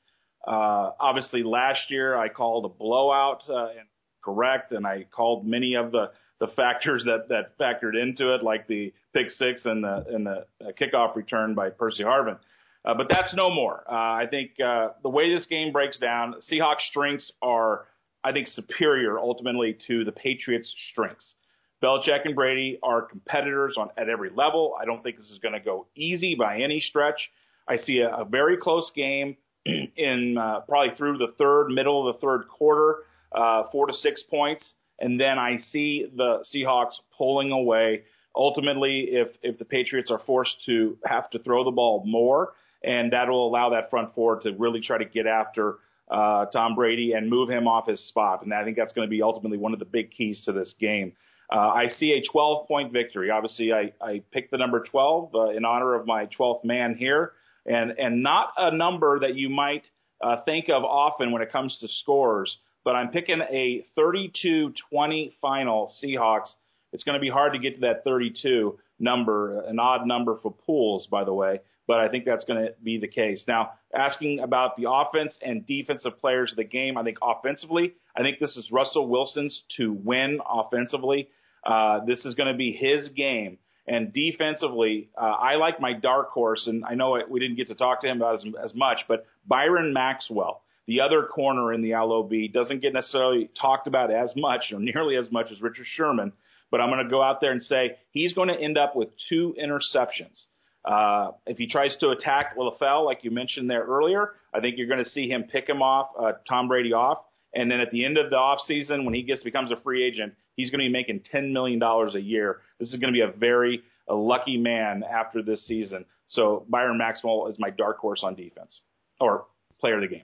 Uh, 0.47 0.91
obviously, 0.99 1.43
last 1.43 1.91
year 1.91 2.17
I 2.17 2.29
called 2.29 2.65
a 2.65 2.69
blowout 2.69 3.43
uh, 3.49 3.67
and 3.67 3.89
correct, 4.25 4.73
and 4.73 4.87
I 4.87 5.07
called 5.11 5.47
many 5.47 5.75
of 5.75 5.93
the 5.93 6.11
the 6.41 6.49
factors 6.49 7.05
that 7.05 7.29
that 7.29 7.59
factored 7.59 8.01
into 8.01 8.35
it, 8.35 8.43
like 8.43 8.67
the 8.67 8.93
pick 9.15 9.31
six 9.31 9.65
and 9.65 9.85
the 9.85 10.05
and 10.09 10.27
the 10.27 10.47
kickoff 10.81 11.15
return 11.15 11.55
by 11.55 11.71
Percy 11.71 12.03
Harvin. 12.03 12.39
Uh, 12.85 12.95
but 12.95 13.09
that's 13.09 13.35
no 13.35 13.51
more. 13.51 13.85
Uh, 13.89 13.95
I 13.95 14.27
think 14.29 14.53
uh, 14.59 14.89
the 15.03 15.11
way 15.11 15.33
this 15.33 15.47
game 15.47 15.71
breaks 15.71 15.99
down, 15.99 16.37
Seahawks' 16.51 16.81
strengths 16.89 17.31
are, 17.43 17.87
I 18.25 18.33
think, 18.33 18.47
superior 18.49 19.19
ultimately 19.19 19.77
to 19.87 20.05
the 20.05 20.13
Patriots' 20.13 20.75
strengths. 20.91 21.35
Belichick 21.83 22.25
and 22.25 22.35
Brady 22.35 22.79
are 22.83 23.03
competitors 23.03 23.77
on 23.77 23.91
at 23.99 24.09
every 24.09 24.31
level. 24.31 24.77
I 24.81 24.87
don't 24.87 25.03
think 25.03 25.17
this 25.17 25.31
is 25.31 25.39
going 25.39 25.55
to 25.55 25.61
go 25.61 25.89
easy 25.95 26.37
by 26.39 26.61
any 26.61 26.81
stretch. 26.81 27.31
I 27.69 27.77
see 27.77 27.99
a, 27.99 28.09
a 28.09 28.25
very 28.25 28.57
close 28.57 28.91
game 28.95 29.37
in 29.65 30.37
uh, 30.39 30.61
probably 30.61 30.95
through 30.97 31.19
the 31.19 31.35
third, 31.39 31.69
middle 31.69 32.09
of 32.09 32.15
the 32.15 32.21
third 32.21 32.49
quarter, 32.49 32.97
uh, 33.33 33.65
four 33.71 33.87
to 33.87 33.93
six 33.93 34.23
points, 34.23 34.73
and 35.01 35.19
then 35.19 35.39
I 35.39 35.57
see 35.57 36.07
the 36.15 36.45
Seahawks 36.55 36.95
pulling 37.17 37.51
away. 37.53 38.03
Ultimately, 38.35 39.09
if 39.11 39.29
if 39.43 39.59
the 39.59 39.65
Patriots 39.65 40.11
are 40.11 40.21
forced 40.21 40.65
to 40.67 40.99
have 41.05 41.31
to 41.31 41.39
throw 41.39 41.65
the 41.65 41.71
ball 41.71 42.05
more, 42.07 42.53
and 42.83 43.13
that 43.13 43.29
will 43.29 43.49
allow 43.49 43.71
that 43.71 43.91
front 43.91 44.15
four 44.15 44.41
to 44.41 44.53
really 44.53 44.81
try 44.81 44.99
to 44.99 45.05
get 45.05 45.27
after 45.27 45.79
uh, 46.11 46.47
Tom 46.47 46.75
Brady 46.75 47.13
and 47.13 47.29
move 47.31 47.49
him 47.49 47.67
off 47.67 47.87
his 47.87 48.01
spot. 48.09 48.43
And 48.43 48.53
I 48.53 48.65
think 48.65 48.77
that's 48.77 48.93
going 48.93 49.07
to 49.07 49.11
be 49.11 49.23
ultimately 49.23 49.59
one 49.59 49.73
of 49.73 49.79
the 49.79 49.85
big 49.85 50.11
keys 50.11 50.43
to 50.45 50.53
this 50.53 50.75
game. 50.79 51.13
Uh, 51.53 51.59
I 51.59 51.87
see 51.89 52.13
a 52.13 52.23
12 52.31 52.69
point 52.69 52.93
victory. 52.93 53.31
Obviously, 53.31 53.73
I, 53.73 53.93
I 54.01 54.23
picked 54.33 54.51
the 54.51 54.59
number 54.59 54.85
12 54.85 55.35
uh, 55.35 55.51
in 55.51 55.65
honor 55.65 55.95
of 55.95 56.07
my 56.07 56.27
12th 56.27 56.65
man 56.65 56.95
here, 56.95 57.33
and, 57.67 57.93
and 57.99 58.23
not 58.23 58.53
a 58.57 58.75
number 58.75 59.21
that 59.21 59.35
you 59.35 59.51
might 59.51 59.85
uh, 60.21 60.37
think 60.45 60.69
of 60.69 60.85
often 60.85 61.33
when 61.33 61.43
it 61.43 61.51
comes 61.51 61.77
to 61.81 61.89
scores, 61.89 62.57
but 62.85 62.97
I'm 62.97 63.09
picking 63.09 63.41
a 63.41 63.85
32 63.95 64.73
20 64.91 65.37
final 65.41 65.93
Seahawks. 66.03 66.55
It's 66.93 67.05
going 67.05 67.15
to 67.15 67.21
be 67.21 67.31
hard 67.31 67.53
to 67.53 67.59
get 67.59 67.77
to 67.77 67.81
that 67.83 68.05
32 68.05 68.79
number, 68.99 69.61
an 69.63 69.79
odd 69.79 70.07
number 70.07 70.37
for 70.43 70.53
pools, 70.53 71.07
by 71.07 71.25
the 71.25 71.33
way 71.33 71.61
but 71.91 71.99
I 71.99 72.09
think 72.09 72.25
that's 72.25 72.45
going 72.45 72.65
to 72.65 72.73
be 72.85 72.99
the 72.99 73.09
case. 73.09 73.43
Now, 73.49 73.73
asking 73.93 74.39
about 74.39 74.77
the 74.77 74.89
offense 74.89 75.37
and 75.45 75.67
defensive 75.67 76.21
players 76.21 76.53
of 76.53 76.57
the 76.57 76.63
game, 76.63 76.97
I 76.97 77.03
think 77.03 77.19
offensively, 77.21 77.95
I 78.17 78.23
think 78.23 78.39
this 78.39 78.57
is 78.57 78.71
Russell 78.71 79.09
Wilson's 79.09 79.65
to 79.77 79.93
win 79.93 80.39
offensively. 80.49 81.31
Uh, 81.67 82.05
this 82.07 82.25
is 82.25 82.37
going 82.37 82.47
to 82.53 82.57
be 82.57 82.71
his 82.71 83.09
game. 83.09 83.59
And 83.89 84.13
defensively, 84.13 85.11
uh, 85.21 85.25
I 85.25 85.57
like 85.57 85.81
my 85.81 85.93
dark 85.93 86.31
horse, 86.31 86.69
and 86.69 86.85
I 86.85 86.95
know 86.95 87.21
we 87.29 87.41
didn't 87.41 87.57
get 87.57 87.67
to 87.71 87.75
talk 87.75 88.03
to 88.03 88.07
him 88.07 88.19
about 88.19 88.37
as, 88.37 88.45
as 88.67 88.73
much, 88.73 88.99
but 89.09 89.27
Byron 89.45 89.93
Maxwell, 89.93 90.63
the 90.87 91.01
other 91.01 91.25
corner 91.25 91.73
in 91.73 91.83
the 91.83 91.93
LOB, 91.93 92.33
doesn't 92.53 92.83
get 92.83 92.93
necessarily 92.93 93.51
talked 93.61 93.87
about 93.87 94.11
as 94.13 94.33
much 94.37 94.73
or 94.73 94.79
nearly 94.81 95.17
as 95.17 95.31
much 95.31 95.51
as 95.51 95.61
Richard 95.61 95.87
Sherman. 95.95 96.33
But 96.71 96.81
I'm 96.81 96.91
going 96.91 97.05
to 97.05 97.11
go 97.11 97.23
out 97.23 97.41
there 97.41 97.53
and 97.53 97.63
say 97.63 97.97
he's 98.13 98.33
going 98.33 98.49
to 98.49 98.55
end 98.55 98.79
up 98.79 98.95
with 98.95 99.09
two 99.29 99.55
interceptions. 99.61 100.45
Uh, 100.85 101.33
if 101.47 101.59
he 101.59 101.69
tries 101.69 101.97
to 101.99 102.11
attack 102.11 102.57
LaFell, 102.57 103.05
like 103.05 103.23
you 103.23 103.31
mentioned 103.31 103.69
there 103.69 103.85
earlier, 103.85 104.31
I 104.55 104.61
think 104.61 104.79
you're 104.79 104.87
going 104.87 105.05
to 105.05 105.11
see 105.11 105.29
him 105.29 105.45
pick 105.45 105.69
him 105.69 105.83
off, 105.83 106.09
uh, 106.19 106.33
Tom 106.49 106.69
Brady 106.69 106.93
off. 106.93 107.19
And 107.53 107.71
then 107.71 107.81
at 107.81 107.91
the 107.91 108.05
end 108.05 108.17
of 108.17 108.31
the 108.31 108.37
offseason, 108.37 109.05
when 109.05 109.13
he 109.13 109.23
gets 109.23 109.43
becomes 109.43 109.73
a 109.73 109.77
free 109.83 110.05
agent, 110.05 110.35
he's 110.57 110.71
going 110.71 110.79
to 110.79 110.89
be 110.89 110.93
making 110.93 111.23
$10 111.35 111.53
million 111.53 111.83
a 111.83 112.19
year. 112.19 112.61
This 112.79 112.93
is 112.93 113.01
going 113.01 113.13
to 113.13 113.17
be 113.17 113.23
a 113.23 113.37
very 113.37 113.83
a 114.09 114.15
lucky 114.15 114.57
man 114.57 115.03
after 115.05 115.43
this 115.43 115.67
season. 115.67 116.05
So 116.29 116.65
Byron 116.69 116.99
Maxwell 116.99 117.49
is 117.49 117.57
my 117.59 117.71
dark 117.71 117.99
horse 117.99 118.21
on 118.23 118.35
defense 118.35 118.81
or 119.21 119.47
player 119.81 119.97
of 119.97 120.03
the 120.03 120.09
game. 120.09 120.23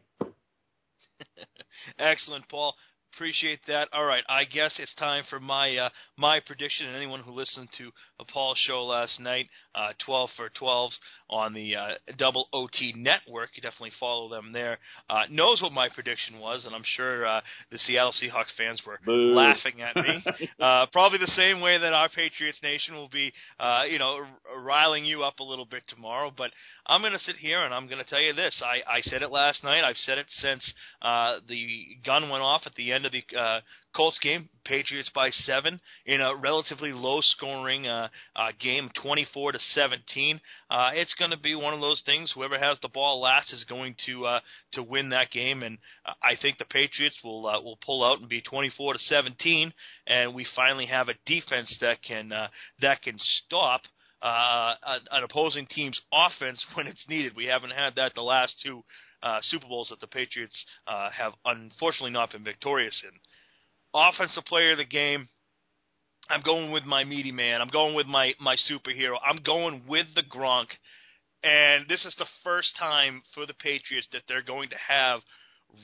Excellent, 1.98 2.48
Paul. 2.48 2.74
Appreciate 3.16 3.60
that. 3.66 3.88
All 3.94 4.04
right, 4.04 4.22
I 4.28 4.44
guess 4.44 4.74
it's 4.78 4.94
time 4.96 5.24
for 5.30 5.40
my 5.40 5.74
uh, 5.74 5.88
my 6.18 6.38
prediction. 6.46 6.86
And 6.86 6.94
anyone 6.94 7.20
who 7.20 7.32
listened 7.32 7.70
to 7.78 7.90
Paul's 8.30 8.58
show 8.66 8.84
last 8.84 9.18
night, 9.20 9.48
uh, 9.74 9.92
12 10.04 10.30
for 10.36 10.50
12s 10.60 10.90
on 11.30 11.54
the 11.54 11.76
uh, 11.76 11.88
Double 12.18 12.46
OT 12.52 12.92
Network, 12.94 13.50
you 13.54 13.62
definitely 13.62 13.92
follow 13.98 14.28
them 14.28 14.52
there. 14.52 14.76
Uh, 15.08 15.22
knows 15.30 15.62
what 15.62 15.72
my 15.72 15.88
prediction 15.94 16.40
was, 16.40 16.66
and 16.66 16.74
I'm 16.74 16.84
sure 16.84 17.26
uh, 17.26 17.40
the 17.70 17.78
Seattle 17.78 18.12
Seahawks 18.12 18.54
fans 18.58 18.82
were 18.86 18.98
Boo. 19.06 19.34
laughing 19.34 19.80
at 19.80 19.96
me. 19.96 20.22
uh, 20.60 20.84
probably 20.92 21.18
the 21.18 21.32
same 21.36 21.62
way 21.62 21.78
that 21.78 21.94
our 21.94 22.10
Patriots 22.10 22.58
Nation 22.62 22.96
will 22.96 23.08
be, 23.08 23.32
uh, 23.58 23.84
you 23.90 23.98
know, 23.98 24.26
riling 24.58 25.06
you 25.06 25.22
up 25.22 25.40
a 25.40 25.44
little 25.44 25.64
bit 25.64 25.82
tomorrow. 25.88 26.30
But 26.36 26.50
I'm 26.86 27.00
going 27.00 27.14
to 27.14 27.18
sit 27.20 27.36
here 27.36 27.64
and 27.64 27.72
I'm 27.72 27.86
going 27.88 28.02
to 28.02 28.08
tell 28.08 28.20
you 28.20 28.34
this. 28.34 28.62
I, 28.62 28.98
I 28.98 29.00
said 29.02 29.22
it 29.22 29.30
last 29.30 29.64
night. 29.64 29.84
I've 29.84 29.96
said 29.96 30.18
it 30.18 30.26
since 30.38 30.62
uh, 31.00 31.38
the 31.48 31.86
gun 32.04 32.28
went 32.28 32.42
off 32.42 32.62
at 32.66 32.74
the 32.74 32.92
end 32.92 33.05
of 33.06 33.12
the 33.12 33.24
uh, 33.38 33.60
Colts 33.94 34.18
game. 34.22 34.48
Patriots 34.64 35.10
by 35.14 35.30
seven 35.30 35.80
in 36.06 36.20
a 36.20 36.34
relatively 36.34 36.92
low-scoring 36.92 37.86
uh, 37.86 38.08
uh, 38.34 38.48
game, 38.60 38.90
24 39.00 39.52
to 39.52 39.58
17. 39.74 40.40
Uh, 40.68 40.90
it's 40.92 41.14
going 41.14 41.30
to 41.30 41.38
be 41.38 41.54
one 41.54 41.72
of 41.72 41.80
those 41.80 42.02
things. 42.04 42.32
Whoever 42.34 42.58
has 42.58 42.76
the 42.82 42.88
ball 42.88 43.20
last 43.20 43.52
is 43.52 43.64
going 43.64 43.94
to 44.06 44.26
uh, 44.26 44.40
to 44.72 44.82
win 44.82 45.10
that 45.10 45.30
game, 45.30 45.62
and 45.62 45.78
uh, 46.04 46.12
I 46.22 46.34
think 46.40 46.58
the 46.58 46.64
Patriots 46.64 47.16
will 47.22 47.46
uh, 47.46 47.60
will 47.60 47.78
pull 47.84 48.04
out 48.04 48.18
and 48.18 48.28
be 48.28 48.40
24 48.40 48.94
to 48.94 48.98
17, 48.98 49.72
and 50.06 50.34
we 50.34 50.46
finally 50.56 50.86
have 50.86 51.08
a 51.08 51.14
defense 51.26 51.74
that 51.80 52.02
can 52.02 52.32
uh, 52.32 52.48
that 52.82 53.02
can 53.02 53.16
stop 53.18 53.82
uh, 54.22 54.74
an 55.12 55.22
opposing 55.22 55.66
team's 55.66 56.00
offense 56.12 56.64
when 56.74 56.86
it's 56.86 57.04
needed. 57.08 57.36
We 57.36 57.46
haven't 57.46 57.70
had 57.70 57.94
that 57.96 58.14
the 58.14 58.22
last 58.22 58.54
two 58.62 58.82
uh, 59.22 59.38
Super 59.42 59.66
Bowls 59.66 59.88
that 59.90 60.00
the 60.00 60.06
Patriots 60.06 60.64
uh, 60.86 61.10
have 61.10 61.32
unfortunately 61.44 62.10
not 62.10 62.32
been 62.32 62.44
victorious 62.44 63.02
in. 63.04 63.18
Offensive 63.94 64.44
player 64.44 64.72
of 64.72 64.78
the 64.78 64.84
game. 64.84 65.28
I'm 66.28 66.42
going 66.42 66.72
with 66.72 66.84
my 66.84 67.04
meaty 67.04 67.32
man. 67.32 67.60
I'm 67.60 67.68
going 67.68 67.94
with 67.94 68.06
my 68.06 68.32
my 68.40 68.56
superhero. 68.70 69.16
I'm 69.24 69.42
going 69.42 69.82
with 69.86 70.06
the 70.14 70.22
Gronk. 70.22 70.66
And 71.44 71.86
this 71.88 72.04
is 72.04 72.14
the 72.18 72.26
first 72.42 72.76
time 72.78 73.22
for 73.34 73.46
the 73.46 73.54
Patriots 73.54 74.08
that 74.12 74.22
they're 74.26 74.42
going 74.42 74.70
to 74.70 74.76
have 74.88 75.20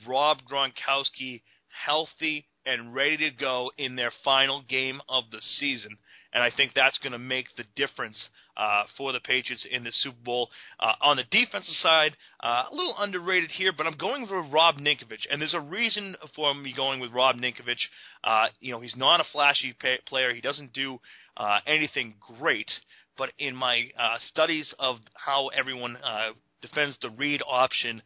Rob 0.07 0.39
Gronkowski 0.49 1.41
healthy 1.85 2.45
and 2.65 2.93
ready 2.93 3.17
to 3.17 3.31
go 3.31 3.71
in 3.77 3.95
their 3.95 4.11
final 4.23 4.61
game 4.67 5.01
of 5.07 5.23
the 5.31 5.39
season 5.41 5.97
and 6.33 6.43
I 6.43 6.49
think 6.55 6.73
that's 6.73 6.97
going 6.99 7.13
to 7.13 7.19
make 7.19 7.45
the 7.55 7.65
difference 7.75 8.29
uh, 8.57 8.83
for 8.97 9.11
the 9.11 9.19
Patriots 9.19 9.65
in 9.69 9.83
the 9.83 9.91
Super 9.91 10.17
Bowl. 10.23 10.49
Uh, 10.79 10.93
on 11.01 11.17
the 11.17 11.23
defensive 11.31 11.75
side, 11.75 12.15
uh, 12.43 12.63
a 12.71 12.75
little 12.75 12.95
underrated 12.97 13.51
here, 13.51 13.71
but 13.75 13.87
I'm 13.87 13.97
going 13.97 14.27
for 14.27 14.41
Rob 14.41 14.77
Ninkovich, 14.77 15.25
and 15.31 15.41
there's 15.41 15.53
a 15.53 15.59
reason 15.59 16.15
for 16.35 16.53
me 16.53 16.73
going 16.75 16.99
with 16.99 17.11
Rob 17.11 17.35
Ninkovich. 17.35 17.87
Uh, 18.23 18.47
you 18.59 18.71
know, 18.71 18.79
he's 18.79 18.95
not 18.95 19.19
a 19.19 19.25
flashy 19.31 19.73
pay- 19.79 19.99
player; 20.07 20.33
he 20.33 20.41
doesn't 20.41 20.73
do 20.73 20.99
uh, 21.37 21.59
anything 21.65 22.15
great. 22.39 22.71
But 23.17 23.31
in 23.37 23.55
my 23.55 23.91
uh, 23.97 24.17
studies 24.29 24.73
of 24.79 24.97
how 25.13 25.49
everyone 25.49 25.97
uh, 25.97 26.31
defends 26.61 26.97
the 27.01 27.09
read 27.11 27.41
option, 27.47 28.01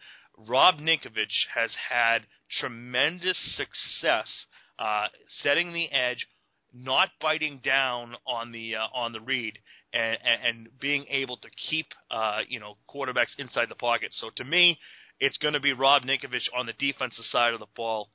Rob 0.47 0.79
Ninkovich 0.79 1.47
has 1.55 1.71
had 1.89 2.27
tremendous 2.59 3.37
success 3.55 4.45
uh, 4.79 5.07
setting 5.41 5.73
the 5.73 5.91
edge 5.91 6.27
not 6.73 7.09
biting 7.21 7.59
down 7.63 8.15
on 8.25 8.51
the 8.51 8.75
uh, 8.75 8.87
on 8.93 9.13
the 9.13 9.21
read 9.21 9.57
and, 9.93 10.17
and 10.45 10.69
being 10.79 11.05
able 11.09 11.37
to 11.37 11.49
keep 11.69 11.87
uh, 12.11 12.39
you 12.47 12.59
know 12.59 12.75
quarterbacks 12.89 13.37
inside 13.37 13.69
the 13.69 13.75
pocket. 13.75 14.09
So 14.11 14.29
to 14.35 14.43
me, 14.43 14.77
it's 15.19 15.37
going 15.37 15.53
to 15.53 15.59
be 15.59 15.73
Rob 15.73 16.03
Ninkovich 16.03 16.47
on 16.55 16.65
the 16.65 16.73
defensive 16.73 17.25
side 17.25 17.53
of 17.53 17.59
the 17.59 17.67
ball. 17.75 18.09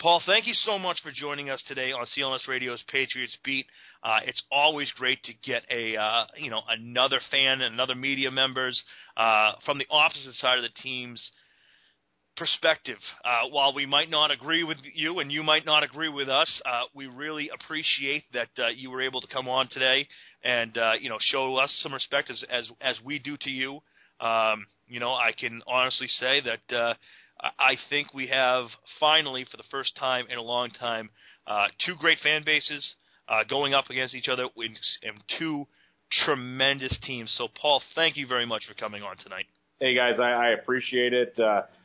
Paul, 0.00 0.20
thank 0.26 0.48
you 0.48 0.54
so 0.54 0.78
much 0.80 1.00
for 1.02 1.12
joining 1.12 1.48
us 1.48 1.62
today 1.68 1.92
on 1.92 2.06
CLNS 2.06 2.48
Radio's 2.48 2.82
Patriots 2.88 3.36
Beat. 3.44 3.66
Uh, 4.02 4.18
it's 4.24 4.42
always 4.50 4.90
great 4.92 5.22
to 5.22 5.32
get 5.44 5.62
a 5.70 5.96
uh, 5.96 6.24
you 6.36 6.50
know 6.50 6.62
another 6.68 7.20
fan 7.30 7.60
and 7.60 7.74
another 7.74 7.94
media 7.94 8.30
members 8.30 8.82
uh, 9.16 9.52
from 9.64 9.78
the 9.78 9.86
opposite 9.90 10.34
side 10.34 10.58
of 10.58 10.64
the 10.64 10.82
teams 10.82 11.30
perspective. 12.36 12.98
Uh, 13.24 13.48
while 13.50 13.74
we 13.74 13.86
might 13.86 14.10
not 14.10 14.30
agree 14.30 14.64
with 14.64 14.78
you 14.94 15.18
and 15.18 15.30
you 15.30 15.42
might 15.42 15.66
not 15.66 15.82
agree 15.82 16.08
with 16.08 16.28
us, 16.28 16.62
uh, 16.64 16.82
we 16.94 17.06
really 17.06 17.50
appreciate 17.52 18.24
that 18.32 18.48
uh, 18.58 18.68
you 18.68 18.90
were 18.90 19.02
able 19.02 19.20
to 19.20 19.26
come 19.28 19.48
on 19.48 19.68
today 19.68 20.06
and 20.42 20.76
uh, 20.78 20.92
you 21.00 21.08
know 21.08 21.18
show 21.20 21.56
us 21.56 21.72
some 21.82 21.92
respect 21.92 22.30
as 22.30 22.44
as, 22.50 22.70
as 22.80 22.98
we 23.04 23.18
do 23.18 23.36
to 23.38 23.50
you. 23.50 23.80
Um, 24.20 24.66
you 24.88 25.00
know, 25.00 25.12
I 25.12 25.32
can 25.38 25.62
honestly 25.66 26.06
say 26.06 26.40
that 26.40 26.76
uh, 26.76 26.94
I 27.58 27.76
think 27.90 28.14
we 28.14 28.28
have 28.28 28.66
finally, 29.00 29.44
for 29.50 29.56
the 29.56 29.64
first 29.70 29.96
time 29.96 30.26
in 30.30 30.38
a 30.38 30.42
long 30.42 30.70
time, 30.70 31.10
uh, 31.46 31.66
two 31.84 31.94
great 31.96 32.18
fan 32.20 32.42
bases 32.44 32.94
going 33.48 33.72
up 33.72 33.88
against 33.88 34.14
each 34.14 34.28
other 34.28 34.46
in, 34.56 34.76
two 35.38 35.66
tremendous 36.24 36.96
teams. 37.02 37.34
So, 37.38 37.48
Paul, 37.48 37.82
thank 37.94 38.16
you 38.16 38.26
very 38.26 38.44
much 38.44 38.66
for 38.68 38.74
coming 38.74 39.02
on 39.02 39.16
tonight. 39.16 39.46
Hey 39.80 39.94
guys, 39.94 40.20
I, 40.20 40.30
I 40.30 40.48
appreciate 40.50 41.14
it 41.14 41.36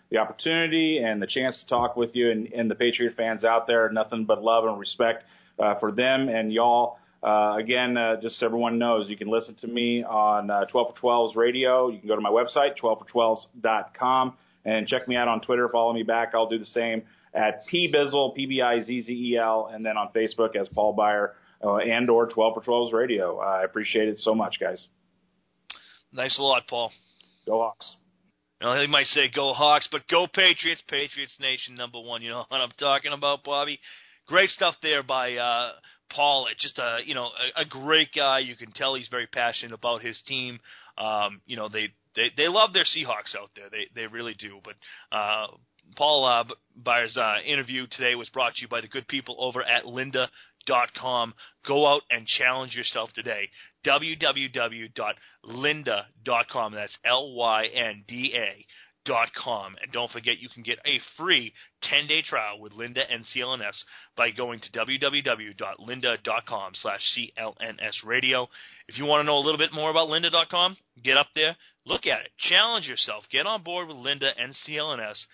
the 0.10 0.18
opportunity 0.18 1.00
and 1.00 1.22
the 1.22 1.28
chance 1.28 1.60
to 1.60 1.68
talk 1.68 1.98
with 1.98 2.16
you 2.16 2.32
and, 2.32 2.48
and 2.54 2.72
the 2.72 2.76
Patriot 2.76 3.16
fans 3.16 3.44
out 3.44 3.68
there. 3.68 3.90
Nothing 3.90 4.26
but 4.26 4.42
love 4.42 4.66
and 4.66 4.80
respect 4.80 5.24
uh, 5.60 5.76
for 5.80 5.92
them 5.92 6.30
and 6.30 6.52
y'all. 6.52 6.98
Uh, 7.22 7.56
again, 7.58 7.98
uh, 7.98 8.22
just 8.22 8.40
so 8.40 8.46
everyone 8.46 8.78
knows, 8.78 9.10
you 9.10 9.18
can 9.18 9.28
listen 9.28 9.56
to 9.56 9.68
me 9.68 10.04
on 10.04 10.50
uh, 10.50 10.66
12 10.66 10.96
for 10.96 11.02
12's 11.02 11.36
radio. 11.36 11.90
You 11.90 12.00
can 12.00 12.08
go 12.08 12.16
to 12.16 12.22
my 12.22 12.30
website, 12.30 12.78
12for12s.com, 12.82 14.34
and 14.66 14.88
check 14.88 15.08
me 15.08 15.16
out 15.16 15.28
on 15.28 15.42
Twitter. 15.42 15.68
Follow 15.68 15.94
me 15.94 16.04
back. 16.04 16.34
I'll 16.36 16.48
do 16.48 16.60
the 16.60 16.66
same 16.66 17.04
at 17.34 17.62
pbizzle, 17.72 18.36
P-B-I-Z-Z-E-L, 18.36 19.72
and 19.74 19.86
then 19.86 19.98
on 19.98 20.10
Facebook 20.16 20.56
as 20.56 20.68
Paul 20.70 20.94
Beyer 20.94 21.34
uh, 21.64 21.78
and 21.78 22.10
or 22.10 22.28
12 22.28 22.54
for 22.54 22.62
12's 22.62 22.94
radio. 22.94 23.40
I 23.40 23.64
appreciate 23.64 24.10
it 24.10 24.20
so 24.20 24.36
much, 24.36 24.60
guys. 24.60 24.86
Thanks 26.16 26.38
a 26.40 26.42
lot, 26.42 26.64
Paul. 26.68 26.92
Go 27.46 27.60
Hawks. 27.60 27.92
You 28.62 28.68
know, 28.68 28.76
they 28.76 28.88
might 28.88 29.06
say 29.08 29.30
go 29.34 29.54
Hawks, 29.54 29.88
but 29.92 30.08
go 30.08 30.28
Patriots, 30.28 30.82
Patriots 30.88 31.36
Nation 31.40 31.76
number 31.76 32.00
one. 32.00 32.22
You 32.22 32.30
know 32.30 32.46
what 32.48 32.62
I'm 32.62 32.72
talking 32.80 33.14
about, 33.14 33.44
Bobby? 33.44 33.80
Great 34.28 34.50
stuff 34.50 34.76
there 34.82 35.04
by 35.04 35.36
uh, 35.36 35.72
Paul, 36.10 36.48
It's 36.52 36.62
just 36.62 36.80
a 36.80 37.00
you 37.06 37.14
know 37.14 37.26
a, 37.56 37.62
a 37.62 37.66
great 37.66 38.10
guy. 38.16 38.40
You 38.40 38.56
can 38.56 38.72
tell 38.72 38.96
he's 38.96 39.10
very 39.10 39.28
passionate 39.28 39.74
about 39.74 40.02
his 40.02 40.20
team. 40.28 40.60
Um, 40.98 41.42
you 41.46 41.56
know 41.56 41.70
they 41.70 41.90
they 42.16 42.32
they 42.36 42.48
love 42.48 42.74
their 42.74 42.84
Seahawks 42.84 43.36
out 43.40 43.52
there. 43.56 43.70
They 43.70 43.88
they 43.94 44.08
really 44.08 44.34
do. 44.34 44.60
But 44.64 44.76
uh, 45.16 45.48
Paul 45.96 46.26
uh, 46.26 46.54
Beyer's 46.76 47.18
uh, 47.18 47.38
interview 47.46 47.88
today 47.92 48.16
was 48.16 48.30
brought 48.30 48.56
to 48.56 48.62
you 48.62 48.68
by 48.68 48.82
the 48.82 48.88
good 48.88 49.08
people 49.08 49.36
over 49.40 49.64
at 49.64 49.86
Lynda.com. 50.68 51.34
Go 51.66 51.88
out 51.88 52.02
and 52.10 52.28
challenge 52.28 52.76
yourself 52.76 53.14
today. 53.14 53.50
www.lynda.com. 53.86 56.74
That's 56.74 56.98
L 57.06 57.32
Y 57.34 57.66
N 57.66 58.04
D 58.08 58.34
A 58.36 58.66
Dot 59.06 59.30
com. 59.42 59.76
And 59.82 59.92
don't 59.94 60.12
forget, 60.12 60.40
you 60.40 60.50
can 60.50 60.64
get 60.64 60.80
a 60.86 61.00
free 61.16 61.54
10 61.84 62.08
day 62.08 62.22
trial 62.22 62.60
with 62.60 62.74
Lynda 62.74 63.04
and 63.10 63.24
CLNS 63.34 63.86
by 64.18 64.32
going 64.32 64.60
to 64.60 64.70
www.lynda.com 64.72 66.74
slash 66.74 67.00
CLNS 67.18 68.06
radio. 68.06 68.50
If 68.90 68.98
you 68.98 69.06
want 69.06 69.22
to 69.22 69.26
know 69.26 69.38
a 69.38 69.46
little 69.46 69.58
bit 69.58 69.72
more 69.72 69.92
about 69.92 70.10
lynda.com, 70.10 70.76
get 71.06 71.16
up 71.16 71.28
there, 71.36 71.56
look 71.86 72.06
at 72.06 72.26
it, 72.26 72.32
challenge 72.50 72.86
yourself, 72.86 73.24
get 73.32 73.46
on 73.46 73.64
board 73.64 73.88
with 73.88 73.96
Lynda 73.96 74.34
and 74.38 74.54
CLNS. 74.68 75.26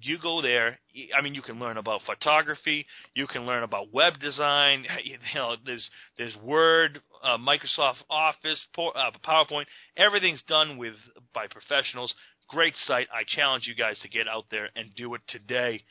You 0.00 0.18
go 0.18 0.40
there. 0.42 0.78
I 1.16 1.22
mean, 1.22 1.34
you 1.34 1.42
can 1.42 1.58
learn 1.58 1.76
about 1.76 2.02
photography. 2.06 2.86
You 3.14 3.26
can 3.26 3.46
learn 3.46 3.62
about 3.62 3.92
web 3.92 4.18
design. 4.20 4.86
You 5.04 5.18
know, 5.34 5.56
there's 5.64 5.88
there's 6.16 6.36
Word, 6.42 7.00
uh, 7.22 7.38
Microsoft 7.38 8.02
Office, 8.10 8.60
uh, 8.76 9.10
PowerPoint. 9.26 9.64
Everything's 9.96 10.42
done 10.48 10.76
with 10.76 10.94
by 11.34 11.46
professionals. 11.46 12.14
Great 12.48 12.74
site. 12.86 13.08
I 13.12 13.24
challenge 13.26 13.64
you 13.66 13.74
guys 13.74 13.98
to 14.00 14.08
get 14.08 14.28
out 14.28 14.44
there 14.50 14.68
and 14.76 14.94
do 14.94 15.14
it 15.14 15.20
today. 15.28 15.82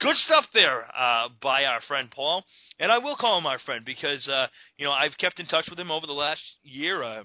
Good 0.00 0.16
stuff 0.16 0.44
there 0.52 0.84
uh, 0.96 1.28
by 1.42 1.64
our 1.64 1.80
friend 1.88 2.10
Paul, 2.10 2.44
and 2.78 2.92
I 2.92 2.98
will 2.98 3.16
call 3.16 3.38
him 3.38 3.46
our 3.46 3.58
friend 3.60 3.82
because 3.84 4.28
uh, 4.28 4.46
you 4.76 4.84
know 4.84 4.92
I've 4.92 5.16
kept 5.18 5.40
in 5.40 5.46
touch 5.46 5.66
with 5.70 5.78
him 5.78 5.90
over 5.90 6.06
the 6.06 6.12
last 6.12 6.42
year, 6.62 7.02
uh, 7.02 7.24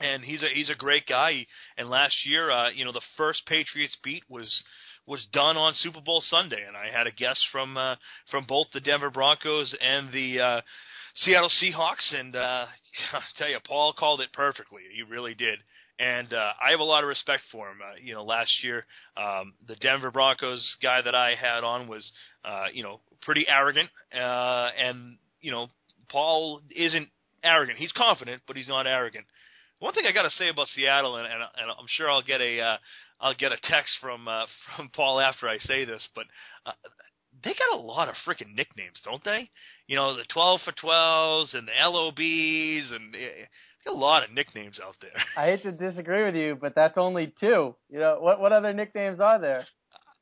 and 0.00 0.24
he's 0.24 0.42
a 0.42 0.48
he's 0.54 0.70
a 0.70 0.74
great 0.74 1.06
guy. 1.06 1.46
And 1.76 1.90
last 1.90 2.14
year, 2.24 2.50
uh, 2.50 2.70
you 2.70 2.84
know, 2.84 2.92
the 2.92 3.02
first 3.16 3.44
Patriots 3.46 3.96
beat 4.02 4.22
was 4.28 4.62
was 5.06 5.26
done 5.32 5.56
on 5.56 5.74
Super 5.74 6.00
Bowl 6.00 6.22
Sunday, 6.24 6.64
and 6.66 6.76
I 6.76 6.96
had 6.96 7.06
a 7.06 7.12
guest 7.12 7.40
from 7.52 7.76
uh, 7.76 7.96
from 8.30 8.44
both 8.46 8.68
the 8.72 8.80
Denver 8.80 9.10
Broncos 9.10 9.74
and 9.80 10.12
the 10.12 10.40
uh, 10.40 10.60
Seattle 11.16 11.50
Seahawks, 11.62 12.14
and 12.18 12.36
uh, 12.36 12.66
I 13.12 13.20
tell 13.36 13.48
you, 13.48 13.58
Paul 13.66 13.92
called 13.92 14.20
it 14.20 14.32
perfectly. 14.32 14.82
He 14.94 15.02
really 15.02 15.34
did 15.34 15.58
and 16.00 16.32
uh, 16.32 16.52
I 16.66 16.70
have 16.70 16.80
a 16.80 16.84
lot 16.84 17.04
of 17.04 17.08
respect 17.08 17.42
for 17.52 17.68
him. 17.68 17.76
Uh, 17.82 17.96
you 18.02 18.14
know, 18.14 18.24
last 18.24 18.64
year 18.64 18.84
um, 19.16 19.52
the 19.68 19.76
Denver 19.76 20.10
Broncos 20.10 20.76
guy 20.82 21.02
that 21.02 21.14
I 21.14 21.34
had 21.34 21.62
on 21.62 21.88
was, 21.88 22.10
uh, 22.44 22.66
you 22.72 22.82
know, 22.82 23.00
pretty 23.20 23.46
arrogant, 23.46 23.90
uh, 24.14 24.70
and 24.78 25.18
you 25.40 25.50
know, 25.50 25.68
Paul 26.10 26.62
isn't 26.74 27.08
arrogant. 27.44 27.78
He's 27.78 27.92
confident, 27.92 28.42
but 28.46 28.56
he's 28.56 28.68
not 28.68 28.86
arrogant. 28.86 29.26
One 29.80 29.92
thing 29.92 30.04
I 30.06 30.12
got 30.12 30.22
to 30.22 30.30
say 30.30 30.48
about 30.48 30.68
Seattle, 30.68 31.16
and, 31.16 31.26
and, 31.26 31.42
and 31.42 31.70
I'm 31.70 31.86
sure 31.88 32.10
I'll 32.10 32.22
get 32.22 32.40
a 32.40 32.60
uh, 32.60 32.76
I'll 33.20 33.34
get 33.34 33.52
a 33.52 33.58
text 33.64 33.92
from 34.00 34.28
uh, 34.28 34.46
from 34.76 34.90
Paul 34.94 35.20
after 35.20 35.48
I 35.48 35.58
say 35.58 35.84
this, 35.84 36.06
but 36.14 36.24
uh, 36.64 36.72
they 37.42 37.50
got 37.50 37.78
a 37.78 37.82
lot 37.82 38.08
of 38.08 38.14
freaking 38.26 38.54
nicknames, 38.54 39.00
don't 39.04 39.24
they? 39.24 39.50
You 39.86 39.96
know, 39.96 40.16
the 40.16 40.24
12 40.32 40.60
for 40.64 40.72
12s 40.72 41.54
and 41.54 41.68
the 41.68 41.72
LOBs 41.82 42.92
and. 42.92 43.14
Uh, 43.14 43.46
a 43.86 43.90
lot 43.90 44.22
of 44.22 44.30
nicknames 44.30 44.78
out 44.84 44.94
there. 45.00 45.10
I 45.36 45.46
hate 45.46 45.62
to 45.62 45.72
disagree 45.72 46.24
with 46.24 46.34
you, 46.34 46.56
but 46.60 46.74
that's 46.74 46.98
only 46.98 47.32
two. 47.40 47.74
You 47.88 47.98
know, 47.98 48.18
what 48.20 48.38
what 48.38 48.52
other 48.52 48.74
nicknames 48.74 49.20
are 49.20 49.40
there? 49.40 49.66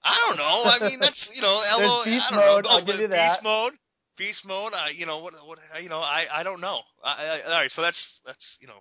I 0.04 0.16
don't 0.28 0.38
know. 0.38 0.62
I 0.70 0.88
mean, 0.88 1.00
that's 1.00 1.28
you 1.34 1.42
know, 1.42 1.61
L- 1.61 2.04
beast 2.04 2.24
I 2.28 2.30
don't 2.30 2.40
mode. 2.40 2.64
know. 2.64 2.70
I'll 2.70 2.84
give 2.84 3.00
you 3.00 3.09
that. 3.09 3.32
Beast 3.32 3.44
mode. 3.44 3.72
Beast 4.16 4.44
mode. 4.44 4.72
I, 4.74 4.90
you 4.90 5.06
know 5.06 5.18
what? 5.18 5.34
What? 5.44 5.59
You 5.82 5.88
know, 5.88 5.98
I 5.98 6.26
I 6.32 6.42
don't 6.42 6.61
know. 6.61 6.80
I, 7.04 7.24
I, 7.24 7.42
all 7.42 7.50
right, 7.50 7.70
so 7.74 7.82
that's 7.82 7.98
that's 8.24 8.56
you 8.61 8.68
know, 8.68 8.78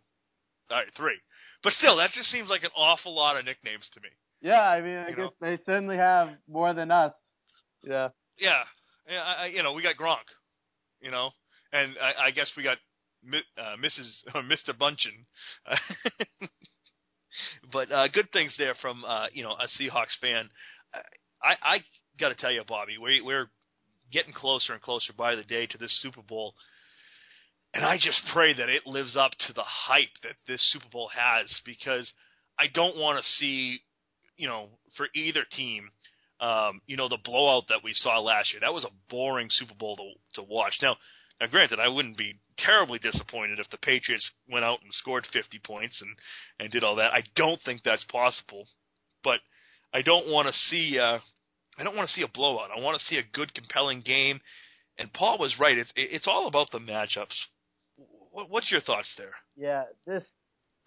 all 0.69 0.77
right, 0.77 0.87
three. 0.95 1.17
But 1.63 1.73
still, 1.73 1.97
that 1.97 2.11
just 2.11 2.29
seems 2.29 2.49
like 2.49 2.63
an 2.63 2.69
awful 2.75 3.15
lot 3.15 3.37
of 3.37 3.45
nicknames 3.45 3.89
to 3.93 4.01
me. 4.01 4.09
Yeah, 4.41 4.61
I 4.61 4.81
mean, 4.81 4.97
I 4.97 5.09
you 5.09 5.15
guess 5.15 5.25
know? 5.25 5.31
they 5.41 5.57
certainly 5.65 5.97
have 5.97 6.29
more 6.49 6.73
than 6.73 6.91
us. 6.91 7.13
Yeah. 7.83 8.09
Yeah, 8.37 8.63
yeah. 9.09 9.21
I, 9.21 9.45
you 9.47 9.63
know, 9.63 9.73
we 9.73 9.81
got 9.81 9.95
Gronk. 9.95 10.25
You 11.01 11.11
know, 11.11 11.29
and 11.71 11.95
I, 12.01 12.27
I 12.27 12.31
guess 12.31 12.51
we 12.57 12.63
got 12.63 12.77
uh, 13.33 13.75
Mrs. 13.83 14.09
or 14.35 14.41
Mr. 14.41 14.73
Bündchen. 14.77 15.25
but 17.71 17.91
uh, 17.91 18.07
good 18.07 18.31
things 18.31 18.55
there 18.57 18.75
from 18.81 19.03
uh, 19.05 19.27
you 19.31 19.43
know 19.43 19.51
a 19.51 19.67
Seahawks 19.79 20.17
fan. 20.21 20.49
I, 21.43 21.53
I 21.61 21.77
got 22.19 22.29
to 22.29 22.35
tell 22.35 22.51
you, 22.51 22.63
Bobby, 22.67 22.97
we, 22.97 23.21
we're 23.21 23.49
getting 24.11 24.33
closer 24.33 24.73
and 24.73 24.81
closer 24.81 25.13
by 25.15 25.35
the 25.35 25.43
day 25.43 25.67
to 25.67 25.77
this 25.77 25.99
Super 26.01 26.21
Bowl, 26.21 26.53
and 27.73 27.85
I 27.85 27.97
just 27.97 28.19
pray 28.33 28.53
that 28.53 28.69
it 28.69 28.87
lives 28.87 29.15
up 29.15 29.31
to 29.47 29.53
the 29.53 29.63
hype 29.63 30.13
that 30.23 30.35
this 30.47 30.61
Super 30.71 30.89
Bowl 30.91 31.09
has 31.15 31.45
because 31.65 32.11
I 32.57 32.65
don't 32.73 32.97
want 32.97 33.19
to 33.19 33.31
see, 33.39 33.79
you 34.37 34.47
know, 34.47 34.69
for 34.95 35.07
either 35.15 35.43
team. 35.55 35.89
Um, 36.39 36.81
you 36.85 36.97
know 36.97 37.09
the 37.09 37.17
blowout 37.23 37.63
that 37.69 37.83
we 37.83 37.93
saw 37.93 38.19
last 38.19 38.51
year. 38.51 38.59
That 38.61 38.73
was 38.73 38.83
a 38.83 38.93
boring 39.09 39.47
Super 39.49 39.73
Bowl 39.73 39.97
to 39.97 40.41
to 40.41 40.47
watch. 40.47 40.73
Now, 40.83 40.95
now, 41.41 41.47
granted, 41.47 41.79
I 41.79 41.87
wouldn't 41.87 42.17
be 42.17 42.35
terribly 42.59 42.99
disappointed 42.99 43.59
if 43.59 43.69
the 43.69 43.77
Patriots 43.77 44.29
went 44.49 44.65
out 44.65 44.79
and 44.83 44.93
scored 44.93 45.25
50 45.33 45.59
points 45.65 45.99
and 46.01 46.15
and 46.59 46.71
did 46.71 46.83
all 46.83 46.95
that. 46.97 47.11
I 47.13 47.23
don't 47.35 47.59
think 47.65 47.81
that's 47.83 48.03
possible, 48.05 48.67
but 49.23 49.39
I 49.93 50.03
don't 50.03 50.29
want 50.29 50.47
to 50.47 50.53
see 50.69 50.99
uh, 50.99 51.19
I 51.77 51.83
don't 51.83 51.95
want 51.95 52.09
to 52.09 52.15
see 52.15 52.23
a 52.23 52.27
blowout. 52.27 52.69
I 52.75 52.79
want 52.79 52.99
to 52.99 53.05
see 53.05 53.17
a 53.17 53.23
good, 53.33 53.53
compelling 53.53 54.01
game. 54.01 54.39
And 54.97 55.13
Paul 55.13 55.37
was 55.37 55.55
right. 55.59 55.77
It's 55.77 55.91
it's 55.95 56.27
all 56.27 56.47
about 56.47 56.71
the 56.71 56.79
matchups. 56.79 57.35
What's 58.49 58.71
your 58.71 58.81
thoughts 58.81 59.09
there? 59.17 59.33
Yeah, 59.55 59.83
this 60.05 60.23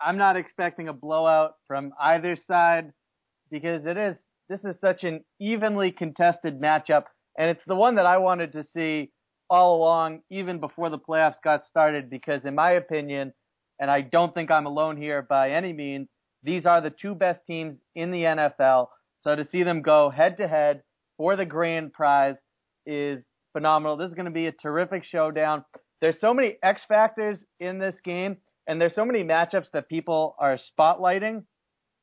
I'm 0.00 0.16
not 0.16 0.36
expecting 0.36 0.88
a 0.88 0.92
blowout 0.92 1.54
from 1.66 1.92
either 2.00 2.36
side 2.46 2.92
because 3.50 3.84
it 3.86 3.96
is 3.96 4.16
this 4.48 4.60
is 4.64 4.76
such 4.80 5.04
an 5.04 5.24
evenly 5.40 5.90
contested 5.90 6.60
matchup, 6.60 7.04
and 7.38 7.50
it's 7.50 7.64
the 7.66 7.74
one 7.74 7.96
that 7.96 8.06
I 8.06 8.18
wanted 8.18 8.52
to 8.52 8.64
see 8.72 9.10
all 9.48 9.76
along, 9.76 10.20
even 10.30 10.60
before 10.60 10.90
the 10.90 10.98
playoffs 10.98 11.42
got 11.42 11.66
started, 11.68 12.08
because 12.08 12.44
in 12.44 12.54
my 12.54 12.72
opinion, 12.72 13.32
and 13.80 13.90
I 13.90 14.00
don't 14.00 14.32
think 14.32 14.50
I'm 14.50 14.66
alone 14.66 14.96
here 14.96 15.22
by 15.22 15.50
any 15.52 15.72
means, 15.72 16.08
these 16.42 16.66
are 16.66 16.80
the 16.80 16.90
two 16.90 17.14
best 17.14 17.40
teams 17.46 17.74
in 17.94 18.12
the 18.12 18.22
NFL. 18.22 18.88
So 19.22 19.34
to 19.34 19.46
see 19.50 19.64
them 19.64 19.82
go 19.82 20.08
head 20.08 20.36
to 20.38 20.48
head 20.48 20.82
for 21.16 21.36
the 21.36 21.44
grand 21.44 21.92
prize 21.92 22.36
is 22.86 23.22
phenomenal. 23.52 23.96
This 23.96 24.08
is 24.08 24.14
going 24.14 24.26
to 24.26 24.30
be 24.30 24.46
a 24.46 24.52
terrific 24.52 25.04
showdown. 25.04 25.64
There's 26.00 26.16
so 26.20 26.32
many 26.32 26.56
X 26.62 26.82
factors 26.88 27.38
in 27.58 27.78
this 27.78 27.96
game, 28.04 28.38
and 28.66 28.80
there's 28.80 28.94
so 28.94 29.04
many 29.04 29.22
matchups 29.22 29.70
that 29.72 29.88
people 29.88 30.34
are 30.38 30.58
spotlighting 30.78 31.44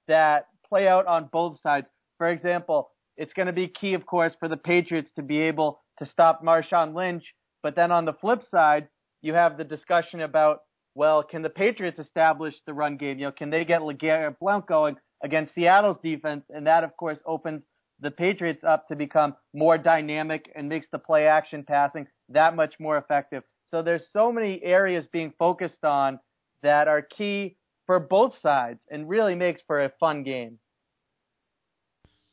that 0.07 0.47
play 0.67 0.87
out 0.87 1.07
on 1.07 1.29
both 1.31 1.59
sides. 1.61 1.87
For 2.17 2.29
example, 2.29 2.91
it's 3.17 3.33
going 3.33 3.47
to 3.47 3.53
be 3.53 3.67
key, 3.67 3.93
of 3.93 4.05
course, 4.05 4.33
for 4.39 4.47
the 4.47 4.57
Patriots 4.57 5.09
to 5.15 5.23
be 5.23 5.39
able 5.39 5.81
to 5.99 6.05
stop 6.05 6.43
Marshawn 6.43 6.93
Lynch. 6.93 7.23
But 7.63 7.75
then 7.75 7.91
on 7.91 8.05
the 8.05 8.13
flip 8.13 8.43
side, 8.49 8.87
you 9.21 9.33
have 9.33 9.57
the 9.57 9.63
discussion 9.63 10.21
about, 10.21 10.59
well, 10.93 11.23
can 11.23 11.41
the 11.41 11.49
Patriots 11.49 11.99
establish 11.99 12.55
the 12.65 12.73
run 12.73 12.97
game? 12.97 13.17
You 13.17 13.25
know, 13.25 13.31
can 13.31 13.49
they 13.49 13.65
get 13.65 13.81
LeGarrette 13.81 14.37
Blount 14.39 14.67
going 14.67 14.97
against 15.23 15.55
Seattle's 15.55 15.97
defense? 16.03 16.43
And 16.49 16.67
that, 16.67 16.83
of 16.83 16.95
course, 16.97 17.17
opens 17.25 17.63
the 17.99 18.11
Patriots 18.11 18.63
up 18.63 18.87
to 18.89 18.95
become 18.95 19.35
more 19.55 19.77
dynamic 19.79 20.51
and 20.55 20.69
makes 20.69 20.85
the 20.91 20.99
play 20.99 21.25
action 21.25 21.63
passing 21.67 22.05
that 22.29 22.55
much 22.55 22.75
more 22.79 22.97
effective. 22.97 23.43
So 23.71 23.81
there's 23.81 24.03
so 24.13 24.31
many 24.31 24.61
areas 24.63 25.05
being 25.11 25.33
focused 25.37 25.83
on 25.83 26.19
that 26.63 26.87
are 26.87 27.01
key 27.01 27.57
for 27.85 27.99
both 27.99 28.33
sides 28.41 28.79
and 28.89 29.09
really 29.09 29.35
makes 29.35 29.61
for 29.67 29.83
a 29.83 29.91
fun 29.99 30.23
game. 30.23 30.59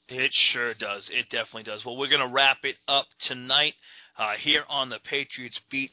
It 0.08 0.32
sure 0.52 0.74
does. 0.74 1.08
It 1.10 1.30
definitely 1.30 1.62
does. 1.62 1.82
Well, 1.84 1.96
we're 1.96 2.10
going 2.10 2.20
to 2.20 2.34
wrap 2.34 2.58
it 2.64 2.76
up 2.86 3.06
tonight 3.26 3.72
uh, 4.18 4.34
here 4.38 4.62
on 4.68 4.90
the 4.90 4.98
Patriots 5.08 5.58
Beat 5.70 5.90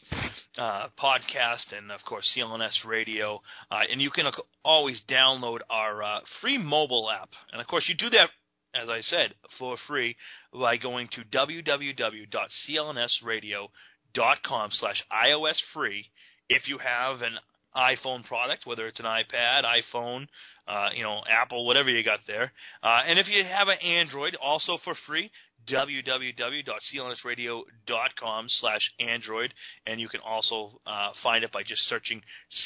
uh, 0.57 0.87
podcast 1.01 1.71
and, 1.75 1.91
of 1.91 2.01
course, 2.05 2.29
CLNS 2.37 2.85
Radio. 2.85 3.41
Uh, 3.71 3.79
and 3.89 4.01
you 4.01 4.11
can 4.11 4.25
always 4.65 5.01
download 5.09 5.59
our 5.69 6.03
uh, 6.03 6.19
free 6.41 6.57
mobile 6.57 7.09
app. 7.09 7.29
And, 7.53 7.61
of 7.61 7.67
course, 7.67 7.85
you 7.87 7.95
do 7.95 8.09
that, 8.09 8.29
as 8.75 8.89
I 8.89 8.99
said, 8.99 9.33
for 9.57 9.77
free 9.87 10.17
by 10.53 10.75
going 10.75 11.07
to 11.13 11.23
www.clnsradio.com 11.23 13.67
slash 14.13 15.03
iOS 15.11 15.59
free 15.73 16.05
if 16.49 16.67
you 16.67 16.77
have 16.77 17.21
an 17.21 17.39
iPhone 17.75 18.23
product, 18.25 18.65
whether 18.65 18.87
it's 18.87 18.99
an 18.99 19.05
iPad, 19.05 19.63
iPhone, 19.63 20.27
uh, 20.67 20.89
you 20.95 21.03
know, 21.03 21.21
Apple, 21.29 21.65
whatever 21.65 21.89
you 21.89 22.03
got 22.03 22.19
there. 22.27 22.51
Uh, 22.83 22.99
and 23.07 23.17
if 23.17 23.29
you 23.29 23.45
have 23.45 23.69
an 23.69 23.79
Android, 23.79 24.35
also 24.41 24.77
for 24.83 24.93
free, 25.07 25.31
www.clnsradio.com 25.69 28.45
slash 28.47 28.91
Android. 28.99 29.53
And 29.85 30.01
you 30.01 30.09
can 30.09 30.21
also 30.21 30.81
uh, 30.85 31.11
find 31.23 31.43
it 31.43 31.51
by 31.51 31.63
just 31.63 31.81
searching 31.87 32.21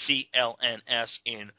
CLNS 0.07 1.19
in 1.25 1.51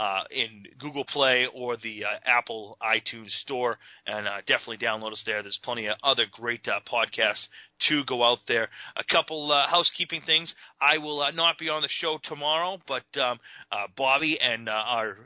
uh, 0.00 0.22
in 0.30 0.64
Google 0.78 1.04
Play 1.04 1.46
or 1.54 1.76
the 1.76 2.04
uh, 2.04 2.08
Apple 2.24 2.78
iTunes 2.82 3.28
Store, 3.42 3.76
and 4.06 4.26
uh, 4.26 4.38
definitely 4.46 4.78
download 4.78 5.12
us 5.12 5.22
there. 5.26 5.42
There's 5.42 5.60
plenty 5.62 5.86
of 5.88 5.96
other 6.02 6.24
great 6.32 6.66
uh, 6.66 6.80
podcasts 6.90 7.44
to 7.90 8.02
go 8.06 8.24
out 8.24 8.38
there. 8.48 8.70
A 8.96 9.04
couple 9.04 9.52
uh, 9.52 9.68
housekeeping 9.68 10.22
things. 10.24 10.54
I 10.80 10.96
will 10.96 11.20
uh, 11.20 11.32
not 11.32 11.58
be 11.58 11.68
on 11.68 11.82
the 11.82 11.88
show 12.00 12.18
tomorrow, 12.24 12.78
but 12.88 13.04
um, 13.20 13.38
Bobby 13.94 14.38
and 14.40 14.70
our 14.70 15.18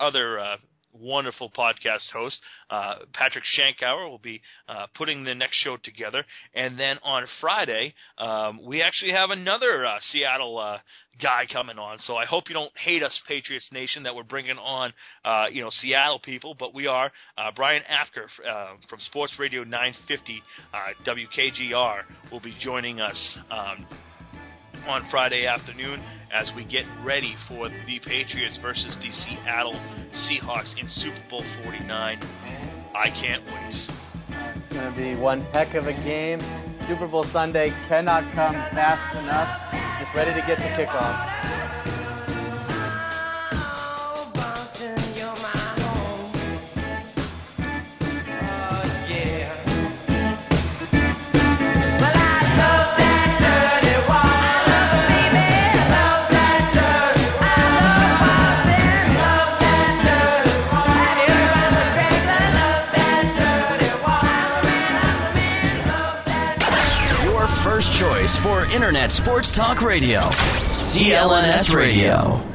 other 0.00 0.58
wonderful 0.92 1.50
podcast 1.50 2.10
host, 2.12 2.40
uh, 2.70 2.96
Patrick 3.12 3.44
Shankauer, 3.58 4.08
will 4.08 4.18
be 4.18 4.40
uh, 4.68 4.86
putting 4.94 5.24
the 5.24 5.34
next 5.34 5.56
show 5.56 5.76
together. 5.82 6.24
And 6.54 6.78
then 6.78 6.98
on 7.02 7.26
Friday, 7.40 7.94
um, 8.18 8.60
we 8.64 8.82
actually 8.82 9.12
have 9.12 9.30
another 9.30 9.86
uh, 9.86 9.98
Seattle 10.10 10.58
uh, 10.58 10.78
guy 11.20 11.46
coming 11.52 11.78
on. 11.78 11.98
So 12.00 12.16
I 12.16 12.24
hope 12.24 12.44
you 12.48 12.54
don't 12.54 12.72
hate 12.76 13.02
us, 13.02 13.18
Patriots 13.26 13.68
Nation, 13.72 14.04
that 14.04 14.14
we're 14.14 14.22
bringing 14.22 14.58
on, 14.58 14.92
uh, 15.24 15.46
you 15.50 15.62
know, 15.62 15.70
Seattle 15.70 16.20
people, 16.20 16.54
but 16.58 16.74
we 16.74 16.86
are. 16.86 17.10
Uh, 17.36 17.50
Brian 17.54 17.82
Afker 17.82 18.26
from 18.88 19.00
Sports 19.00 19.34
Radio 19.38 19.64
950 19.64 20.42
uh, 20.72 20.78
WKGR 21.04 22.02
will 22.30 22.40
be 22.40 22.54
joining 22.60 23.00
us. 23.00 23.38
Um, 23.50 23.86
on 24.88 25.04
Friday 25.10 25.46
afternoon 25.46 26.00
as 26.32 26.54
we 26.54 26.64
get 26.64 26.86
ready 27.02 27.36
for 27.46 27.68
the 27.86 27.98
Patriots 28.00 28.56
versus 28.56 28.96
the 28.96 29.12
Seattle 29.12 29.74
Seahawks 30.12 30.78
in 30.78 30.88
Super 30.88 31.20
Bowl 31.28 31.42
49. 31.64 32.18
I 32.94 33.08
can't 33.08 33.42
wait. 33.46 33.88
It's 34.28 34.78
going 34.78 34.92
to 34.92 34.98
be 35.00 35.14
one 35.20 35.40
heck 35.52 35.74
of 35.74 35.86
a 35.86 35.92
game. 35.92 36.40
Super 36.82 37.06
Bowl 37.06 37.22
Sunday 37.22 37.72
cannot 37.88 38.24
come 38.32 38.52
fast 38.52 39.16
enough. 39.18 40.00
Just 40.00 40.14
ready 40.14 40.40
to 40.40 40.46
get 40.46 40.58
the 40.58 40.84
kickoff. 40.84 41.61
Internet 68.72 69.12
Sports 69.12 69.52
Talk 69.52 69.82
Radio. 69.82 70.20
CLNS 70.20 71.74
Radio. 71.74 72.51